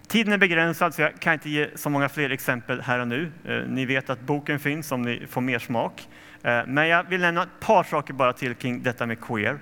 tiden 0.06 0.32
är 0.32 0.38
begränsad 0.38 0.94
så 0.94 1.02
jag 1.02 1.20
kan 1.20 1.32
inte 1.32 1.50
ge 1.50 1.68
så 1.74 1.90
många 1.90 2.08
fler 2.08 2.30
exempel 2.30 2.80
här 2.80 2.98
och 2.98 3.08
nu. 3.08 3.32
Eh, 3.44 3.68
ni 3.68 3.86
vet 3.86 4.10
att 4.10 4.20
boken 4.20 4.58
finns 4.58 4.92
om 4.92 5.02
ni 5.02 5.26
får 5.26 5.40
mer 5.40 5.58
smak. 5.58 6.08
Eh, 6.42 6.60
men 6.66 6.88
jag 6.88 7.04
vill 7.04 7.20
nämna 7.20 7.42
ett 7.42 7.60
par 7.60 7.84
saker 7.84 8.14
bara 8.14 8.32
till 8.32 8.54
kring 8.54 8.82
detta 8.82 9.06
med 9.06 9.20
queer. 9.20 9.58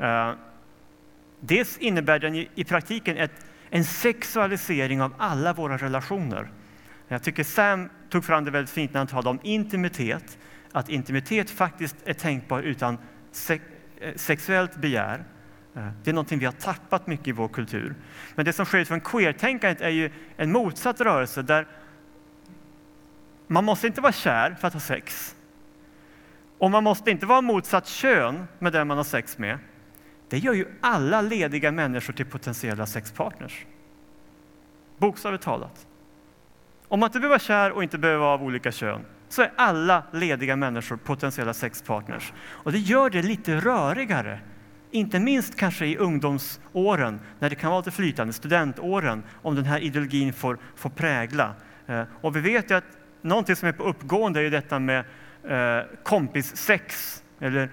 Eh, 0.00 0.32
dels 1.40 1.78
innebär 1.78 2.18
den 2.18 2.34
i 2.54 2.64
praktiken 2.64 3.16
ett, 3.16 3.46
en 3.70 3.84
sexualisering 3.84 5.02
av 5.02 5.14
alla 5.18 5.52
våra 5.52 5.76
relationer. 5.76 6.48
Jag 7.08 7.22
tycker 7.22 7.44
Sam 7.44 7.88
tog 8.10 8.24
fram 8.24 8.44
det 8.44 8.50
väldigt 8.50 8.70
fint 8.70 8.92
när 8.92 9.00
han 9.00 9.06
talade 9.06 9.28
om 9.28 9.40
intimitet, 9.42 10.38
att 10.72 10.88
intimitet 10.88 11.50
faktiskt 11.50 11.96
är 12.04 12.14
tänkbar 12.14 12.62
utan 12.62 12.98
eh, 13.48 13.58
sexuellt 14.16 14.76
begär. 14.76 15.24
Eh, 15.74 15.88
det 16.04 16.10
är 16.10 16.14
någonting 16.14 16.38
vi 16.38 16.44
har 16.44 16.52
tappat 16.52 17.06
mycket 17.06 17.28
i 17.28 17.32
vår 17.32 17.48
kultur. 17.48 17.94
Men 18.34 18.44
det 18.44 18.52
som 18.52 18.66
sker 18.66 18.84
från 18.84 19.00
queer-tänkandet 19.00 19.80
är 19.80 19.88
ju 19.88 20.10
en 20.36 20.52
motsatt 20.52 21.00
rörelse 21.00 21.42
där 21.42 21.66
man 23.46 23.64
måste 23.64 23.86
inte 23.86 24.00
vara 24.00 24.12
kär 24.12 24.56
för 24.60 24.68
att 24.68 24.74
ha 24.74 24.80
sex. 24.80 25.36
Och 26.58 26.70
man 26.70 26.84
måste 26.84 27.10
inte 27.10 27.26
vara 27.26 27.40
motsatt 27.40 27.86
kön 27.86 28.44
med 28.58 28.72
den 28.72 28.88
man 28.88 28.96
har 28.96 29.04
sex 29.04 29.38
med. 29.38 29.58
Det 30.28 30.38
gör 30.38 30.52
ju 30.52 30.66
alla 30.80 31.22
lediga 31.22 31.72
människor 31.72 32.12
till 32.12 32.26
potentiella 32.26 32.86
sexpartners. 32.86 33.66
Bokstavligt 34.98 35.44
talat. 35.44 35.86
Om 36.88 37.00
man 37.00 37.06
inte 37.06 37.18
behöver 37.18 37.32
vara 37.32 37.38
kär 37.38 37.70
och 37.72 37.82
inte 37.82 37.98
behöver 37.98 38.20
vara 38.20 38.34
av 38.34 38.42
olika 38.42 38.72
kön 38.72 39.04
så 39.32 39.42
är 39.42 39.52
alla 39.56 40.02
lediga 40.12 40.56
människor 40.56 40.96
potentiella 40.96 41.54
sexpartners. 41.54 42.32
Och 42.38 42.72
det 42.72 42.78
gör 42.78 43.10
det 43.10 43.22
lite 43.22 43.56
rörigare 43.56 44.38
inte 44.90 45.20
minst 45.20 45.56
kanske 45.56 45.86
i 45.86 45.96
ungdomsåren, 45.96 47.20
när 47.38 47.50
det 47.50 47.56
kan 47.56 47.70
vara 47.70 47.80
lite 47.80 47.90
flytande, 47.90 48.32
studentåren, 48.32 49.22
om 49.42 49.54
den 49.54 49.64
här 49.64 49.78
ideologin 49.78 50.32
får, 50.32 50.58
får 50.76 50.90
prägla. 50.90 51.54
Eh, 51.86 52.02
och 52.20 52.36
vi 52.36 52.40
vet 52.40 52.70
ju 52.70 52.74
att 52.74 52.84
någonting 53.22 53.56
som 53.56 53.68
är 53.68 53.72
på 53.72 53.84
uppgående 53.84 54.40
är 54.40 54.42
ju 54.44 54.50
detta 54.50 54.78
med 54.78 55.04
eh, 55.48 55.84
kompissex, 56.02 57.22
eller 57.40 57.70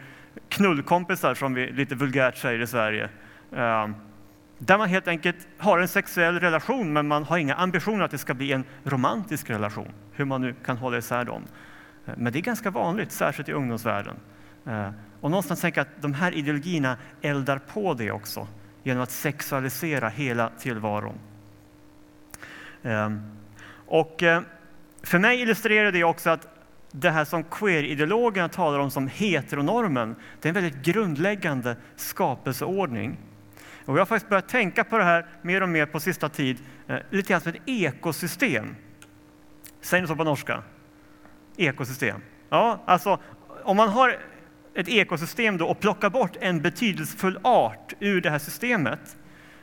knullkompisar 0.49 1.33
som 1.33 1.53
vi 1.53 1.71
lite 1.71 1.95
vulgärt 1.95 2.37
säger 2.37 2.61
i 2.61 2.67
Sverige. 2.67 3.09
Eh, 3.55 3.87
där 4.59 4.77
man 4.77 4.89
helt 4.89 5.07
enkelt 5.07 5.47
har 5.57 5.79
en 5.79 5.87
sexuell 5.87 6.39
relation, 6.39 6.93
men 6.93 7.07
man 7.07 7.23
har 7.23 7.37
inga 7.37 7.55
ambitioner 7.55 8.05
att 8.05 8.11
det 8.11 8.17
ska 8.17 8.33
bli 8.33 8.51
en 8.51 8.63
romantisk 8.83 9.49
relation, 9.49 9.91
hur 10.11 10.25
man 10.25 10.41
nu 10.41 10.55
kan 10.65 10.77
hålla 10.77 10.97
isär 10.97 11.25
dem. 11.25 11.43
Eh, 12.05 12.13
men 12.17 12.33
det 12.33 12.39
är 12.39 12.41
ganska 12.41 12.71
vanligt, 12.71 13.11
särskilt 13.11 13.49
i 13.49 13.51
ungdomsvärlden. 13.51 14.15
Eh, 14.65 14.89
och 15.21 15.31
någonstans 15.31 15.61
tänker 15.61 15.81
jag 15.81 15.87
att 15.87 16.01
de 16.01 16.13
här 16.13 16.31
ideologierna 16.31 16.97
eldar 17.21 17.57
på 17.57 17.93
det 17.93 18.11
också 18.11 18.47
genom 18.83 19.03
att 19.03 19.11
sexualisera 19.11 20.09
hela 20.09 20.49
tillvaron. 20.59 21.15
Eh, 22.83 23.09
och 23.85 24.23
för 25.03 25.19
mig 25.19 25.41
illustrerar 25.41 25.91
det 25.91 26.03
också 26.03 26.29
att 26.29 26.47
det 26.91 27.09
här 27.09 27.25
som 27.25 27.43
queer-ideologerna 27.43 28.49
talar 28.49 28.79
om 28.79 28.91
som 28.91 29.07
heteronormen, 29.07 30.15
det 30.41 30.47
är 30.47 30.49
en 30.49 30.63
väldigt 30.63 30.85
grundläggande 30.85 31.75
skapelseordning. 31.95 33.17
Och 33.89 33.95
jag 33.95 34.01
har 34.01 34.05
faktiskt 34.05 34.29
börjat 34.29 34.49
tänka 34.49 34.83
på 34.83 34.97
det 34.97 35.03
här 35.03 35.25
mer 35.41 35.63
och 35.63 35.69
mer 35.69 35.85
på 35.85 35.99
sista 35.99 36.29
tid, 36.29 36.57
eh, 36.87 36.97
lite 37.09 37.29
grann 37.29 37.41
som 37.41 37.49
ett 37.49 37.61
ekosystem. 37.65 38.75
Säger 39.81 40.01
ni 40.01 40.07
så 40.07 40.15
på 40.15 40.23
norska? 40.23 40.63
Ekosystem. 41.57 42.21
Ja, 42.49 42.83
alltså 42.85 43.19
om 43.63 43.77
man 43.77 43.89
har 43.89 44.17
ett 44.73 44.87
ekosystem 44.87 45.57
då 45.57 45.67
och 45.67 45.79
plockar 45.79 46.09
bort 46.09 46.37
en 46.41 46.61
betydelsefull 46.61 47.39
art 47.41 47.93
ur 47.99 48.21
det 48.21 48.29
här 48.29 48.39
systemet 48.39 49.17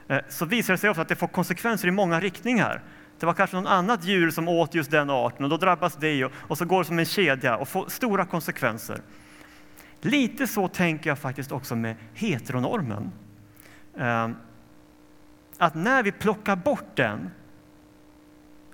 eh, 0.08 0.18
så 0.28 0.44
visar 0.44 0.74
det 0.74 0.78
sig 0.78 0.90
ofta 0.90 1.02
att 1.02 1.08
det 1.08 1.16
får 1.16 1.28
konsekvenser 1.28 1.88
i 1.88 1.90
många 1.90 2.20
riktningar. 2.20 2.82
Det 3.18 3.26
var 3.26 3.34
kanske 3.34 3.56
någon 3.56 3.66
annat 3.66 4.04
djur 4.04 4.30
som 4.30 4.48
åt 4.48 4.74
just 4.74 4.90
den 4.90 5.10
arten 5.10 5.44
och 5.44 5.50
då 5.50 5.56
drabbas 5.56 5.96
det 5.96 6.24
och, 6.24 6.32
och 6.36 6.58
så 6.58 6.64
går 6.64 6.78
det 6.78 6.84
som 6.84 6.98
en 6.98 7.06
kedja 7.06 7.56
och 7.56 7.68
får 7.68 7.88
stora 7.88 8.24
konsekvenser. 8.24 9.00
Lite 10.00 10.46
så 10.46 10.68
tänker 10.68 11.10
jag 11.10 11.18
faktiskt 11.18 11.52
också 11.52 11.76
med 11.76 11.96
heteronormen. 12.14 13.12
Ehm, 13.98 14.36
att 15.58 15.74
när 15.74 16.02
vi 16.02 16.12
plockar 16.12 16.56
bort 16.56 16.96
den 16.96 17.30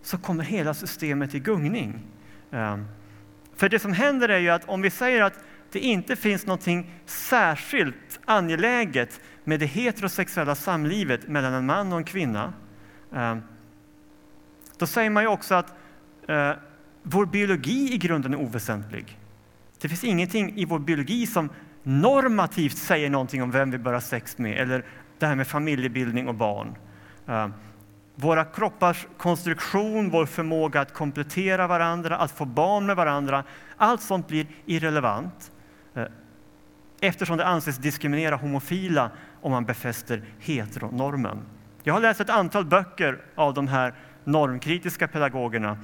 så 0.02 0.18
kommer 0.18 0.44
hela 0.44 0.74
systemet 0.74 1.34
i 1.34 1.38
gungning. 1.38 2.06
Ehm, 2.50 2.86
för 3.56 3.68
det 3.68 3.78
som 3.78 3.92
händer 3.92 4.28
är 4.28 4.38
ju 4.38 4.50
att 4.50 4.68
om 4.68 4.82
vi 4.82 4.90
säger 4.90 5.22
att 5.22 5.44
det 5.72 5.80
inte 5.80 6.16
finns 6.16 6.46
något 6.46 6.66
särskilt 7.06 8.20
angeläget 8.24 9.20
med 9.44 9.60
det 9.60 9.66
heterosexuella 9.66 10.54
samlivet 10.54 11.28
mellan 11.28 11.54
en 11.54 11.66
man 11.66 11.92
och 11.92 11.98
en 11.98 12.04
kvinna, 12.04 12.52
ehm, 13.12 13.42
då 14.78 14.86
säger 14.86 15.10
man 15.10 15.22
ju 15.22 15.28
också 15.28 15.54
att 15.54 15.74
eh, 16.28 16.52
vår 17.02 17.26
biologi 17.26 17.94
i 17.94 17.98
grunden 17.98 18.34
är 18.34 18.38
oväsentlig. 18.38 19.18
Det 19.80 19.88
finns 19.88 20.04
ingenting 20.04 20.56
i 20.56 20.64
vår 20.64 20.78
biologi 20.78 21.26
som 21.26 21.48
normativt 21.82 22.76
säger 22.76 23.10
någonting 23.10 23.42
om 23.42 23.50
vem 23.50 23.70
vi 23.70 23.78
bör 23.78 23.92
ha 23.92 24.00
sex 24.00 24.38
med, 24.38 24.58
eller 24.58 24.84
det 25.22 25.26
här 25.26 25.36
med 25.36 25.46
familjebildning 25.46 26.28
och 26.28 26.34
barn. 26.34 26.76
Eh, 27.26 27.48
våra 28.14 28.44
kroppars 28.44 29.06
konstruktion, 29.18 30.10
vår 30.10 30.26
förmåga 30.26 30.80
att 30.80 30.92
komplettera 30.92 31.66
varandra, 31.66 32.16
att 32.16 32.30
få 32.30 32.44
barn 32.44 32.86
med 32.86 32.96
varandra, 32.96 33.44
allt 33.76 34.02
sånt 34.02 34.28
blir 34.28 34.46
irrelevant 34.66 35.52
eh, 35.94 36.04
eftersom 37.00 37.36
det 37.36 37.46
anses 37.46 37.78
diskriminera 37.78 38.36
homofila 38.36 39.10
om 39.40 39.52
man 39.52 39.64
befäster 39.64 40.22
heteronormen. 40.38 41.38
Jag 41.82 41.94
har 41.94 42.00
läst 42.00 42.20
ett 42.20 42.30
antal 42.30 42.64
böcker 42.64 43.18
av 43.34 43.54
de 43.54 43.68
här 43.68 43.94
normkritiska 44.24 45.08
pedagogerna. 45.08 45.78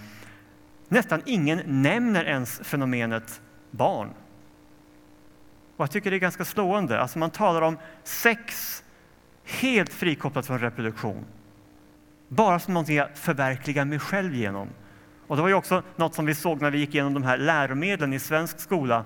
Nästan 0.88 1.22
ingen 1.26 1.82
nämner 1.82 2.24
ens 2.24 2.60
fenomenet 2.64 3.40
barn. 3.70 4.08
Och 5.76 5.82
jag 5.82 5.90
tycker 5.90 6.10
det 6.10 6.16
är 6.16 6.20
ganska 6.20 6.44
slående. 6.44 7.00
Alltså 7.00 7.18
man 7.18 7.30
talar 7.30 7.62
om 7.62 7.78
sex 8.04 8.82
helt 9.48 9.92
frikopplat 9.92 10.46
från 10.46 10.58
reproduktion. 10.58 11.24
Bara 12.28 12.58
som 12.58 12.74
någonting 12.74 12.96
jag 12.96 13.08
förverkligar 13.14 13.84
mig 13.84 13.98
själv 13.98 14.34
genom. 14.34 14.68
Och 15.26 15.36
det 15.36 15.42
var 15.42 15.48
ju 15.48 15.54
också 15.54 15.82
något 15.96 16.14
som 16.14 16.26
vi 16.26 16.34
såg 16.34 16.60
när 16.60 16.70
vi 16.70 16.78
gick 16.78 16.94
igenom 16.94 17.14
de 17.14 17.22
här 17.22 17.38
läromedlen 17.38 18.12
i 18.12 18.18
svensk 18.18 18.60
skola. 18.60 19.04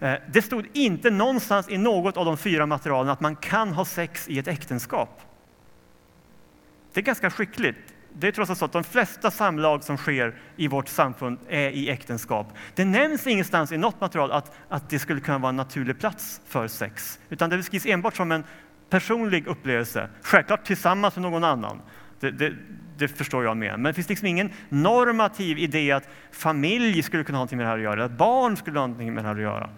Eh, 0.00 0.14
det 0.32 0.42
stod 0.42 0.66
inte 0.72 1.10
någonstans 1.10 1.68
i 1.68 1.78
något 1.78 2.16
av 2.16 2.24
de 2.24 2.36
fyra 2.36 2.66
materialen 2.66 3.08
att 3.08 3.20
man 3.20 3.36
kan 3.36 3.72
ha 3.72 3.84
sex 3.84 4.28
i 4.28 4.38
ett 4.38 4.48
äktenskap. 4.48 5.20
Det 6.92 7.00
är 7.00 7.04
ganska 7.04 7.30
skickligt. 7.30 7.94
Det 8.14 8.28
är 8.28 8.32
trots 8.32 8.50
allt 8.50 8.58
så 8.58 8.64
att 8.64 8.72
de 8.72 8.84
flesta 8.84 9.30
samlag 9.30 9.84
som 9.84 9.96
sker 9.96 10.34
i 10.56 10.68
vårt 10.68 10.88
samfund 10.88 11.38
är 11.48 11.70
i 11.70 11.90
äktenskap. 11.90 12.46
Det 12.74 12.84
nämns 12.84 13.26
ingenstans 13.26 13.72
i 13.72 13.76
något 13.76 14.00
material 14.00 14.32
att, 14.32 14.52
att 14.68 14.90
det 14.90 14.98
skulle 14.98 15.20
kunna 15.20 15.38
vara 15.38 15.48
en 15.48 15.56
naturlig 15.56 16.00
plats 16.00 16.40
för 16.46 16.68
sex, 16.68 17.18
utan 17.28 17.50
det 17.50 17.56
beskrivs 17.56 17.86
enbart 17.86 18.16
som 18.16 18.32
en 18.32 18.44
personlig 18.92 19.46
upplevelse, 19.46 20.08
självklart 20.22 20.64
tillsammans 20.64 21.16
med 21.16 21.22
någon 21.22 21.44
annan. 21.44 21.82
Det, 22.20 22.30
det, 22.30 22.52
det, 22.98 23.08
förstår 23.08 23.44
jag 23.44 23.56
med. 23.56 23.72
Men 23.72 23.82
det 23.82 23.94
finns 23.94 24.08
liksom 24.08 24.26
ingen 24.26 24.50
normativ 24.68 25.58
idé 25.58 25.92
att 25.92 26.08
familj 26.32 27.02
skulle 27.02 27.24
kunna 27.24 27.38
ha 27.38 27.40
någonting 27.40 27.58
med 27.58 27.66
det 27.66 27.70
här 27.70 27.76
att 27.76 27.82
göra, 27.82 28.04
att 28.04 28.12
barn 28.12 28.56
skulle 28.56 28.78
ha 28.78 28.86
någonting 28.86 29.14
med 29.14 29.24
det 29.24 29.28
här 29.28 29.34
att 29.34 29.42
göra. 29.42 29.70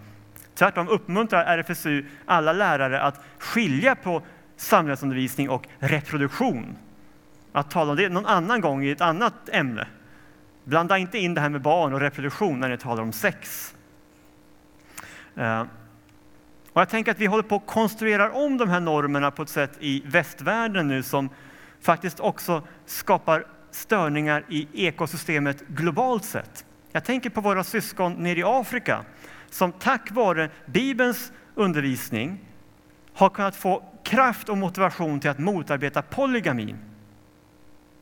Tvärtom 0.55 0.87
uppmuntrar 0.87 1.57
RFSU 1.57 2.05
alla 2.25 2.53
lärare 2.53 3.01
att 3.01 3.23
skilja 3.39 3.95
på 3.95 4.21
samhällsundervisning 4.57 5.49
och 5.49 5.67
reproduktion. 5.79 6.77
Att 7.51 7.71
tala 7.71 7.91
om 7.91 7.97
det 7.97 8.09
någon 8.09 8.25
annan 8.25 8.61
gång 8.61 8.83
i 8.83 8.91
ett 8.91 9.01
annat 9.01 9.49
ämne. 9.49 9.87
Blanda 10.63 10.97
inte 10.97 11.17
in 11.17 11.33
det 11.33 11.41
här 11.41 11.49
med 11.49 11.61
barn 11.61 11.93
och 11.93 11.99
reproduktion 11.99 12.59
när 12.59 12.69
ni 12.69 12.77
talar 12.77 13.03
om 13.03 13.11
sex. 13.11 13.73
Eh, 15.35 15.63
och 16.75 16.81
jag 16.81 16.89
tänker 16.89 17.11
att 17.11 17.19
vi 17.19 17.25
håller 17.25 17.43
på 17.43 17.55
att 17.55 17.65
konstruera 17.65 18.31
om 18.31 18.57
de 18.57 18.69
här 18.69 18.79
normerna 18.79 19.31
på 19.31 19.41
ett 19.41 19.49
sätt 19.49 19.71
i 19.79 20.03
västvärlden 20.05 20.87
nu 20.87 21.03
som 21.03 21.29
faktiskt 21.81 22.19
också 22.19 22.67
skapar 22.85 23.45
störningar 23.71 24.43
i 24.49 24.67
ekosystemet 24.73 25.67
globalt 25.67 26.25
sett. 26.25 26.65
Jag 26.91 27.03
tänker 27.03 27.29
på 27.29 27.41
våra 27.41 27.63
syskon 27.63 28.13
nere 28.13 28.39
i 28.39 28.43
Afrika 28.43 29.05
som 29.49 29.71
tack 29.71 30.11
vare 30.11 30.49
Bibelns 30.65 31.31
undervisning 31.55 32.39
har 33.13 33.29
kunnat 33.29 33.55
få 33.55 33.83
kraft 34.03 34.49
och 34.49 34.57
motivation 34.57 35.19
till 35.19 35.29
att 35.29 35.39
motarbeta 35.39 36.01
polygamin. 36.01 36.77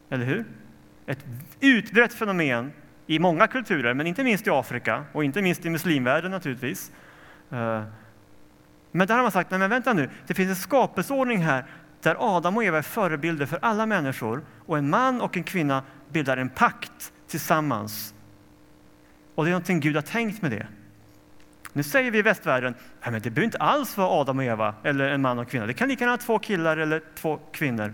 Eller 0.10 0.26
hur? 0.26 0.46
Ett 1.06 1.26
utbrett 1.60 2.14
fenomen 2.14 2.72
i 3.08 3.20
många 3.20 3.48
kulturer, 3.48 3.94
men 3.94 4.08
inte 4.08 4.24
minst 4.24 4.48
i 4.48 4.50
Afrika 4.50 5.06
och 5.12 5.24
inte 5.24 5.42
minst 5.42 5.66
i 5.66 5.70
muslimvärlden 5.70 6.32
naturligtvis. 6.32 6.92
Eh, 7.52 7.84
men 8.96 9.08
där 9.08 9.16
har 9.16 9.22
man 9.22 9.32
sagt, 9.32 9.52
nej 9.52 9.60
men 9.60 9.70
vänta 9.70 9.94
nu, 9.94 10.10
det 10.28 10.34
finns 10.34 10.50
en 10.50 10.56
skapelseordning 10.56 11.38
här 11.38 11.66
där 12.02 12.16
Adam 12.20 12.58
och 12.58 12.64
Eva 12.64 12.78
är 12.78 12.82
förebilder 12.82 13.46
för 13.46 13.60
alla 13.62 13.86
människor 13.86 14.46
och 14.66 14.78
en 14.78 14.90
man 14.90 15.22
och 15.22 15.38
en 15.38 15.44
kvinna 15.44 15.84
bildar 16.12 16.38
en 16.38 16.50
pakt 16.50 17.14
tillsammans. 17.28 18.14
Och 19.36 19.44
det 19.44 19.50
är 19.50 19.52
någonting 19.52 19.80
Gud 19.80 19.96
har 19.96 20.02
tänkt 20.02 20.42
med 20.42 20.52
det. 20.52 20.68
Nu 21.74 21.84
säger 21.84 22.12
vi 22.12 22.18
i 22.18 22.22
västvärlden, 22.22 22.76
men 23.04 23.14
det 23.14 23.20
behöver 23.20 23.44
inte 23.44 23.58
alls 23.58 23.98
vara 23.98 24.10
Adam 24.10 24.38
och 24.38 24.44
Eva 24.44 24.76
eller 24.84 25.10
en 25.10 25.22
man 25.22 25.38
och 25.38 25.44
en 25.44 25.50
kvinna. 25.50 25.66
Det 25.66 25.74
kan 25.74 25.90
lika 25.90 26.04
gärna 26.04 26.12
vara 26.12 26.22
två 26.22 26.40
killar 26.40 26.78
eller 26.78 27.02
två 27.16 27.40
kvinnor. 27.52 27.94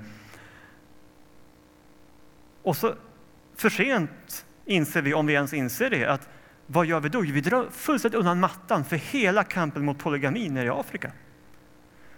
Och 2.63 2.77
så 2.77 2.93
för 3.55 3.69
sent 3.69 4.45
inser 4.65 5.01
vi, 5.01 5.13
om 5.13 5.25
vi 5.25 5.33
ens 5.33 5.53
inser 5.53 5.89
det, 5.89 6.05
att 6.05 6.29
vad 6.71 6.85
gör 6.85 6.99
vi 6.99 7.09
då? 7.09 7.21
Vi 7.21 7.41
drar 7.41 7.67
fullständigt 7.71 8.19
undan 8.19 8.39
mattan 8.39 8.85
för 8.85 8.95
hela 8.95 9.43
kampen 9.43 9.85
mot 9.85 9.99
polygami 9.99 10.49
nere 10.49 10.65
i 10.65 10.69
Afrika. 10.69 11.11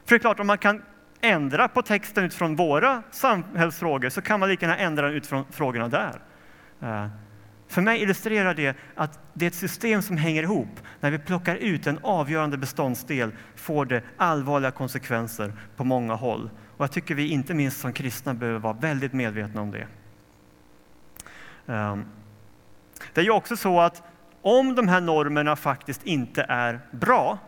För 0.06 0.16
det 0.16 0.18
är 0.18 0.20
klart, 0.20 0.40
om 0.40 0.48
man 0.48 0.58
kan 0.58 0.82
ändra 1.22 1.68
på 1.68 1.82
texten 1.82 2.24
utifrån 2.24 2.56
våra 2.56 3.04
samhällsfrågor 3.12 4.10
så 4.10 4.22
kan 4.22 4.40
man 4.40 4.50
lika 4.50 4.66
gärna 4.66 4.78
ändra 4.78 5.08
den 5.08 5.16
utifrån 5.16 5.46
frågorna 5.52 5.88
där. 5.88 6.22
Eh, 6.82 7.08
för 7.68 7.82
mig 7.82 8.02
illustrerar 8.02 8.54
det 8.54 8.76
att 8.96 9.20
det 9.34 9.46
är 9.46 9.48
ett 9.48 9.56
system 9.56 10.02
som 10.02 10.18
hänger 10.18 10.44
ihop. 10.44 10.80
När 11.00 11.12
vi 11.12 11.20
plockar 11.20 11.56
ut 11.56 11.88
en 11.88 12.00
avgörande 12.02 12.58
beståndsdel 12.58 13.32
får 13.56 13.86
det 13.86 14.04
allvarliga 14.18 14.72
konsekvenser 14.72 15.54
på 15.76 15.84
många 15.84 16.16
håll. 16.16 16.50
Och 16.78 16.84
jag 16.84 16.92
tycker 16.92 17.16
vi, 17.16 17.28
inte 17.28 17.54
minst 17.54 17.80
som 17.80 17.94
kristna, 17.94 18.34
behöver 18.34 18.60
vara 18.60 18.74
väldigt 18.74 19.14
medvetna 19.14 19.62
om 19.62 19.72
det. 19.72 19.88
Ehm, 21.68 22.06
det 23.14 23.22
är 23.22 23.26
ju 23.26 23.32
också 23.32 23.58
så 23.58 23.80
att 23.80 24.04
om 24.42 24.76
de 24.76 24.88
här 24.88 25.02
normerna 25.02 25.56
faktiskt 25.56 26.04
inte 26.04 26.46
är 26.50 26.80
bra 26.92 27.40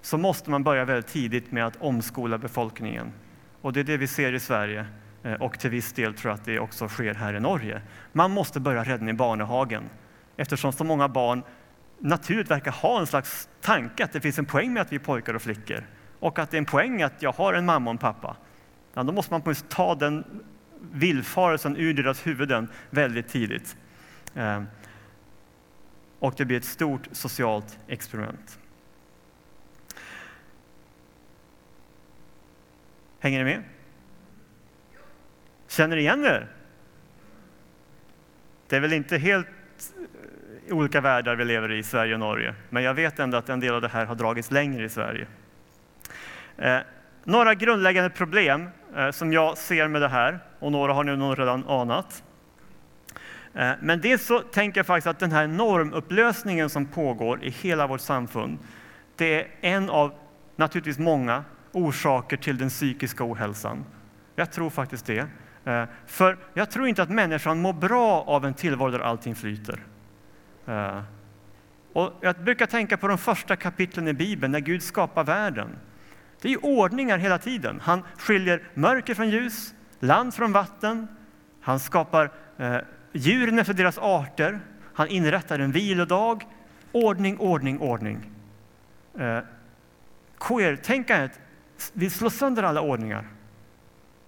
så 0.00 0.18
måste 0.18 0.50
man 0.50 0.62
börja 0.62 0.84
väldigt 0.84 1.06
tidigt 1.06 1.52
med 1.52 1.66
att 1.66 1.76
omskola 1.80 2.38
befolkningen. 2.38 3.12
Och 3.60 3.72
det 3.72 3.80
är 3.80 3.84
det 3.84 3.96
vi 3.96 4.06
ser 4.06 4.32
i 4.32 4.40
Sverige 4.40 4.86
eh, 5.22 5.32
och 5.32 5.58
till 5.58 5.70
viss 5.70 5.92
del 5.92 6.14
tror 6.14 6.30
jag 6.30 6.38
att 6.38 6.44
det 6.44 6.58
också 6.58 6.88
sker 6.88 7.14
här 7.14 7.34
i 7.34 7.40
Norge. 7.40 7.82
Man 8.12 8.30
måste 8.30 8.60
börja 8.60 8.84
redan 8.84 9.08
i 9.08 9.12
barnehagen 9.12 9.82
eftersom 10.36 10.72
så 10.72 10.84
många 10.84 11.08
barn 11.08 11.42
naturligt 11.98 12.50
verkar 12.50 12.70
ha 12.70 13.00
en 13.00 13.06
slags 13.06 13.48
tanke 13.60 14.04
att 14.04 14.12
det 14.12 14.20
finns 14.20 14.38
en 14.38 14.44
poäng 14.44 14.72
med 14.72 14.82
att 14.82 14.92
vi 14.92 14.96
är 14.96 15.00
pojkar 15.00 15.34
och 15.34 15.42
flickor 15.42 15.84
och 16.18 16.38
att 16.38 16.50
det 16.50 16.56
är 16.56 16.58
en 16.58 16.64
poäng 16.64 17.02
att 17.02 17.22
jag 17.22 17.32
har 17.32 17.54
en 17.54 17.66
mamma 17.66 17.90
och 17.90 17.94
en 17.94 17.98
pappa. 17.98 18.36
Ja, 18.94 19.02
då 19.02 19.12
måste 19.12 19.32
man 19.32 19.42
på 19.42 19.54
ta 19.54 19.94
den 19.94 20.24
villfarelsen 20.92 21.76
ur 21.76 21.94
deras 21.94 22.26
huvuden 22.26 22.68
väldigt 22.90 23.28
tidigt. 23.28 23.76
Eh, 24.34 24.62
och 26.22 26.34
det 26.36 26.44
blir 26.44 26.56
ett 26.56 26.64
stort 26.64 27.08
socialt 27.12 27.78
experiment. 27.88 28.58
Hänger 33.20 33.38
ni 33.38 33.44
med? 33.44 33.62
Känner 35.68 35.96
ni 35.96 36.02
igen 36.02 36.24
er? 36.24 36.48
Det 38.68 38.76
är 38.76 38.80
väl 38.80 38.92
inte 38.92 39.18
helt 39.18 39.46
eh, 40.68 40.76
olika 40.76 41.00
världar 41.00 41.36
vi 41.36 41.44
lever 41.44 41.72
i, 41.72 41.78
i 41.78 41.82
Sverige 41.82 42.14
och 42.14 42.20
Norge, 42.20 42.54
men 42.70 42.82
jag 42.82 42.94
vet 42.94 43.18
ändå 43.18 43.36
att 43.36 43.48
en 43.48 43.60
del 43.60 43.74
av 43.74 43.80
det 43.80 43.88
här 43.88 44.06
har 44.06 44.14
dragits 44.14 44.50
längre 44.50 44.84
i 44.84 44.88
Sverige. 44.88 45.26
Eh, 46.56 46.78
några 47.24 47.54
grundläggande 47.54 48.10
problem 48.10 48.68
eh, 48.96 49.10
som 49.10 49.32
jag 49.32 49.58
ser 49.58 49.88
med 49.88 50.02
det 50.02 50.08
här, 50.08 50.38
och 50.58 50.72
några 50.72 50.92
har 50.92 51.04
ni 51.04 51.16
nog 51.16 51.38
redan 51.38 51.68
anat. 51.68 52.24
Eh, 53.54 53.72
men 53.80 54.00
dels 54.00 54.26
så 54.26 54.38
tänker 54.40 54.78
jag 54.78 54.86
faktiskt 54.86 55.06
att 55.06 55.18
den 55.18 55.32
här 55.32 55.46
normupplösningen 55.46 56.70
som 56.70 56.86
pågår 56.86 57.44
i 57.44 57.50
hela 57.50 57.86
vårt 57.86 58.00
samfund, 58.00 58.58
det 59.16 59.40
är 59.40 59.48
en 59.60 59.90
av, 59.90 60.12
naturligtvis 60.56 60.98
många, 60.98 61.44
orsaker 61.72 62.36
till 62.36 62.58
den 62.58 62.68
psykiska 62.68 63.24
ohälsan. 63.24 63.84
Jag 64.36 64.52
tror 64.52 64.70
faktiskt 64.70 65.06
det. 65.06 65.26
Eh, 65.64 65.84
för 66.06 66.38
jag 66.54 66.70
tror 66.70 66.88
inte 66.88 67.02
att 67.02 67.10
människan 67.10 67.60
mår 67.60 67.72
bra 67.72 68.24
av 68.26 68.46
en 68.46 68.54
tillvaro 68.54 68.90
där 68.90 68.98
allting 68.98 69.34
flyter. 69.34 69.80
Eh, 70.66 71.02
och 71.92 72.12
jag 72.20 72.36
brukar 72.36 72.66
tänka 72.66 72.96
på 72.96 73.08
de 73.08 73.18
första 73.18 73.56
kapitlen 73.56 74.08
i 74.08 74.12
Bibeln, 74.12 74.52
när 74.52 74.60
Gud 74.60 74.82
skapar 74.82 75.24
världen. 75.24 75.68
Det 76.40 76.52
är 76.52 76.64
ordningar 76.64 77.18
hela 77.18 77.38
tiden. 77.38 77.80
Han 77.82 78.02
skiljer 78.18 78.62
mörker 78.74 79.14
från 79.14 79.30
ljus, 79.30 79.74
land 80.00 80.34
från 80.34 80.52
vatten. 80.52 81.08
Han 81.60 81.80
skapar 81.80 82.30
eh, 82.58 82.76
djuren 83.12 83.58
efter 83.58 83.74
deras 83.74 83.98
arter. 83.98 84.60
Han 84.94 85.08
inrättar 85.08 85.58
en 85.58 85.72
vilodag. 85.72 86.46
Ordning, 86.92 87.38
ordning, 87.38 87.78
ordning. 87.78 88.30
Eh, 89.18 89.38
Queer-tänkandet 90.38 91.40
vill 91.92 92.10
slå 92.10 92.30
sönder 92.30 92.62
alla 92.62 92.80
ordningar 92.80 93.26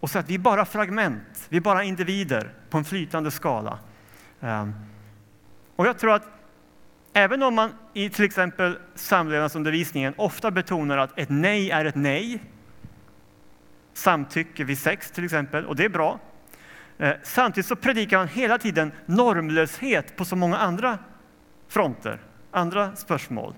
och 0.01 0.11
säga 0.11 0.21
att 0.21 0.31
vi 0.31 0.35
är 0.35 0.39
bara 0.39 0.65
fragment, 0.65 1.47
vi 1.49 1.57
är 1.57 1.61
bara 1.61 1.85
individer 1.85 2.53
på 2.71 2.79
en 2.79 2.85
flytande 2.85 3.31
skala. 3.31 3.79
Eh, 4.41 4.69
och 5.77 5.87
jag 5.87 5.99
tror 5.99 6.13
att 6.13 6.35
Även 7.17 7.43
om 7.43 7.55
man 7.55 7.73
i 7.93 8.11
till 8.11 8.25
exempel 8.25 8.79
samlevnadsundervisningen 8.95 10.15
ofta 10.17 10.51
betonar 10.51 10.99
att 10.99 11.19
ett 11.19 11.29
nej 11.31 11.71
är 11.71 11.85
ett 11.85 11.95
nej, 11.95 12.43
samtycke 13.93 14.65
vid 14.65 14.79
sex 14.79 15.11
till 15.11 15.25
exempel, 15.25 15.67
och 15.67 15.77
det 15.77 15.85
är 15.85 15.89
bra. 15.89 16.21
Eh, 16.99 17.13
samtidigt 17.23 17.67
så 17.67 17.77
predikar 17.77 18.19
man 18.19 18.29
hela 18.29 18.59
tiden 18.59 18.93
normlöshet 19.07 20.17
på 20.17 20.25
så 20.25 20.37
många 20.37 20.57
andra 20.57 20.99
fronter, 21.69 22.19
andra 22.51 22.97
spörsmål. 22.97 23.55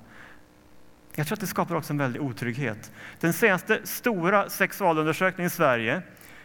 Jag 1.14 1.26
tror 1.26 1.34
att 1.36 1.40
det 1.40 1.46
skapar 1.46 1.74
också 1.74 1.92
en 1.92 1.98
väldig 1.98 2.22
otrygghet. 2.22 2.92
Den 3.20 3.32
senaste 3.32 3.80
stora 3.84 4.48
sexualundersökningen 4.48 5.46
i 5.46 5.50
Sverige 5.50 6.02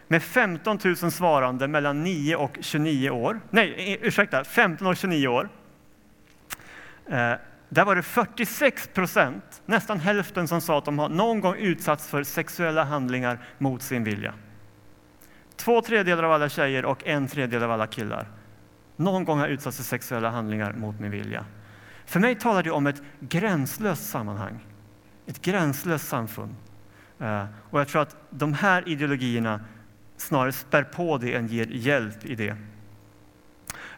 med 0.08 0.24
15 0.24 0.80
000 0.84 0.96
svarande 0.96 1.68
mellan 1.68 2.04
9 2.04 2.36
och 2.36 2.58
29 2.62 3.10
år, 3.10 3.42
nej 3.50 3.98
ursäkta, 4.02 4.44
15 4.44 4.88
och 4.88 4.98
29 4.98 5.28
år, 5.28 5.50
eh, 7.10 7.34
där 7.70 7.86
var 7.86 7.96
det 7.96 8.04
46 8.04 8.88
procent, 8.88 9.62
nästan 9.66 10.00
hälften, 10.00 10.48
som 10.48 10.62
sa 10.62 10.78
att 10.78 10.86
de 10.86 11.00
har 11.00 11.10
någon 11.10 11.42
gång 11.42 11.56
utsatts 11.56 12.08
för 12.08 12.24
sexuella 12.24 12.84
handlingar 12.84 13.40
mot 13.58 13.82
sin 13.82 14.04
vilja. 14.04 14.34
Två 15.62 15.82
tredjedelar 15.82 16.24
av 16.24 16.32
alla 16.32 16.50
tjejer 16.50 16.86
och 16.86 17.08
en 17.08 17.28
tredjedel 17.28 17.64
av 17.64 17.72
alla 17.72 17.88
killar. 17.88 18.28
Någon 18.96 19.26
gång 19.26 19.40
har 19.40 19.48
utsatts 19.48 19.78
för 19.78 19.84
sexuella 19.84 20.30
handlingar 20.30 20.74
mot 20.74 21.00
min 21.00 21.12
vilja. 21.12 21.46
För 22.06 22.20
mig 22.20 22.36
talar 22.36 22.64
det 22.64 22.72
om 22.72 22.88
ett 22.88 23.02
gränslöst 23.20 24.10
sammanhang, 24.10 24.60
ett 25.26 25.42
gränslöst 25.42 26.08
samfund. 26.08 26.56
Eh, 27.20 27.46
och 27.70 27.80
jag 27.80 27.88
tror 27.88 28.02
att 28.02 28.16
de 28.30 28.54
här 28.54 28.90
ideologierna 28.90 29.60
snarare 30.18 30.52
spär 30.52 30.84
på 30.84 31.18
det 31.18 31.34
än 31.34 31.48
ger 31.48 31.66
hjälp 31.66 32.26
i 32.26 32.36
det. 32.36 32.56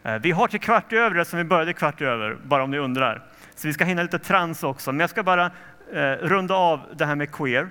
Eh, 0.02 0.18
vi 0.18 0.30
har 0.30 0.48
till 0.48 0.60
kvart 0.60 0.92
över, 0.92 1.24
som 1.24 1.38
vi 1.38 1.44
började 1.44 1.72
kvart 1.72 2.00
över, 2.00 2.38
bara 2.44 2.64
om 2.64 2.70
ni 2.70 2.78
undrar. 2.78 3.24
Så 3.54 3.68
vi 3.68 3.74
ska 3.74 3.84
hinna 3.84 4.02
lite 4.02 4.18
trans 4.18 4.62
också. 4.62 4.92
Men 4.92 5.00
jag 5.00 5.10
ska 5.10 5.22
bara 5.22 5.50
eh, 5.92 6.12
runda 6.20 6.54
av 6.54 6.80
det 6.96 7.06
här 7.06 7.16
med 7.16 7.32
queer. 7.32 7.70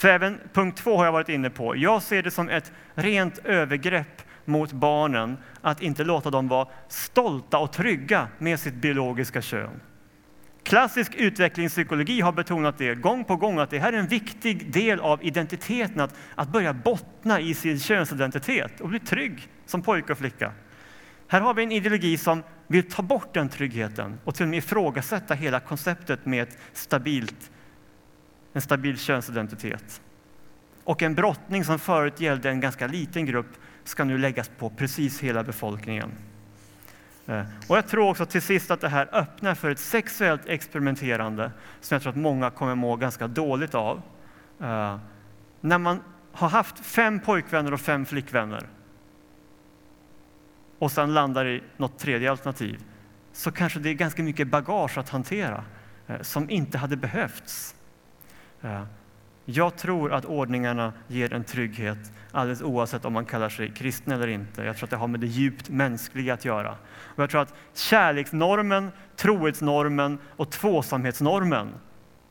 För 0.00 0.08
även 0.08 0.38
punkt 0.52 0.78
två 0.78 0.96
har 0.96 1.04
jag 1.04 1.12
varit 1.12 1.28
inne 1.28 1.50
på. 1.50 1.76
Jag 1.76 2.02
ser 2.02 2.22
det 2.22 2.30
som 2.30 2.48
ett 2.48 2.72
rent 2.94 3.38
övergrepp 3.38 4.22
mot 4.44 4.72
barnen 4.72 5.36
att 5.60 5.82
inte 5.82 6.04
låta 6.04 6.30
dem 6.30 6.48
vara 6.48 6.68
stolta 6.88 7.58
och 7.58 7.72
trygga 7.72 8.28
med 8.38 8.60
sitt 8.60 8.74
biologiska 8.74 9.42
kön. 9.42 9.80
Klassisk 10.62 11.14
utvecklingspsykologi 11.14 12.20
har 12.20 12.32
betonat 12.32 12.78
det 12.78 12.94
gång 12.94 13.24
på 13.24 13.36
gång 13.36 13.58
att 13.58 13.70
det 13.70 13.78
här 13.78 13.92
är 13.92 13.96
en 13.96 14.06
viktig 14.06 14.72
del 14.72 15.00
av 15.00 15.24
identiteten, 15.24 16.00
att, 16.00 16.14
att 16.34 16.48
börja 16.48 16.72
bottna 16.72 17.40
i 17.40 17.54
sin 17.54 17.78
könsidentitet 17.80 18.80
och 18.80 18.88
bli 18.88 19.00
trygg 19.00 19.48
som 19.66 19.82
pojke 19.82 20.12
och 20.12 20.18
flicka. 20.18 20.52
Här 21.28 21.40
har 21.40 21.54
vi 21.54 21.62
en 21.62 21.72
ideologi 21.72 22.18
som 22.18 22.42
vill 22.66 22.90
ta 22.90 23.02
bort 23.02 23.34
den 23.34 23.48
tryggheten 23.48 24.20
och 24.24 24.34
till 24.34 24.42
och 24.44 24.48
med 24.48 24.58
ifrågasätta 24.58 25.34
hela 25.34 25.60
konceptet 25.60 26.26
med 26.26 26.42
ett 26.42 26.58
stabilt, 26.72 27.50
en 28.52 28.60
stabil 28.60 28.98
könsidentitet. 28.98 30.00
Och 30.84 31.02
en 31.02 31.14
brottning 31.14 31.64
som 31.64 31.78
förut 31.78 32.20
gällde 32.20 32.50
en 32.50 32.60
ganska 32.60 32.86
liten 32.86 33.26
grupp 33.26 33.56
ska 33.84 34.04
nu 34.04 34.18
läggas 34.18 34.50
på 34.58 34.70
precis 34.70 35.20
hela 35.20 35.42
befolkningen. 35.42 36.10
Eh, 37.26 37.42
och 37.66 37.76
jag 37.76 37.88
tror 37.88 38.10
också 38.10 38.26
till 38.26 38.42
sist 38.42 38.70
att 38.70 38.80
det 38.80 38.88
här 38.88 39.08
öppnar 39.12 39.54
för 39.54 39.70
ett 39.70 39.78
sexuellt 39.78 40.46
experimenterande 40.46 41.52
som 41.80 41.94
jag 41.94 42.02
tror 42.02 42.10
att 42.10 42.18
många 42.18 42.50
kommer 42.50 42.74
må 42.74 42.96
ganska 42.96 43.26
dåligt 43.28 43.74
av. 43.74 44.02
Eh, 44.60 44.98
när 45.60 45.78
man 45.78 46.02
har 46.32 46.48
haft 46.48 46.78
fem 46.78 47.20
pojkvänner 47.20 47.72
och 47.72 47.80
fem 47.80 48.06
flickvänner 48.06 48.68
och 50.78 50.92
sen 50.92 51.14
landar 51.14 51.46
i 51.46 51.62
något 51.76 51.98
tredje 51.98 52.30
alternativ 52.30 52.84
så 53.32 53.52
kanske 53.52 53.78
det 53.78 53.90
är 53.90 53.94
ganska 53.94 54.22
mycket 54.22 54.48
bagage 54.48 54.98
att 54.98 55.08
hantera 55.08 55.64
eh, 56.06 56.20
som 56.20 56.50
inte 56.50 56.78
hade 56.78 56.96
behövts. 56.96 57.74
Eh, 58.62 58.82
jag 59.44 59.76
tror 59.76 60.12
att 60.12 60.24
ordningarna 60.24 60.92
ger 61.08 61.32
en 61.32 61.44
trygghet 61.44 62.12
alldeles 62.32 62.62
oavsett 62.62 63.04
om 63.04 63.12
man 63.12 63.24
kallar 63.24 63.48
sig 63.48 63.70
kristen 63.70 64.12
eller 64.12 64.28
inte. 64.28 64.62
Jag 64.62 64.76
tror 64.76 64.86
att 64.86 64.90
det 64.90 64.96
har 64.96 65.08
med 65.08 65.20
det 65.20 65.26
djupt 65.26 65.68
mänskliga 65.68 66.34
att 66.34 66.44
göra. 66.44 66.76
Och 66.98 67.22
jag 67.22 67.30
tror 67.30 67.40
att 67.40 67.54
kärleksnormen, 67.74 68.90
trohetsnormen 69.16 70.18
och 70.36 70.50
tvåsamhetsnormen 70.50 71.68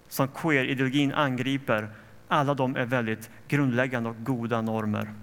som 0.07 0.27
queer-ideologin 0.27 1.13
angriper, 1.13 1.89
alla 2.27 2.53
de 2.53 2.75
är 2.75 2.85
väldigt 2.85 3.29
grundläggande 3.47 4.09
och 4.09 4.23
goda 4.23 4.61
normer. 4.61 5.13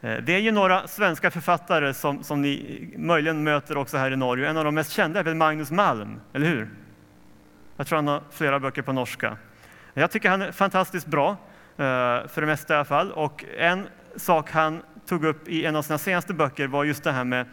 Eh, 0.00 0.16
det 0.16 0.34
är 0.34 0.40
ju 0.40 0.50
några 0.50 0.86
svenska 0.86 1.30
författare 1.30 1.94
som, 1.94 2.22
som 2.22 2.42
ni 2.42 2.94
möjligen 2.96 3.44
möter 3.44 3.76
också 3.76 3.96
här 3.96 4.10
i 4.10 4.16
Norge. 4.16 4.48
En 4.48 4.56
av 4.56 4.64
de 4.64 4.74
mest 4.74 4.92
kända 4.92 5.20
är 5.20 5.24
väl 5.24 5.34
Magnus 5.34 5.70
Malm, 5.70 6.20
eller 6.32 6.46
hur? 6.46 6.70
Jag 7.76 7.86
tror 7.86 7.96
han 7.96 8.08
har 8.08 8.22
flera 8.30 8.60
böcker 8.60 8.82
på 8.82 8.92
norska. 8.92 9.36
Jag 9.94 10.10
tycker 10.10 10.30
han 10.30 10.42
är 10.42 10.52
fantastiskt 10.52 11.06
bra, 11.06 11.30
eh, 11.30 11.36
för 12.28 12.40
det 12.40 12.46
mesta 12.46 12.74
i 12.74 12.76
alla 12.76 12.84
fall. 12.84 13.12
Och 13.12 13.44
en 13.58 13.88
sak 14.16 14.50
han 14.50 14.82
tog 15.06 15.24
upp 15.24 15.48
i 15.48 15.64
en 15.64 15.76
av 15.76 15.82
sina 15.82 15.98
senaste 15.98 16.34
böcker 16.34 16.66
var 16.66 16.84
just 16.84 17.04
det 17.04 17.12
här 17.12 17.24
med 17.24 17.46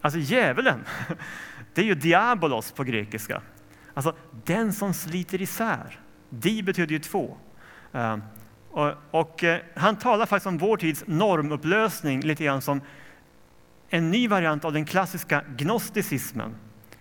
alltså 0.00 0.18
djävulen. 0.18 0.84
Det 1.74 1.80
är 1.80 1.84
ju 1.84 1.94
diabolos 1.94 2.72
på 2.72 2.84
grekiska. 2.84 3.42
Alltså 3.94 4.14
den 4.44 4.72
som 4.72 4.94
sliter 4.94 5.42
isär. 5.42 6.00
Di 6.28 6.62
betyder 6.62 6.92
ju 6.92 6.98
två. 6.98 7.36
Eh, 7.92 8.16
och, 8.70 8.92
och 9.10 9.44
eh, 9.44 9.60
han 9.74 9.96
talar 9.96 10.26
faktiskt 10.26 10.46
om 10.46 10.58
vår 10.58 10.76
tids 10.76 11.04
normupplösning 11.06 12.20
lite 12.20 12.44
grann 12.44 12.62
som 12.62 12.80
en 13.88 14.10
ny 14.10 14.28
variant 14.28 14.64
av 14.64 14.72
den 14.72 14.84
klassiska 14.84 15.44
gnosticismen. 15.56 16.54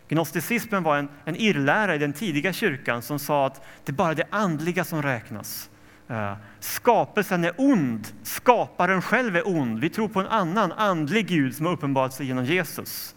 Gnosticismen 0.09 0.83
var 0.83 0.97
en, 0.97 1.09
en 1.25 1.35
irrlära 1.35 1.95
i 1.95 1.97
den 1.97 2.13
tidiga 2.13 2.53
kyrkan 2.53 3.01
som 3.01 3.19
sa 3.19 3.45
att 3.45 3.65
det 3.85 3.91
är 3.91 3.93
bara 3.93 4.13
det 4.13 4.27
andliga 4.29 4.83
som 4.83 5.01
räknas. 5.01 5.69
Eh, 6.07 6.33
skapelsen 6.59 7.43
är 7.43 7.53
ond, 7.57 8.07
skaparen 8.23 9.01
själv 9.01 9.35
är 9.35 9.47
ond. 9.47 9.79
Vi 9.79 9.89
tror 9.89 10.07
på 10.07 10.19
en 10.19 10.27
annan 10.27 10.71
andlig 10.71 11.27
Gud 11.27 11.55
som 11.55 11.65
har 11.65 11.73
uppenbarat 11.73 12.13
sig 12.13 12.25
genom 12.25 12.45
Jesus. 12.45 13.15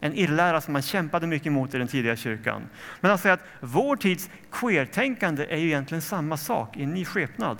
En 0.00 0.14
irrlära 0.14 0.60
som 0.60 0.72
man 0.72 0.82
kämpade 0.82 1.26
mycket 1.26 1.46
emot 1.46 1.74
i 1.74 1.78
den 1.78 1.88
tidiga 1.88 2.16
kyrkan. 2.16 2.62
Men 3.00 3.08
han 3.08 3.18
säger 3.18 3.34
att 3.34 3.44
vår 3.60 3.96
tids 3.96 4.30
queertänkande 4.52 5.46
är 5.50 5.56
ju 5.56 5.66
egentligen 5.66 6.02
samma 6.02 6.36
sak 6.36 6.76
i 6.76 6.82
en 6.82 6.94
ny 6.94 7.04
skepnad. 7.04 7.58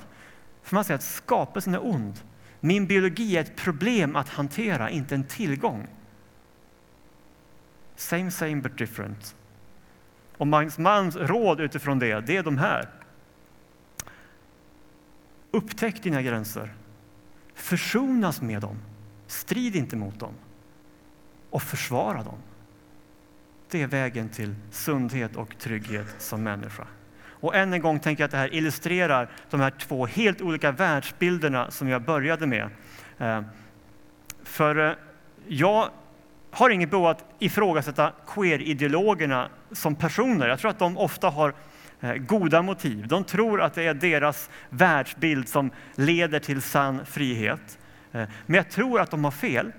För 0.62 0.75
man 0.75 0.85
säger 0.85 0.99
att 0.99 1.05
skapelsen 1.05 1.75
är 1.75 1.87
ond. 1.87 2.21
Min 2.61 2.87
biologi 2.87 3.37
är 3.37 3.41
ett 3.41 3.57
problem 3.57 4.17
att 4.17 4.29
hantera, 4.29 4.91
inte 4.91 5.15
en 5.15 5.25
tillgång. 5.25 5.87
Same 7.97 8.31
same 8.31 8.57
but 8.57 8.79
different. 8.79 9.37
Och 10.37 10.47
Magnus 10.47 10.79
Malms 10.79 11.17
råd 11.17 11.61
utifrån 11.61 11.99
det, 11.99 12.21
det 12.21 12.37
är 12.37 12.43
de 12.43 12.59
här. 12.59 12.89
Upptäck 15.51 16.03
dina 16.03 16.23
gränser. 16.23 16.75
Försonas 17.55 18.43
med 18.43 18.61
dem. 18.61 18.77
Strid 19.27 19.77
inte 19.77 19.97
mot 19.97 20.21
dem. 20.21 20.35
Och 21.51 21.63
försvara 21.63 22.23
dem. 22.23 22.39
Det 23.71 23.83
är 23.83 23.87
vägen 23.87 24.29
till 24.29 24.55
sundhet 24.71 25.37
och 25.37 25.59
trygghet 25.59 26.15
som 26.19 26.43
människa. 26.43 26.87
Och 27.45 27.55
än 27.55 27.73
en 27.73 27.81
gång 27.81 28.01
tänker 28.01 28.23
jag 28.23 28.27
att 28.27 28.31
det 28.31 28.37
här 28.37 28.55
illustrerar 28.55 29.31
de 29.51 29.61
här 29.61 29.71
två 29.71 30.07
helt 30.07 30.41
olika 30.41 30.73
världsbilderna 30.73 31.71
som 31.71 31.89
jag 31.89 32.03
började 32.03 32.47
med. 32.47 32.69
Eh, 33.19 33.43
för 34.43 34.89
eh, 34.89 34.97
jag 35.47 35.91
har 36.55 36.71
inget 36.71 36.91
behov 36.91 37.07
att 37.07 37.25
ifrågasätta 37.39 38.13
queer-ideologerna 38.27 39.49
som 39.73 39.95
personer. 39.95 40.49
Jag 40.49 40.59
tror 40.59 40.71
att 40.71 40.79
de 40.79 40.99
ofta 40.99 41.29
har 41.29 41.55
eh, 42.01 42.15
goda 42.15 42.63
motiv. 42.63 43.09
De 43.09 43.25
tror 43.25 43.61
att 43.61 43.75
det 43.75 43.87
är 43.87 43.95
deras 43.95 44.51
världsbild 44.71 45.49
som 45.49 45.71
leder 45.95 46.39
till 46.39 46.63
sann 46.63 47.07
frihet. 47.07 47.79
Eh, 48.13 48.29
men 48.47 48.57
jag 48.57 48.71
tror 48.71 49.01
att 49.01 49.11
de 49.11 49.25
har 49.25 49.31
fel. 49.31 49.73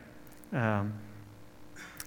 Ehm, 0.51 0.93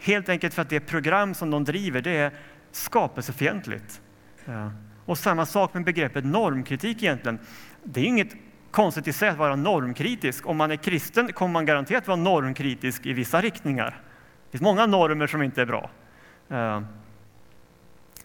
helt 0.00 0.28
enkelt 0.28 0.54
för 0.54 0.62
att 0.62 0.68
det 0.68 0.80
program 0.80 1.34
som 1.34 1.50
de 1.50 1.64
driver 1.64 2.00
det 2.00 2.16
är 2.16 2.32
skapelsefientligt. 2.72 4.00
Eh, 4.46 4.68
och 5.04 5.18
samma 5.18 5.46
sak 5.46 5.74
med 5.74 5.84
begreppet 5.84 6.24
normkritik 6.24 7.02
egentligen. 7.02 7.38
Det 7.84 8.00
är 8.00 8.04
inget 8.04 8.34
konstigt 8.70 9.08
i 9.08 9.12
sig 9.12 9.28
att 9.28 9.38
vara 9.38 9.56
normkritisk. 9.56 10.46
Om 10.46 10.56
man 10.56 10.70
är 10.70 10.76
kristen 10.76 11.32
kommer 11.32 11.52
man 11.52 11.66
garanterat 11.66 12.06
vara 12.06 12.16
normkritisk 12.16 13.06
i 13.06 13.12
vissa 13.12 13.40
riktningar. 13.40 14.02
Det 14.50 14.58
finns 14.58 14.62
många 14.62 14.86
normer 14.86 15.26
som 15.26 15.42
inte 15.42 15.62
är 15.62 15.66
bra. 15.66 15.90
Eh, 16.48 16.82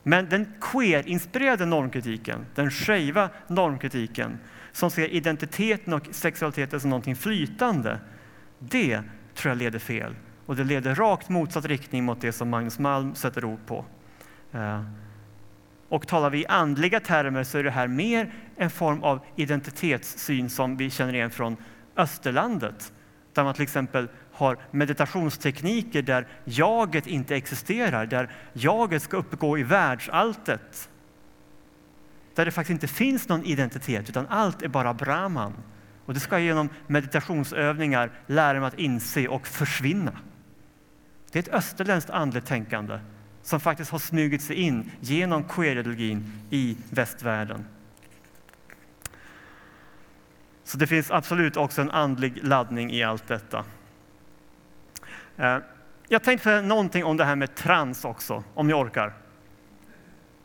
men 0.04 0.30
den 0.30 0.54
queer-inspirerade 0.62 1.66
normkritiken, 1.66 2.46
den 2.56 2.72
skeiva 2.72 3.30
normkritiken, 3.48 4.40
som 4.72 4.92
ser 4.92 5.08
identiteten 5.08 5.94
och 5.94 6.08
sexualiteten 6.12 6.80
som 6.80 6.90
någonting 6.90 7.16
flytande, 7.16 8.00
det 8.60 9.02
tror 9.36 9.52
jag 9.52 9.58
leder 9.58 9.80
fel. 9.80 10.16
Och 10.46 10.56
det 10.56 10.64
leder 10.64 10.96
rakt 10.96 11.30
motsatt 11.30 11.66
riktning 11.66 12.04
mot 12.04 12.22
det 12.22 12.32
som 12.32 12.50
Magnus 12.50 12.80
Malm 12.80 13.16
sätter 13.16 13.46
ord 13.46 13.60
på. 13.66 13.86
Eh, 14.52 14.84
och 15.90 16.08
talar 16.08 16.30
vi 16.30 16.40
i 16.40 16.46
andliga 16.46 17.00
termer 17.00 17.44
så 17.44 17.58
är 17.58 17.64
det 17.64 17.72
här 17.72 17.88
mer 17.88 18.34
en 18.56 18.70
form 18.70 19.04
av 19.04 19.20
identitetssyn 19.36 20.50
som 20.50 20.78
vi 20.78 20.90
känner 20.90 21.14
igen 21.14 21.32
från 21.32 21.58
Österlandet. 21.96 22.94
Där 23.34 23.44
man 23.44 23.54
till 23.54 23.64
exempel 23.64 24.08
har 24.34 24.58
meditationstekniker 24.72 26.02
där 26.02 26.28
jaget 26.44 27.08
inte 27.08 27.36
existerar, 27.36 28.06
där 28.06 28.32
jaget 28.54 29.02
ska 29.02 29.18
uppgå 29.18 29.58
i 29.58 29.64
världsalltet. 29.64 30.90
Där 32.36 32.46
det 32.46 32.52
faktiskt 32.52 32.72
inte 32.72 32.88
finns 32.88 33.30
någon 33.30 33.46
identitet, 33.46 34.10
utan 34.10 34.28
allt 34.28 34.62
är 34.62 34.68
bara 34.68 34.94
Brahman. 34.94 35.54
Och 36.06 36.14
det 36.14 36.20
ska 36.20 36.36
jag 36.36 36.46
genom 36.46 36.70
meditationsövningar 36.88 38.12
lära 38.28 38.60
mig 38.60 38.68
att 38.68 38.80
inse 38.80 39.28
och 39.28 39.48
försvinna. 39.48 40.12
Det 41.32 41.40
är 41.40 41.44
ett 41.44 41.54
österländskt 41.54 42.10
andligt 42.10 42.48
tänkande 42.48 43.00
som 43.42 43.60
faktiskt 43.60 43.92
har 43.92 44.00
smugit 44.00 44.42
sig 44.42 44.56
in 44.56 44.92
genom 45.00 45.44
queer-ideologin 45.44 46.32
i 46.50 46.78
västvärlden. 46.90 47.66
Så 50.64 50.78
det 50.78 50.88
finns 50.88 51.12
absolut 51.12 51.58
också 51.58 51.82
en 51.82 51.92
andlig 51.92 52.44
laddning 52.44 52.92
i 52.92 53.04
allt 53.04 53.28
detta. 53.28 53.66
Eh, 55.38 55.58
jag 56.08 56.24
tänkte 56.24 56.44
säga 56.44 56.62
någonting 56.62 57.06
om 57.06 57.18
det 57.18 57.26
här 57.26 57.36
med 57.36 57.56
trans 57.56 58.06
också, 58.06 58.44
om 58.54 58.68
ni 58.68 58.74
orkar. 58.74 59.14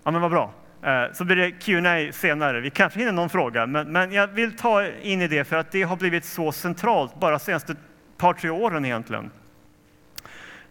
Ja, 0.05 0.11
men 0.11 0.21
vad 0.21 0.31
bra. 0.31 0.53
Eh, 0.83 1.13
så 1.13 1.25
blir 1.25 1.37
det 1.37 1.51
Q&A 1.51 2.13
senare. 2.13 2.61
Vi 2.61 2.71
kanske 2.71 2.99
hinner 2.99 3.13
någon 3.13 3.31
fråga, 3.31 3.67
men, 3.67 3.93
men 3.93 4.13
jag 4.13 4.27
vill 4.27 4.57
ta 4.57 4.87
in 4.87 5.23
i 5.23 5.29
det 5.29 5.45
för 5.45 5.57
att 5.57 5.71
det 5.71 5.83
har 5.83 5.97
blivit 5.97 6.25
så 6.25 6.53
centralt 6.53 7.21
bara 7.21 7.31
de 7.31 7.41
senaste 7.41 7.77
par, 8.17 8.33
tre 8.33 8.51
åren 8.51 8.85
egentligen. 8.85 9.31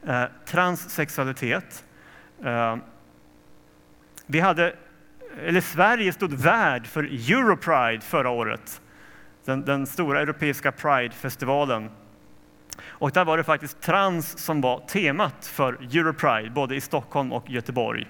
Eh, 0.08 0.24
transsexualitet. 0.46 1.84
Vi 4.26 4.40
hade, 4.40 4.76
eller 5.42 5.62
Sverige 5.62 6.14
stod 6.14 6.34
värd 6.34 6.88
för 6.88 7.04
Europride 7.04 8.02
förra 8.02 8.30
året, 8.30 8.82
den, 9.46 9.66
den 9.66 9.88
stora 9.88 10.22
europeiska 10.22 10.72
Pride-festivalen. 10.72 11.90
Och 13.00 13.12
där 13.12 13.26
var 13.26 13.38
det 13.38 13.44
faktiskt 13.44 13.82
trans 13.82 14.40
som 14.40 14.62
var 14.62 14.80
temat 14.80 15.46
för 15.46 15.74
Europride, 15.74 16.50
både 16.50 16.76
i 16.76 16.82
Stockholm 16.82 17.32
och 17.32 17.50
Göteborg. 17.50 18.08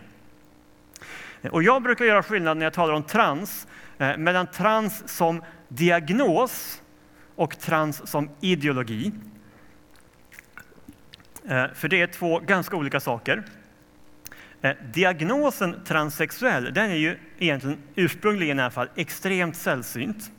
Och 1.51 1.63
jag 1.63 1.83
brukar 1.83 2.05
göra 2.05 2.23
skillnad 2.23 2.57
när 2.57 2.65
jag 2.65 2.73
talar 2.73 2.93
om 2.93 3.03
trans 3.03 3.67
eh, 3.97 4.17
mellan 4.17 4.47
trans 4.47 5.15
som 5.17 5.43
diagnos 5.67 6.81
och 7.35 7.59
trans 7.59 8.09
som 8.09 8.29
ideologi. 8.41 9.11
Eh, 11.47 11.65
för 11.73 11.87
det 11.87 12.01
är 12.01 12.07
två 12.07 12.39
ganska 12.39 12.75
olika 12.75 12.99
saker. 12.99 13.43
Eh, 14.61 14.71
diagnosen 14.93 15.83
transsexuell 15.85 16.73
den 16.73 16.91
är 16.91 16.95
ju 16.95 17.17
egentligen 17.37 17.77
ursprungligen 17.95 18.59
i 18.59 18.61
alla 18.61 18.71
fall 18.71 18.89
extremt 18.95 19.55
sällsynt. 19.55 20.31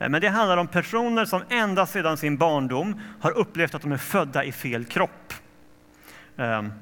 Eh, 0.00 0.08
men 0.08 0.20
det 0.20 0.28
handlar 0.28 0.56
om 0.56 0.66
personer 0.66 1.24
som 1.24 1.42
ända 1.48 1.86
sedan 1.86 2.16
sin 2.16 2.36
barndom 2.36 3.00
har 3.20 3.30
upplevt 3.30 3.74
att 3.74 3.82
de 3.82 3.92
är 3.92 3.96
födda 3.96 4.44
i 4.44 4.52
fel 4.52 4.84
kropp. 4.84 5.34
Ehm, 6.36 6.72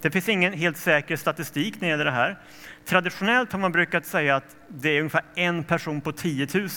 det 0.00 0.10
finns 0.10 0.28
ingen 0.28 0.52
helt 0.52 0.76
säker 0.76 1.16
statistik 1.16 1.80
när 1.80 1.88
det 1.88 1.90
gäller 1.90 2.04
det 2.04 2.10
här. 2.10 2.38
Traditionellt 2.84 3.52
har 3.52 3.58
man 3.58 3.72
brukat 3.72 4.06
säga 4.06 4.36
att 4.36 4.56
det 4.68 4.88
är 4.88 4.98
ungefär 4.98 5.24
en 5.34 5.64
person 5.64 6.00
på 6.00 6.12
10 6.12 6.48
000 6.54 6.68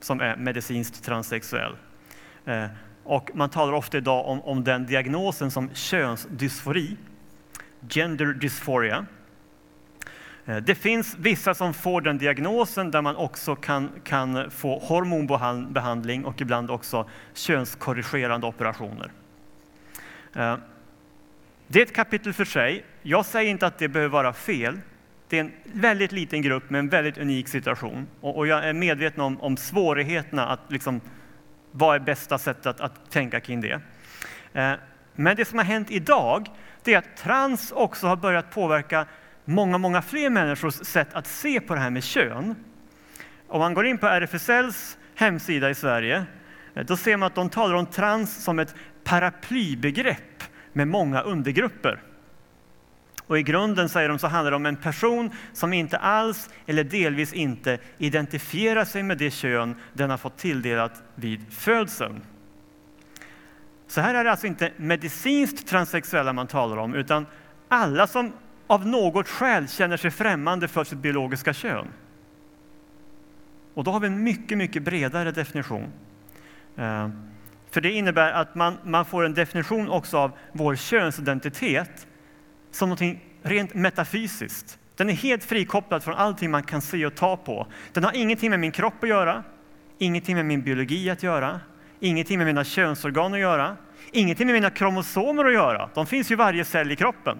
som 0.00 0.20
är 0.20 0.36
medicinskt 0.36 1.04
transsexuell. 1.04 1.76
Eh, 2.44 2.66
och 3.04 3.30
man 3.34 3.50
talar 3.50 3.72
ofta 3.72 3.98
idag 3.98 4.26
om, 4.26 4.40
om 4.40 4.64
den 4.64 4.86
diagnosen 4.86 5.50
som 5.50 5.70
könsdysfori 5.74 6.96
gender 7.88 8.26
dysphoria. 8.26 9.06
Eh, 10.46 10.56
det 10.56 10.74
finns 10.74 11.16
vissa 11.18 11.54
som 11.54 11.74
får 11.74 12.00
den 12.00 12.18
diagnosen 12.18 12.90
där 12.90 13.02
man 13.02 13.16
också 13.16 13.56
kan, 13.56 13.90
kan 14.04 14.50
få 14.50 14.78
hormonbehandling 14.78 16.24
och 16.24 16.40
ibland 16.40 16.70
också 16.70 17.08
könskorrigerande 17.34 18.46
operationer. 18.46 19.10
Eh, 20.34 20.56
det 21.66 21.78
är 21.78 21.82
ett 21.82 21.94
kapitel 21.94 22.32
för 22.32 22.44
sig. 22.44 22.84
Jag 23.02 23.26
säger 23.26 23.50
inte 23.50 23.66
att 23.66 23.78
det 23.78 23.88
behöver 23.88 24.12
vara 24.12 24.32
fel. 24.32 24.80
Det 25.28 25.36
är 25.36 25.40
en 25.40 25.52
väldigt 25.64 26.12
liten 26.12 26.42
grupp 26.42 26.70
med 26.70 26.78
en 26.78 26.88
väldigt 26.88 27.18
unik 27.18 27.48
situation. 27.48 28.06
Och, 28.20 28.46
jag 28.46 28.64
är 28.64 28.72
medveten 28.72 29.20
om, 29.20 29.40
om 29.40 29.56
svårigheterna 29.56 30.46
att 30.46 30.60
liksom, 30.68 31.00
vad 31.70 31.94
är 31.96 32.00
bästa 32.00 32.38
sättet 32.38 32.66
att, 32.66 32.80
att 32.80 33.10
tänka 33.10 33.40
kring 33.40 33.60
det. 33.60 33.80
Eh, 34.52 34.72
men 35.14 35.36
det 35.36 35.44
som 35.44 35.58
har 35.58 35.64
hänt 35.64 35.90
idag 35.90 36.48
det 36.82 36.94
är 36.94 36.98
att 36.98 37.16
trans 37.16 37.72
också 37.72 38.06
har 38.06 38.16
börjat 38.16 38.50
påverka 38.50 39.06
många, 39.50 39.78
många 39.78 40.02
fler 40.02 40.30
människors 40.30 40.74
sätt 40.74 41.08
att 41.12 41.26
se 41.26 41.60
på 41.60 41.74
det 41.74 41.80
här 41.80 41.90
med 41.90 42.04
kön. 42.04 42.54
Om 43.48 43.60
man 43.60 43.74
går 43.74 43.86
in 43.86 43.98
på 43.98 44.06
RFSLs 44.06 44.98
hemsida 45.14 45.70
i 45.70 45.74
Sverige, 45.74 46.24
eh, 46.74 46.84
då 46.84 46.96
ser 46.96 47.16
man 47.16 47.26
att 47.26 47.34
de 47.34 47.50
talar 47.50 47.74
om 47.74 47.86
trans 47.86 48.44
som 48.44 48.58
ett 48.58 48.74
paraplybegrepp 49.04 50.44
med 50.72 50.88
många 50.88 51.20
undergrupper. 51.20 52.02
Och 53.26 53.38
i 53.38 53.42
grunden 53.42 53.88
säger 53.88 54.08
de 54.08 54.18
så 54.18 54.26
handlar 54.26 54.50
det 54.50 54.56
om 54.56 54.66
en 54.66 54.76
person 54.76 55.30
som 55.52 55.72
inte 55.72 55.98
alls 55.98 56.50
eller 56.66 56.84
delvis 56.84 57.32
inte 57.32 57.78
identifierar 57.98 58.84
sig 58.84 59.02
med 59.02 59.18
det 59.18 59.30
kön 59.30 59.76
den 59.92 60.10
har 60.10 60.16
fått 60.16 60.38
tilldelat 60.38 61.02
vid 61.14 61.52
födseln. 61.52 62.20
Så 63.86 64.00
här 64.00 64.14
är 64.14 64.24
det 64.24 64.30
alltså 64.30 64.46
inte 64.46 64.72
medicinskt 64.76 65.68
transsexuella 65.68 66.32
man 66.32 66.46
talar 66.46 66.76
om, 66.76 66.94
utan 66.94 67.26
alla 67.68 68.06
som 68.06 68.32
av 68.70 68.86
något 68.86 69.28
skäl 69.28 69.68
känner 69.68 69.96
sig 69.96 70.10
främmande 70.10 70.68
för 70.68 70.84
sitt 70.84 70.98
biologiska 70.98 71.52
kön. 71.52 71.88
Och 73.74 73.84
då 73.84 73.90
har 73.90 74.00
vi 74.00 74.06
en 74.06 74.22
mycket, 74.22 74.58
mycket 74.58 74.82
bredare 74.82 75.32
definition. 75.32 75.92
Eh, 76.76 77.08
för 77.70 77.80
det 77.80 77.92
innebär 77.92 78.32
att 78.32 78.54
man, 78.54 78.76
man 78.84 79.04
får 79.04 79.24
en 79.24 79.34
definition 79.34 79.88
också 79.88 80.18
av 80.18 80.32
vår 80.52 80.76
könsidentitet 80.76 82.06
som 82.70 82.88
något 82.88 83.00
rent 83.42 83.74
metafysiskt. 83.74 84.78
Den 84.96 85.10
är 85.10 85.14
helt 85.14 85.44
frikopplad 85.44 86.02
från 86.02 86.14
allting 86.14 86.50
man 86.50 86.62
kan 86.62 86.82
se 86.82 87.06
och 87.06 87.14
ta 87.14 87.36
på. 87.36 87.66
Den 87.92 88.04
har 88.04 88.12
ingenting 88.16 88.50
med 88.50 88.60
min 88.60 88.72
kropp 88.72 89.02
att 89.02 89.08
göra, 89.08 89.44
ingenting 89.98 90.36
med 90.36 90.46
min 90.46 90.62
biologi 90.62 91.10
att 91.10 91.22
göra, 91.22 91.60
ingenting 92.00 92.38
med 92.38 92.46
mina 92.46 92.64
könsorgan 92.64 93.34
att 93.34 93.40
göra, 93.40 93.76
ingenting 94.12 94.46
med 94.46 94.54
mina 94.54 94.70
kromosomer 94.70 95.44
att 95.44 95.52
göra. 95.52 95.90
De 95.94 96.06
finns 96.06 96.30
ju 96.30 96.32
i 96.32 96.36
varje 96.36 96.64
cell 96.64 96.92
i 96.92 96.96
kroppen. 96.96 97.38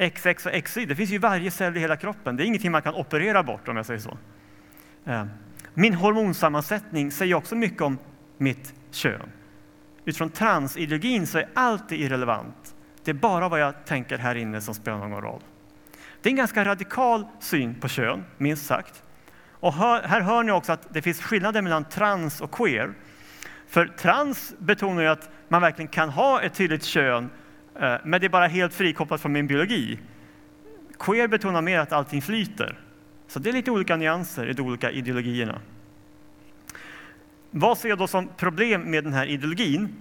XX 0.00 0.46
och 0.46 0.64
XY, 0.64 0.86
det 0.86 0.96
finns 0.96 1.10
ju 1.10 1.14
i 1.14 1.18
varje 1.18 1.50
cell 1.50 1.76
i 1.76 1.80
hela 1.80 1.96
kroppen. 1.96 2.36
Det 2.36 2.44
är 2.44 2.46
ingenting 2.46 2.72
man 2.72 2.82
kan 2.82 2.94
operera 2.94 3.42
bort 3.42 3.68
om 3.68 3.76
jag 3.76 3.86
säger 3.86 4.00
så. 4.00 4.18
Eh, 5.04 5.24
min 5.74 5.94
hormonsammansättning 5.94 7.10
säger 7.10 7.34
också 7.34 7.54
mycket 7.54 7.82
om 7.82 7.98
mitt 8.36 8.74
kön. 8.90 9.32
Utifrån 10.04 10.30
transideologin 10.30 11.26
så 11.26 11.38
är 11.38 11.48
allt 11.54 11.92
irrelevant. 11.92 12.74
Det 13.04 13.10
är 13.10 13.14
bara 13.14 13.48
vad 13.48 13.60
jag 13.60 13.84
tänker 13.84 14.18
här 14.18 14.34
inne 14.34 14.60
som 14.60 14.74
spelar 14.74 14.98
någon 15.08 15.22
roll. 15.22 15.42
Det 16.22 16.28
är 16.28 16.30
en 16.30 16.36
ganska 16.36 16.64
radikal 16.64 17.26
syn 17.40 17.74
på 17.74 17.88
kön, 17.88 18.24
minst 18.36 18.66
sagt. 18.66 19.02
Och 19.50 19.74
här, 19.74 20.02
här 20.02 20.20
hör 20.20 20.42
ni 20.42 20.52
också 20.52 20.72
att 20.72 20.94
det 20.94 21.02
finns 21.02 21.22
skillnader 21.22 21.62
mellan 21.62 21.84
trans 21.84 22.40
och 22.40 22.50
queer. 22.50 22.94
För 23.68 23.86
trans 23.86 24.54
betonar 24.58 25.02
ju 25.02 25.08
att 25.08 25.30
man 25.48 25.62
verkligen 25.62 25.88
kan 25.88 26.08
ha 26.08 26.42
ett 26.42 26.54
tydligt 26.54 26.84
kön, 26.84 27.30
Eh, 27.78 27.96
men 28.04 28.20
det 28.20 28.26
är 28.26 28.28
bara 28.28 28.46
helt 28.46 28.74
frikopplat 28.74 29.20
från 29.20 29.32
min 29.32 29.46
biologi. 29.46 29.98
Queer 30.98 31.28
betonar 31.28 31.62
mer 31.62 31.78
att 31.78 31.92
allting 31.92 32.22
flyter. 32.22 32.78
Så 33.28 33.38
det 33.38 33.50
är 33.50 33.52
lite 33.52 33.70
olika 33.70 33.96
nyanser 33.96 34.46
i 34.46 34.52
de 34.52 34.62
olika 34.62 34.90
ideologierna. 34.90 35.60
Vad 37.50 37.78
ser 37.78 37.88
jag 37.88 37.98
då 37.98 38.06
som 38.06 38.28
problem 38.36 38.82
med 38.90 39.04
den 39.04 39.12
här 39.12 39.26
ideologin? 39.26 39.96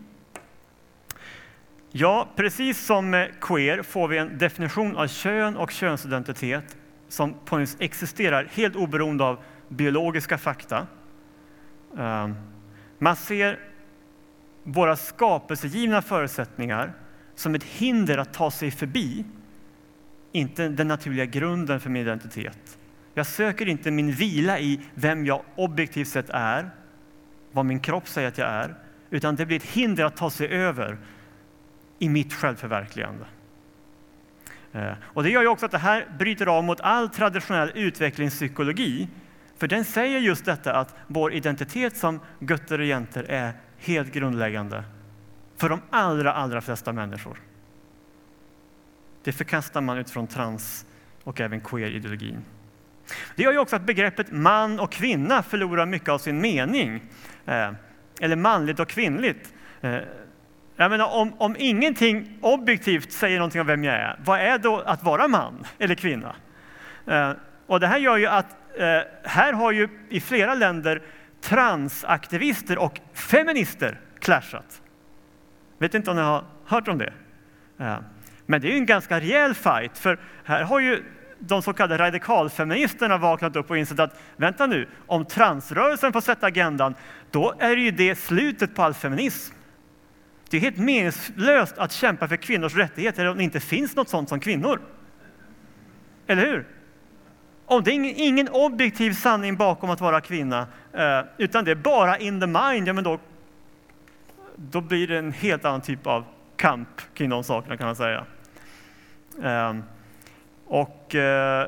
Ja, 1.91 2.27
precis 2.35 2.85
som 2.85 3.09
med 3.09 3.31
queer 3.41 3.81
får 3.81 4.07
vi 4.07 4.17
en 4.17 4.37
definition 4.37 4.97
av 4.97 5.07
kön 5.07 5.57
och 5.57 5.71
könsidentitet 5.71 6.77
som 7.07 7.33
på 7.45 7.57
något 7.57 7.75
existerar 7.79 8.47
helt 8.51 8.75
oberoende 8.75 9.23
av 9.23 9.37
biologiska 9.67 10.37
fakta. 10.37 10.87
Eh, 11.97 12.29
man 12.97 13.15
ser 13.15 13.59
våra 14.63 14.95
skapelsegivna 14.95 16.01
förutsättningar 16.01 16.93
som 17.39 17.55
ett 17.55 17.63
hinder 17.63 18.17
att 18.17 18.33
ta 18.33 18.51
sig 18.51 18.71
förbi, 18.71 19.25
inte 20.31 20.67
den 20.69 20.87
naturliga 20.87 21.25
grunden 21.25 21.79
för 21.79 21.89
min 21.89 22.01
identitet. 22.01 22.77
Jag 23.13 23.25
söker 23.25 23.67
inte 23.67 23.91
min 23.91 24.11
vila 24.11 24.59
i 24.59 24.81
vem 24.93 25.25
jag 25.25 25.41
objektivt 25.55 26.07
sett 26.07 26.29
är, 26.29 26.69
vad 27.51 27.65
min 27.65 27.79
kropp 27.79 28.07
säger 28.07 28.27
att 28.27 28.37
jag 28.37 28.47
är, 28.47 28.75
utan 29.09 29.35
det 29.35 29.45
blir 29.45 29.57
ett 29.57 29.63
hinder 29.63 30.05
att 30.05 30.15
ta 30.17 30.29
sig 30.29 30.47
över 30.47 30.97
i 31.99 32.09
mitt 32.09 32.33
självförverkligande. 32.33 33.25
Eh, 34.71 34.91
och 35.01 35.23
det 35.23 35.29
gör 35.29 35.41
ju 35.41 35.47
också 35.47 35.65
att 35.65 35.71
det 35.71 35.77
här 35.77 36.07
bryter 36.19 36.45
av 36.45 36.63
mot 36.63 36.81
all 36.81 37.09
traditionell 37.09 37.71
utvecklingspsykologi. 37.75 39.07
För 39.57 39.67
den 39.67 39.85
säger 39.85 40.19
just 40.19 40.45
detta 40.45 40.73
att 40.73 40.95
vår 41.07 41.33
identitet 41.33 41.97
som 41.97 42.19
gutter 42.39 42.79
och 42.79 42.85
jenter 42.85 43.23
är 43.23 43.53
helt 43.77 44.13
grundläggande 44.13 44.83
för 45.59 45.69
de 45.69 45.81
allra, 45.89 46.33
allra 46.33 46.61
flesta 46.61 46.93
människor. 46.93 47.37
Det 49.23 49.31
förkastar 49.31 49.81
man 49.81 49.97
utifrån 49.97 50.27
trans 50.27 50.85
och 51.23 51.41
även 51.41 51.61
queer-ideologin. 51.61 52.41
Det 53.35 53.43
gör 53.43 53.51
ju 53.51 53.57
också 53.57 53.75
att 53.75 53.81
begreppet 53.81 54.31
man 54.31 54.79
och 54.79 54.91
kvinna 54.91 55.43
förlorar 55.43 55.85
mycket 55.85 56.09
av 56.09 56.17
sin 56.17 56.41
mening. 56.41 57.03
Eh, 57.45 57.71
eller 58.21 58.35
manligt 58.35 58.79
och 58.79 58.87
kvinnligt. 58.87 59.53
Eh, 59.81 59.97
jag 60.75 60.91
menar, 60.91 61.15
om, 61.15 61.33
om 61.37 61.55
ingenting 61.59 62.37
objektivt 62.41 63.11
säger 63.11 63.37
någonting 63.37 63.61
om 63.61 63.67
vem 63.67 63.83
jag 63.83 63.95
är, 63.95 64.19
vad 64.25 64.39
är 64.39 64.57
då 64.57 64.79
att 64.79 65.03
vara 65.03 65.27
man 65.27 65.65
eller 65.79 65.95
kvinna? 65.95 66.35
Eh, 67.07 67.31
och 67.67 67.79
det 67.79 67.87
här 67.87 67.97
gör 67.97 68.17
ju 68.17 68.27
att 68.27 68.55
eh, 68.77 69.01
här 69.23 69.53
har 69.53 69.71
ju 69.71 69.89
i 70.09 70.19
flera 70.19 70.53
länder 70.53 71.01
transaktivister 71.41 72.77
och 72.77 72.99
feminister 73.13 73.99
clashat. 74.19 74.81
Vet 75.79 75.93
inte 75.93 76.09
om 76.09 76.15
ni 76.15 76.23
har 76.23 76.43
hört 76.65 76.87
om 76.87 76.97
det? 76.97 77.13
Men 78.45 78.61
det 78.61 78.67
är 78.67 78.71
ju 78.71 78.77
en 78.77 78.85
ganska 78.85 79.19
rejäl 79.19 79.53
fight, 79.53 79.97
för 79.97 80.19
här 80.43 80.63
har 80.63 80.79
ju 80.79 81.03
de 81.39 81.61
så 81.61 81.73
kallade 81.73 82.03
radikalfeministerna 82.03 83.17
vaknat 83.17 83.55
upp 83.55 83.69
och 83.69 83.77
insett 83.77 83.99
att 83.99 84.21
vänta 84.37 84.67
nu, 84.67 84.87
om 85.07 85.25
transrörelsen 85.25 86.13
får 86.13 86.21
sätta 86.21 86.47
agendan, 86.47 86.95
då 87.31 87.53
är 87.59 87.75
det 87.75 87.81
ju 87.81 87.91
det 87.91 88.15
slutet 88.15 88.75
på 88.75 88.83
all 88.83 88.93
feminism. 88.93 89.55
Det 90.49 90.57
är 90.57 90.61
helt 90.61 90.77
meningslöst 90.77 91.77
att 91.77 91.91
kämpa 91.91 92.27
för 92.27 92.35
kvinnors 92.35 92.75
rättigheter 92.75 93.25
om 93.25 93.37
det 93.37 93.43
inte 93.43 93.59
finns 93.59 93.95
något 93.95 94.09
sånt 94.09 94.29
som 94.29 94.39
kvinnor. 94.39 94.81
Eller 96.27 96.45
hur? 96.45 96.67
Om 97.65 97.83
det 97.83 97.91
är 97.91 97.93
ingen, 97.93 98.15
ingen 98.15 98.49
objektiv 98.49 99.13
sanning 99.13 99.57
bakom 99.57 99.89
att 99.89 100.01
vara 100.01 100.21
kvinna, 100.21 100.67
eh, 100.93 101.21
utan 101.37 101.65
det 101.65 101.71
är 101.71 101.75
bara 101.75 102.17
in 102.17 102.39
the 102.39 102.47
mind, 102.47 102.87
ja 102.87 102.93
men 102.93 103.03
då, 103.03 103.19
då 104.59 104.81
blir 104.81 105.07
det 105.07 105.17
en 105.17 105.31
helt 105.31 105.65
annan 105.65 105.81
typ 105.81 106.07
av 106.07 106.25
kamp 106.57 107.01
kring 107.13 107.29
de 107.29 107.43
sakerna 107.43 107.77
kan 107.77 107.85
man 107.85 107.95
säga. 107.95 108.25
Ehm, 109.43 109.83
och 110.65 111.15
eh, 111.15 111.67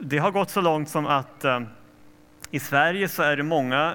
det 0.00 0.18
har 0.18 0.30
gått 0.30 0.50
så 0.50 0.60
långt 0.60 0.88
som 0.88 1.06
att 1.06 1.44
eh, 1.44 1.60
i 2.50 2.58
Sverige 2.58 3.08
så 3.08 3.22
är 3.22 3.36
det 3.36 3.42
många 3.42 3.94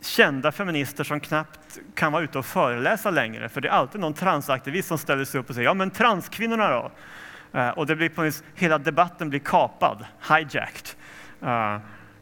kända 0.00 0.52
feminister 0.52 1.04
som 1.04 1.20
knappt 1.20 1.78
kan 1.94 2.12
vara 2.12 2.22
ute 2.22 2.38
och 2.38 2.46
föreläsa 2.46 3.10
längre, 3.10 3.48
för 3.48 3.60
det 3.60 3.68
är 3.68 3.72
alltid 3.72 4.00
någon 4.00 4.14
transaktivist 4.14 4.88
som 4.88 4.98
ställer 4.98 5.24
sig 5.24 5.40
upp 5.40 5.48
och 5.48 5.54
säger 5.54 5.68
ja 5.68 5.74
men 5.74 5.90
transkvinnorna 5.90 6.70
då? 6.70 6.90
Eh, 7.58 7.68
och 7.68 7.86
det 7.86 7.96
blir 7.96 8.08
på 8.08 8.30
hela 8.54 8.78
debatten 8.78 9.30
blir 9.30 9.40
kapad, 9.40 10.04
hijacked. 10.28 10.88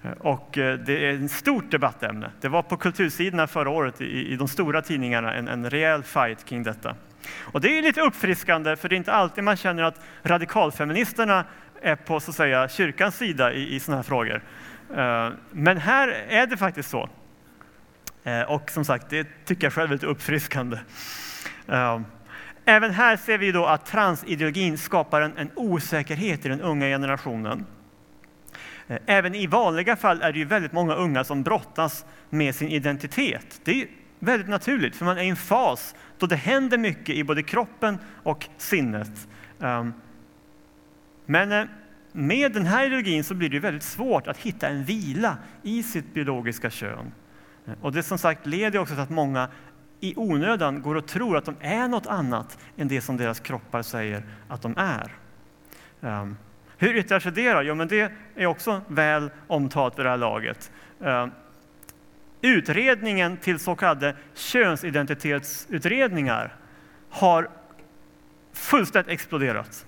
Eh, 0.07 0.12
och 0.12 0.59
eh, 0.59 0.78
det 0.78 1.07
är 1.07 1.24
ett 1.24 1.30
stort 1.30 1.70
debattämne. 1.70 2.30
Det 2.40 2.48
var 2.48 2.62
på 2.62 2.76
kultursidorna 2.76 3.46
förra 3.46 3.70
året 3.70 4.00
i, 4.00 4.32
i 4.32 4.36
de 4.36 4.48
stora 4.48 4.82
tidningarna 4.82 5.34
en, 5.34 5.48
en 5.48 5.70
rejäl 5.70 6.02
fight 6.02 6.44
kring 6.44 6.62
detta. 6.62 6.94
Och 7.40 7.61
det 7.61 7.78
är 7.78 7.82
lite 7.82 8.00
uppfriskande, 8.00 8.76
för 8.76 8.88
det 8.88 8.94
är 8.94 8.96
inte 8.96 9.12
alltid 9.12 9.44
man 9.44 9.57
känner 9.57 9.82
att 9.82 10.00
radikalfeministerna 10.22 11.44
är 11.82 11.96
på 11.96 12.20
så 12.20 12.30
att 12.30 12.36
säga, 12.36 12.68
kyrkans 12.68 13.16
sida 13.16 13.52
i, 13.52 13.74
i 13.74 13.80
sådana 13.80 13.98
här 13.98 14.02
frågor. 14.02 14.42
Eh, 14.96 15.30
men 15.50 15.76
här 15.76 16.09
är 16.28 16.46
det 16.46 16.57
faktiskt 16.57 16.90
så. 16.90 17.09
Och 18.48 18.70
som 18.70 18.84
sagt, 18.84 19.11
det 19.11 19.44
tycker 19.44 19.66
jag 19.66 19.72
själv 19.72 19.90
är 19.90 19.94
lite 19.94 20.07
uppfriskande. 20.07 20.78
Även 22.64 22.90
här 22.90 23.16
ser 23.16 23.38
vi 23.38 23.52
då 23.52 23.66
att 23.66 23.86
transideologin 23.86 24.78
skapar 24.78 25.20
en, 25.20 25.36
en 25.36 25.50
osäkerhet 25.54 26.46
i 26.46 26.48
den 26.48 26.61
unga 26.61 26.86
generationen. 26.86 27.66
Eh, 28.89 28.99
även 29.07 29.34
i 29.34 29.47
vanliga 29.47 29.97
fall 29.97 30.22
är 30.22 30.32
det 30.32 30.39
ju 30.39 30.45
väldigt 30.45 30.72
många 30.72 30.95
unga 30.95 31.24
som 31.24 31.43
brottas 31.43 32.05
med 32.30 32.55
sin 32.55 32.68
identitet. 32.68 33.61
Det 33.64 33.82
är 33.82 33.89
väldigt 34.18 34.49
naturligt, 34.49 34.97
för 34.97 35.05
man 35.05 35.18
är 35.18 35.22
i 35.22 35.28
en 35.28 35.37
fas 35.37 35.95
då 36.18 36.26
det 36.26 36.37
händer 36.37 36.78
mycket 36.78 37.14
i 37.14 37.24
både 37.24 37.43
kroppen 37.43 37.99
och 38.22 38.49
sinnet. 38.57 39.28
Ehm, 39.61 39.93
men 41.26 41.53
eh, 41.53 41.64
med 42.12 42.53
den 42.53 42.66
här 42.66 42.87
ideologin 42.87 43.24
så 43.24 43.34
blir 43.34 43.49
det 43.49 43.59
väldigt 43.59 43.82
svårt 43.82 44.26
att 44.26 44.39
hitta 44.39 44.68
en 44.68 44.84
vila 44.84 45.37
i 45.62 45.82
sitt 45.82 46.14
biologiska 46.14 46.70
kön. 46.70 47.12
Eh, 47.66 47.72
och 47.80 47.93
det 47.93 48.03
som 48.03 48.18
sagt 48.18 48.47
leder 48.47 48.78
också 48.78 48.95
till 48.95 49.03
att 49.03 49.11
många 49.11 49.49
i 50.01 50.14
onödan 50.16 50.82
går 50.82 50.95
och 50.95 51.07
tror 51.07 51.37
att 51.37 51.45
de 51.45 51.55
är 51.61 51.89
något 51.89 52.07
annat 52.07 52.59
än 52.76 52.89
det 52.89 53.01
som 53.01 53.16
deras 53.16 53.41
kroppar 53.41 53.82
säger 53.82 54.22
att 54.49 54.62
de 54.62 54.74
är. 54.76 55.12
Ehm, 56.03 56.37
hur 56.79 56.97
yttrar 56.97 57.20
sig 57.20 57.33
det 57.33 57.53
då? 57.53 57.62
Jo, 57.62 57.74
men 57.74 57.89
det 57.89 58.12
är 58.35 58.47
också 58.47 58.81
väl 58.89 59.31
omtalat 59.47 59.99
vid 59.99 60.07
det 60.07 60.11
här 60.11 60.16
laget. 60.16 60.70
Eh, 61.01 61.27
utredningen 62.43 63.37
till 63.37 63.59
så 63.59 63.77
kallade 63.77 64.16
könsidentitetsutredningar 64.35 66.55
har 67.11 67.49
fullständigt 68.53 69.12
exploderat 69.12 69.87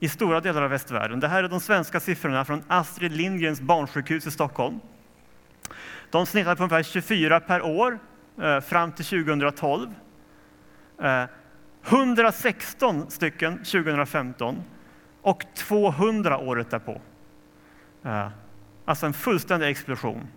i 0.00 0.08
stora 0.08 0.40
delar 0.40 0.62
av 0.62 0.70
västvärlden. 0.70 1.20
Det 1.20 1.28
här 1.28 1.44
är 1.44 1.48
de 1.48 1.60
svenska 1.60 2.00
siffrorna 2.00 2.44
från 2.44 2.62
Astrid 2.68 3.12
Lindgrens 3.12 3.60
barnsjukhus 3.60 4.26
i 4.26 4.30
Stockholm. 4.30 4.80
De 6.10 6.26
snittade 6.26 6.56
på 6.56 6.62
ungefär 6.62 6.82
24 6.82 7.40
per 7.40 7.62
år 7.62 7.98
eh, 8.42 8.60
fram 8.60 8.92
till 8.92 9.04
2012. 9.04 9.88
116 11.88 12.96
eh, 12.96 13.08
stycken 13.08 13.58
2015 13.58 14.62
och 15.26 15.44
200 15.54 16.38
året 16.38 16.70
därpå. 16.70 17.00
Eh, 18.04 18.28
alltså 18.84 19.06
en 19.06 19.12
fullständig 19.12 19.68
explosion. 19.68 20.28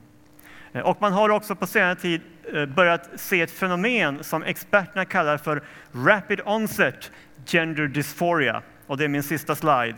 Eh, 0.74 0.82
och 0.82 1.02
man 1.02 1.14
har 1.14 1.30
också 1.30 1.56
på 1.56 1.68
senare 1.68 1.96
tid 1.96 2.22
eh, 2.54 2.66
börjat 2.66 3.10
se 3.16 3.42
ett 3.42 3.52
fenomen 3.52 4.24
som 4.24 4.44
experterna 4.44 5.06
kallar 5.06 5.38
för 5.38 5.64
Rapid 5.92 6.42
Onset 6.46 7.12
Gender 7.46 7.88
Dysphoria. 7.88 8.62
Och 8.88 8.98
det 8.98 9.04
är 9.04 9.08
min 9.08 9.24
sista 9.24 9.56
slide. 9.56 9.98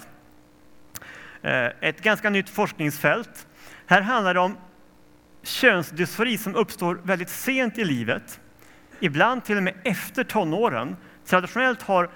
Ett 1.79 2.01
ganska 2.01 2.29
nytt 2.29 2.49
forskningsfält. 2.49 3.47
Här 3.85 4.01
handlar 4.01 4.33
det 4.33 4.39
om 4.39 4.57
könsdysfori 5.43 6.37
som 6.37 6.55
uppstår 6.55 6.99
väldigt 7.03 7.29
sent 7.29 7.77
i 7.77 7.85
livet, 7.85 8.39
ibland 8.99 9.45
till 9.45 9.57
och 9.57 9.63
med 9.63 9.73
efter 9.83 10.23
tonåren. 10.23 10.95
Traditionellt 11.25 11.81
har 11.81 12.09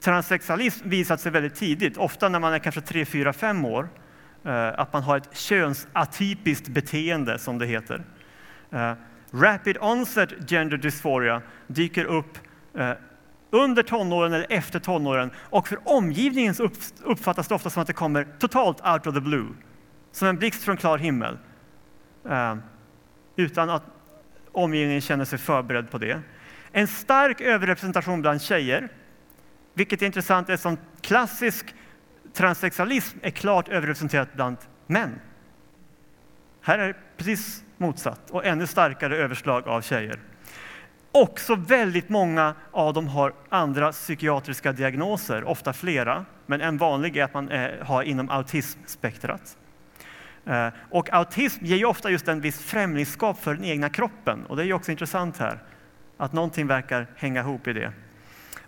transsexualism 0.00 0.88
visat 0.88 1.20
sig 1.20 1.32
väldigt 1.32 1.54
tidigt, 1.54 1.96
ofta 1.96 2.28
när 2.28 2.38
man 2.38 2.52
är 2.52 2.58
kanske 2.58 2.80
3, 2.80 3.04
4, 3.04 3.32
5 3.32 3.64
år. 3.64 3.88
Eh, 4.44 4.80
att 4.80 4.92
man 4.92 5.02
har 5.02 5.16
ett 5.16 5.36
könsatypiskt 5.36 6.68
beteende, 6.68 7.38
som 7.38 7.58
det 7.58 7.66
heter. 7.66 8.04
Eh, 8.70 8.92
rapid 9.30 9.76
onset 9.80 10.50
gender 10.50 10.76
dysphoria 10.76 11.42
dyker 11.66 12.04
upp 12.04 12.38
eh, 12.74 12.92
under 13.50 13.82
tonåren 13.82 14.32
eller 14.32 14.46
efter 14.48 14.78
tonåren 14.78 15.30
och 15.36 15.68
för 15.68 15.78
omgivningen 15.84 16.54
uppfattas 17.02 17.48
det 17.48 17.54
ofta 17.54 17.70
som 17.70 17.80
att 17.80 17.86
det 17.86 17.92
kommer 17.92 18.26
totalt 18.38 18.86
out 18.86 19.06
of 19.06 19.14
the 19.14 19.20
blue, 19.20 19.48
som 20.12 20.28
en 20.28 20.36
blixt 20.36 20.64
från 20.64 20.76
klar 20.76 20.98
himmel, 20.98 21.38
utan 23.36 23.70
att 23.70 23.82
omgivningen 24.52 25.00
känner 25.00 25.24
sig 25.24 25.38
förberedd 25.38 25.90
på 25.90 25.98
det. 25.98 26.20
En 26.72 26.86
stark 26.86 27.40
överrepresentation 27.40 28.22
bland 28.22 28.42
tjejer, 28.42 28.88
vilket 29.78 30.02
är 30.02 30.06
intressant 30.06 30.48
eftersom 30.48 30.78
klassisk 31.00 31.74
transsexualism 32.32 33.18
är 33.22 33.30
klart 33.30 33.68
överrepresenterat 33.68 34.34
bland 34.34 34.56
män. 34.86 35.20
Här 36.60 36.78
är 36.78 36.86
det 36.86 36.94
precis 37.16 37.64
motsatt 37.76 38.30
och 38.30 38.46
ännu 38.46 38.66
starkare 38.66 39.16
överslag 39.16 39.68
av 39.68 39.80
tjejer. 39.80 40.20
Också 41.12 41.54
väldigt 41.54 42.08
många 42.08 42.54
av 42.70 42.94
dem 42.94 43.06
har 43.08 43.32
andra 43.48 43.92
psykiatriska 43.92 44.72
diagnoser, 44.72 45.44
ofta 45.44 45.72
flera, 45.72 46.24
men 46.46 46.60
en 46.60 46.78
vanlig 46.78 47.16
är 47.16 47.24
att 47.24 47.34
man 47.34 47.48
eh, 47.48 47.70
har 47.86 48.02
inom 48.02 48.30
autismspektrat. 48.30 49.56
Eh, 50.46 50.68
och 50.90 51.12
autism 51.12 51.64
ger 51.64 51.76
ju 51.76 51.84
ofta 51.84 52.10
just 52.10 52.28
en 52.28 52.40
viss 52.40 52.60
främlingskap 52.60 53.38
för 53.38 53.54
den 53.54 53.64
egna 53.64 53.88
kroppen 53.88 54.46
och 54.46 54.56
det 54.56 54.62
är 54.62 54.66
ju 54.66 54.72
också 54.72 54.90
intressant 54.90 55.38
här, 55.38 55.58
att 56.16 56.32
någonting 56.32 56.66
verkar 56.66 57.06
hänga 57.16 57.40
ihop 57.40 57.66
i 57.66 57.72
det. 57.72 57.92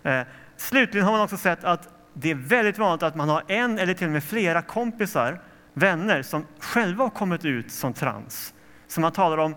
Eh, 0.03 0.21
slutligen 0.57 1.05
har 1.05 1.11
man 1.11 1.21
också 1.21 1.37
sett 1.37 1.63
att 1.63 1.89
det 2.13 2.31
är 2.31 2.35
väldigt 2.35 2.77
vanligt 2.77 3.03
att 3.03 3.15
man 3.15 3.29
har 3.29 3.43
en 3.47 3.79
eller 3.79 3.93
till 3.93 4.07
och 4.07 4.13
med 4.13 4.23
flera 4.23 4.61
kompisar, 4.61 5.41
vänner, 5.73 6.21
som 6.21 6.45
själva 6.59 7.03
har 7.03 7.09
kommit 7.09 7.45
ut 7.45 7.71
som 7.71 7.93
trans. 7.93 8.53
Så 8.87 9.01
man 9.01 9.11
talar 9.11 9.37
om 9.37 9.55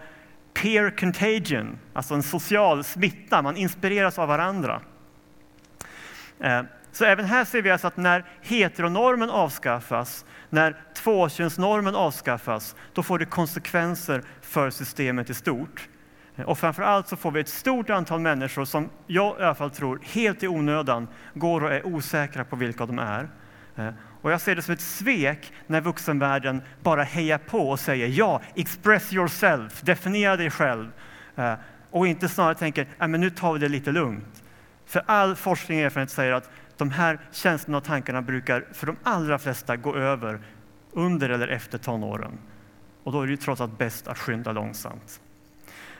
peer 0.54 0.90
contagion, 0.90 1.78
alltså 1.92 2.14
en 2.14 2.22
social 2.22 2.84
smitta. 2.84 3.42
Man 3.42 3.56
inspireras 3.56 4.18
av 4.18 4.28
varandra. 4.28 4.80
Eh, 6.40 6.62
så 6.92 7.04
även 7.04 7.24
här 7.24 7.44
ser 7.44 7.62
vi 7.62 7.70
alltså 7.70 7.86
att 7.86 7.96
när 7.96 8.24
heteronormen 8.42 9.30
avskaffas, 9.30 10.24
när 10.50 10.76
tvåkönsnormen 10.94 11.94
avskaffas, 11.94 12.76
då 12.92 13.02
får 13.02 13.18
det 13.18 13.26
konsekvenser 13.26 14.22
för 14.42 14.70
systemet 14.70 15.30
i 15.30 15.34
stort. 15.34 15.88
Och 16.46 16.58
framför 16.58 16.82
allt 16.82 17.08
så 17.08 17.16
får 17.16 17.30
vi 17.30 17.40
ett 17.40 17.48
stort 17.48 17.90
antal 17.90 18.20
människor 18.20 18.64
som 18.64 18.90
jag 19.06 19.40
i 19.40 19.42
alla 19.42 19.54
fall 19.54 19.70
tror 19.70 20.00
helt 20.02 20.42
i 20.42 20.48
onödan 20.48 21.08
går 21.34 21.64
och 21.64 21.72
är 21.72 21.86
osäkra 21.86 22.44
på 22.44 22.56
vilka 22.56 22.86
de 22.86 22.98
är. 22.98 23.28
Eh, 23.76 23.88
och 24.22 24.32
jag 24.32 24.40
ser 24.40 24.56
det 24.56 24.62
som 24.62 24.74
ett 24.74 24.80
svek 24.80 25.52
när 25.66 25.80
vuxenvärlden 25.80 26.62
bara 26.82 27.02
hejar 27.02 27.38
på 27.38 27.70
och 27.70 27.80
säger 27.80 28.08
ja, 28.08 28.40
express 28.54 29.12
yourself, 29.12 29.82
definiera 29.82 30.36
dig 30.36 30.50
själv. 30.50 30.92
Eh, 31.36 31.54
och 31.90 32.06
inte 32.06 32.28
snarare 32.28 32.54
tänker, 32.54 32.86
men 32.98 33.20
nu 33.20 33.30
tar 33.30 33.52
vi 33.52 33.58
det 33.58 33.68
lite 33.68 33.92
lugnt. 33.92 34.42
För 34.86 35.02
all 35.06 35.36
forskning 35.36 35.78
och 35.78 35.84
erfarenhet 35.84 36.10
säger 36.10 36.32
att 36.32 36.50
de 36.76 36.90
här 36.90 37.18
känslorna 37.32 37.78
och 37.78 37.84
tankarna 37.84 38.22
brukar 38.22 38.64
för 38.72 38.86
de 38.86 38.96
allra 39.02 39.38
flesta 39.38 39.76
gå 39.76 39.96
över 39.96 40.40
under 40.90 41.30
eller 41.30 41.48
efter 41.48 41.78
tonåren. 41.78 42.38
Och 43.04 43.12
då 43.12 43.22
är 43.22 43.26
det 43.26 43.30
ju 43.30 43.36
trots 43.36 43.60
allt 43.60 43.78
bäst 43.78 44.08
att 44.08 44.18
skynda 44.18 44.52
långsamt. 44.52 45.20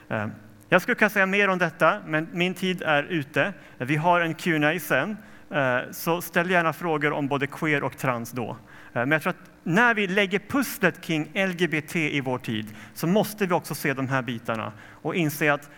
Ehm, 0.09 0.31
jag 0.69 0.81
skulle 0.81 0.95
kunna 0.95 1.09
säga 1.09 1.25
mer 1.25 1.47
om 1.47 1.57
detta, 1.57 1.99
men 2.05 2.27
min 2.31 2.53
tid 2.53 2.81
är 2.81 3.03
ute. 3.03 3.53
Vi 3.77 3.95
har 3.95 4.21
en 4.21 4.33
Q&A 4.33 4.79
sen, 4.79 5.17
ehm, 5.51 5.93
så 5.93 6.21
ställ 6.21 6.49
gärna 6.49 6.73
frågor 6.73 7.11
om 7.11 7.27
både 7.27 7.47
queer 7.47 7.83
och 7.83 7.97
trans 7.97 8.31
då. 8.31 8.49
Ehm, 8.49 8.57
men 8.93 9.11
jag 9.11 9.21
tror 9.21 9.29
att 9.29 9.51
när 9.63 9.93
vi 9.93 10.07
lägger 10.07 10.39
pusslet 10.39 11.01
kring 11.01 11.31
LGBT 11.33 11.95
i 11.95 12.21
vår 12.21 12.37
tid 12.37 12.67
så 12.93 13.07
måste 13.07 13.45
vi 13.45 13.53
också 13.53 13.75
se 13.75 13.93
de 13.93 14.07
här 14.07 14.21
bitarna 14.21 14.71
och 15.01 15.15
inse 15.15 15.53
att 15.53 15.69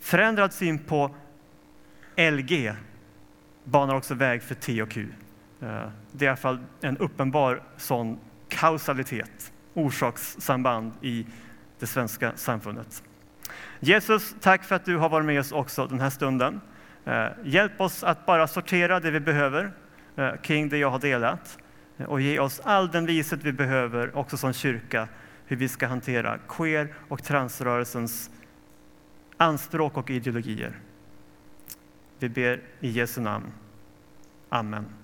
förändrad 0.00 0.52
syn 0.52 0.78
på 0.78 1.14
LG 2.16 2.72
banar 3.64 3.94
också 3.94 4.14
väg 4.14 4.42
för 4.42 4.54
T 4.54 4.82
och 4.82 4.90
Q. 4.90 5.06
Det 6.12 6.24
är 6.24 6.24
i 6.24 6.28
alla 6.28 6.36
fall 6.36 6.58
en 6.80 6.98
uppenbar 6.98 7.62
sån 7.76 8.18
kausalitet, 8.48 9.52
orsakssamband 9.74 10.92
i 11.02 11.26
det 11.78 11.86
svenska 11.86 12.32
samfundet. 12.36 13.02
Jesus, 13.80 14.34
tack 14.40 14.64
för 14.64 14.74
att 14.74 14.84
du 14.84 14.96
har 14.96 15.08
varit 15.08 15.26
med 15.26 15.40
oss 15.40 15.52
också 15.52 15.86
den 15.86 16.00
här 16.00 16.10
stunden. 16.10 16.60
Eh, 17.04 17.26
hjälp 17.44 17.80
oss 17.80 18.04
att 18.04 18.26
bara 18.26 18.46
sortera 18.46 19.00
det 19.00 19.10
vi 19.10 19.20
behöver 19.20 19.72
eh, 20.16 20.34
kring 20.42 20.68
det 20.68 20.78
jag 20.78 20.90
har 20.90 20.98
delat 20.98 21.58
eh, 21.98 22.06
och 22.06 22.20
ge 22.20 22.38
oss 22.38 22.60
all 22.64 22.90
den 22.90 23.06
vishet 23.06 23.40
vi 23.42 23.52
behöver 23.52 24.16
också 24.16 24.36
som 24.36 24.52
kyrka 24.52 25.08
hur 25.46 25.56
vi 25.56 25.68
ska 25.68 25.86
hantera 25.86 26.38
queer 26.48 26.94
och 27.08 27.22
transrörelsens 27.22 28.30
anspråk 29.36 29.96
och 29.96 30.10
ideologier. 30.10 30.80
Vi 32.18 32.28
ber 32.28 32.60
i 32.80 32.88
Jesu 32.90 33.20
namn. 33.20 33.52
Amen. 34.48 35.03